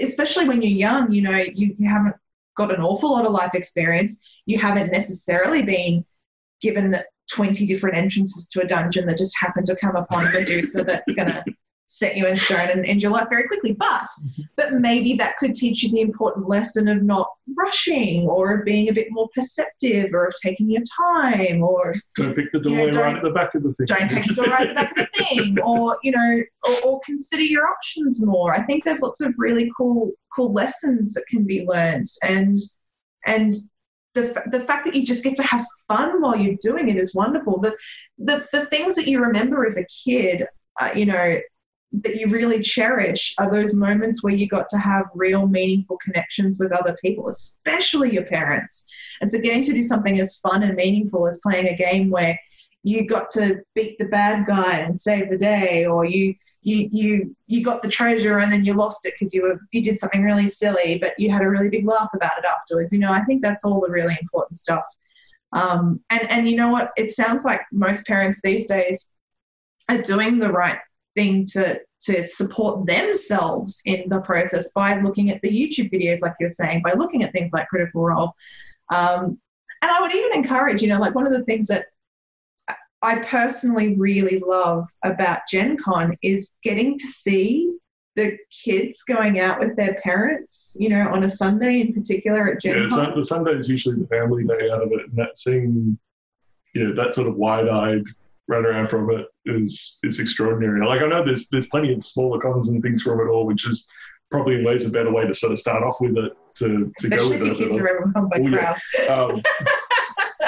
[0.00, 2.16] especially when you're young, you know, you, you haven't
[2.56, 4.20] got an awful lot of life experience.
[4.46, 6.04] You haven't necessarily been
[6.60, 6.96] given
[7.32, 11.12] 20 different entrances to a dungeon that just happen to come upon a Medusa that's
[11.14, 11.44] going to
[11.90, 13.72] set you in stone and end your life very quickly.
[13.72, 14.06] But
[14.56, 18.90] but maybe that could teach you the important lesson of not rushing or of being
[18.90, 23.00] a bit more perceptive or of taking your time or Don't pick the you know,
[23.00, 23.86] right at the back of the thing.
[23.86, 26.74] don't take the door right at the back of the thing or you know or,
[26.84, 31.26] or consider your options more i think there's lots of really cool cool lessons that
[31.26, 32.60] can be learned and
[33.26, 33.54] and
[34.14, 36.96] the, f- the fact that you just get to have fun while you're doing it
[36.96, 37.74] is wonderful the
[38.18, 40.44] the, the things that you remember as a kid
[40.80, 41.38] uh, you know
[41.92, 46.58] that you really cherish are those moments where you got to have real meaningful connections
[46.58, 48.86] with other people especially your parents
[49.20, 52.38] and so getting to do something as fun and meaningful as playing a game where
[52.82, 57.36] you got to beat the bad guy and save the day, or you you you
[57.46, 60.22] you got the treasure and then you lost it because you were you did something
[60.22, 62.92] really silly, but you had a really big laugh about it afterwards.
[62.92, 64.84] You know, I think that's all the really important stuff.
[65.52, 66.90] Um, and and you know what?
[66.96, 69.08] It sounds like most parents these days
[69.88, 70.78] are doing the right
[71.16, 76.34] thing to to support themselves in the process by looking at the YouTube videos, like
[76.38, 78.32] you're saying, by looking at things like Critical Role.
[78.94, 79.38] Um,
[79.82, 81.86] and I would even encourage, you know, like one of the things that
[83.02, 87.72] I personally really love about Gen Con is getting to see
[88.16, 92.60] the kids going out with their parents, you know, on a Sunday in particular at
[92.60, 93.06] Gen Yeah, Con.
[93.06, 95.96] so the Sunday is usually the family day out of it, and that seeing,
[96.74, 98.02] you know, that sort of wide-eyed
[98.48, 100.84] run around from it is is extraordinary.
[100.86, 103.66] Like I know there's there's plenty of smaller cons and things from it all, which
[103.66, 103.86] is
[104.30, 107.08] probably in ways a better way to sort of start off with it to, to
[107.08, 107.56] go with if it.
[107.58, 108.84] kids are overwhelmed by Oh, crowds.
[109.08, 109.42] Um,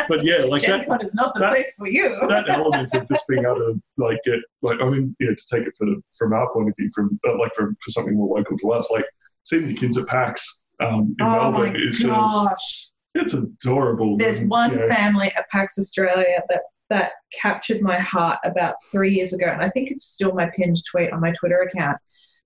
[0.09, 2.09] but yeah, like Gen that is not the that- place for you.
[2.28, 5.66] that element of just being able to like get like I mean yeah to take
[5.66, 5.86] it for,
[6.18, 8.90] from our point of view from uh, like for, for something more local to us
[8.90, 9.05] like
[9.44, 14.16] seeing the kids at PAX um, in oh Melbourne is just it's adorable.
[14.16, 18.76] There's and, one you know, family at PAX Australia that that captured my heart about
[18.92, 21.98] three years ago, and I think it's still my pinned tweet on my Twitter account.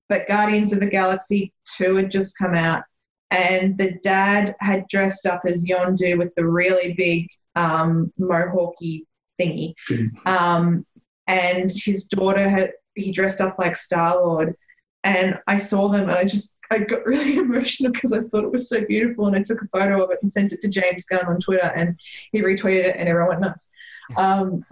[0.09, 2.85] But Guardians of the Galaxy 2 had just come out,
[3.31, 9.07] and the dad had dressed up as Yondu with the really big um, mohawky
[9.41, 9.75] thingy.
[10.27, 10.87] Um,
[11.27, 14.55] and his daughter had he dressed up like Star Lord,
[15.05, 18.53] and I saw them and I just I got really emotional because I thought it
[18.53, 21.05] was so beautiful, and I took a photo of it and sent it to James
[21.05, 21.99] Gunn on Twitter, and
[22.33, 23.71] he retweeted it, and everyone went nuts.
[24.19, 24.67] Um,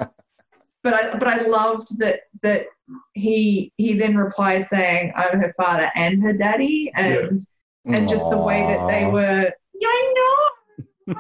[0.83, 2.67] but I but I loved that that
[3.15, 7.41] he he then replied saying I'm her father and her daddy, and
[7.87, 9.51] and just the way that they were.
[9.75, 11.15] Yeah, I know.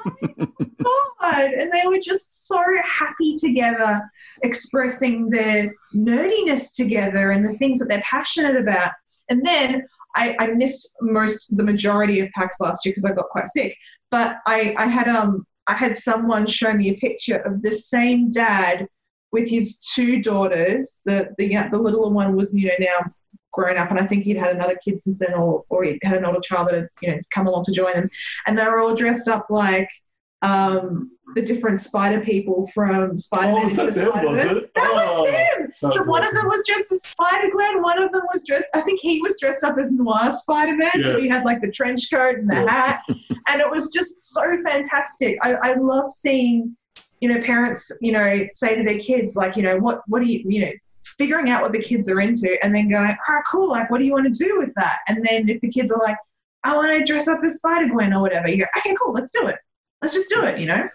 [1.23, 4.03] God, and they were just so happy together,
[4.43, 8.93] expressing their nerdiness together and the things that they're passionate about.
[9.28, 13.28] And then I, I missed most the majority of PAX last year because I got
[13.30, 13.76] quite sick.
[14.10, 18.30] But I, I had um I had someone show me a picture of the same
[18.30, 18.86] dad
[19.30, 21.01] with his two daughters.
[21.06, 23.06] The the the little one was you know now
[23.52, 26.16] grown up, and I think he'd had another kid since then, or or he had
[26.16, 28.10] an older child that had you know come along to join them,
[28.47, 29.89] and they were all dressed up like
[30.43, 34.74] um, the different spider people from Spider Man Oh, that the them, Spider was it?
[34.74, 35.90] That Oh, was them.
[35.93, 38.66] So one of them was dressed as Spider Gwen, one of them was dressed.
[38.74, 41.70] I think he was dressed up as Noir Spider Man, so he had like the
[41.70, 42.70] trench coat and the Yeah.
[42.70, 43.01] hat,
[43.48, 45.39] and it was just so fantastic.
[45.43, 46.77] I, I love seeing,
[47.20, 50.27] you know, parents, you know, say to their kids like, you know, what what do
[50.27, 50.73] you, you know,
[51.19, 54.05] figuring out what the kids are into, and then going, oh, cool, like, what do
[54.05, 54.98] you want to do with that?
[55.09, 56.16] And then if the kids are like,
[56.64, 59.31] I want to dress up as Spider Gwen or whatever, you go, okay, cool, let's
[59.31, 59.56] do it.
[60.02, 60.88] Let's just do it, you know.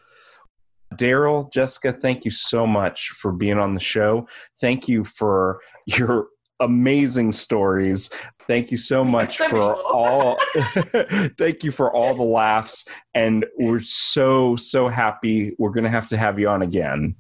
[0.96, 4.28] Daryl, Jessica, thank you so much for being on the show.
[4.60, 6.28] Thank you for your
[6.60, 8.10] amazing stories.
[8.42, 9.82] Thank you so much So for many.
[9.90, 10.38] all
[11.38, 16.08] thank you for all the laughs and we're so so happy we're going to have
[16.08, 17.16] to have you on again.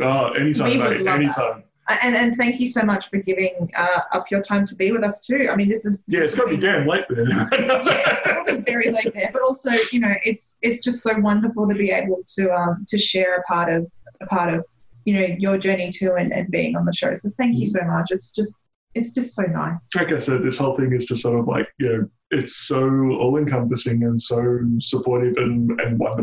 [0.00, 1.02] Oh, anytime, We mate.
[1.02, 1.64] love that.
[2.02, 5.04] And, and thank you so much for giving uh, up your time to be with
[5.04, 5.48] us too.
[5.50, 7.26] I mean, this is this Yeah, it's got to be damn late then.
[7.30, 11.68] yeah, it's probably very late there, but also you know it's it's just so wonderful
[11.68, 13.90] to be able to um, to share a part of
[14.20, 14.64] a part of
[15.04, 17.14] you know your journey too and, and being on the show.
[17.14, 18.06] So thank you so much.
[18.10, 18.64] It's just
[18.94, 19.88] it's just so nice.
[19.94, 22.86] like I said, this whole thing is just sort of like, you know, it's so
[22.86, 26.20] all encompassing and so supportive and, and wonderful.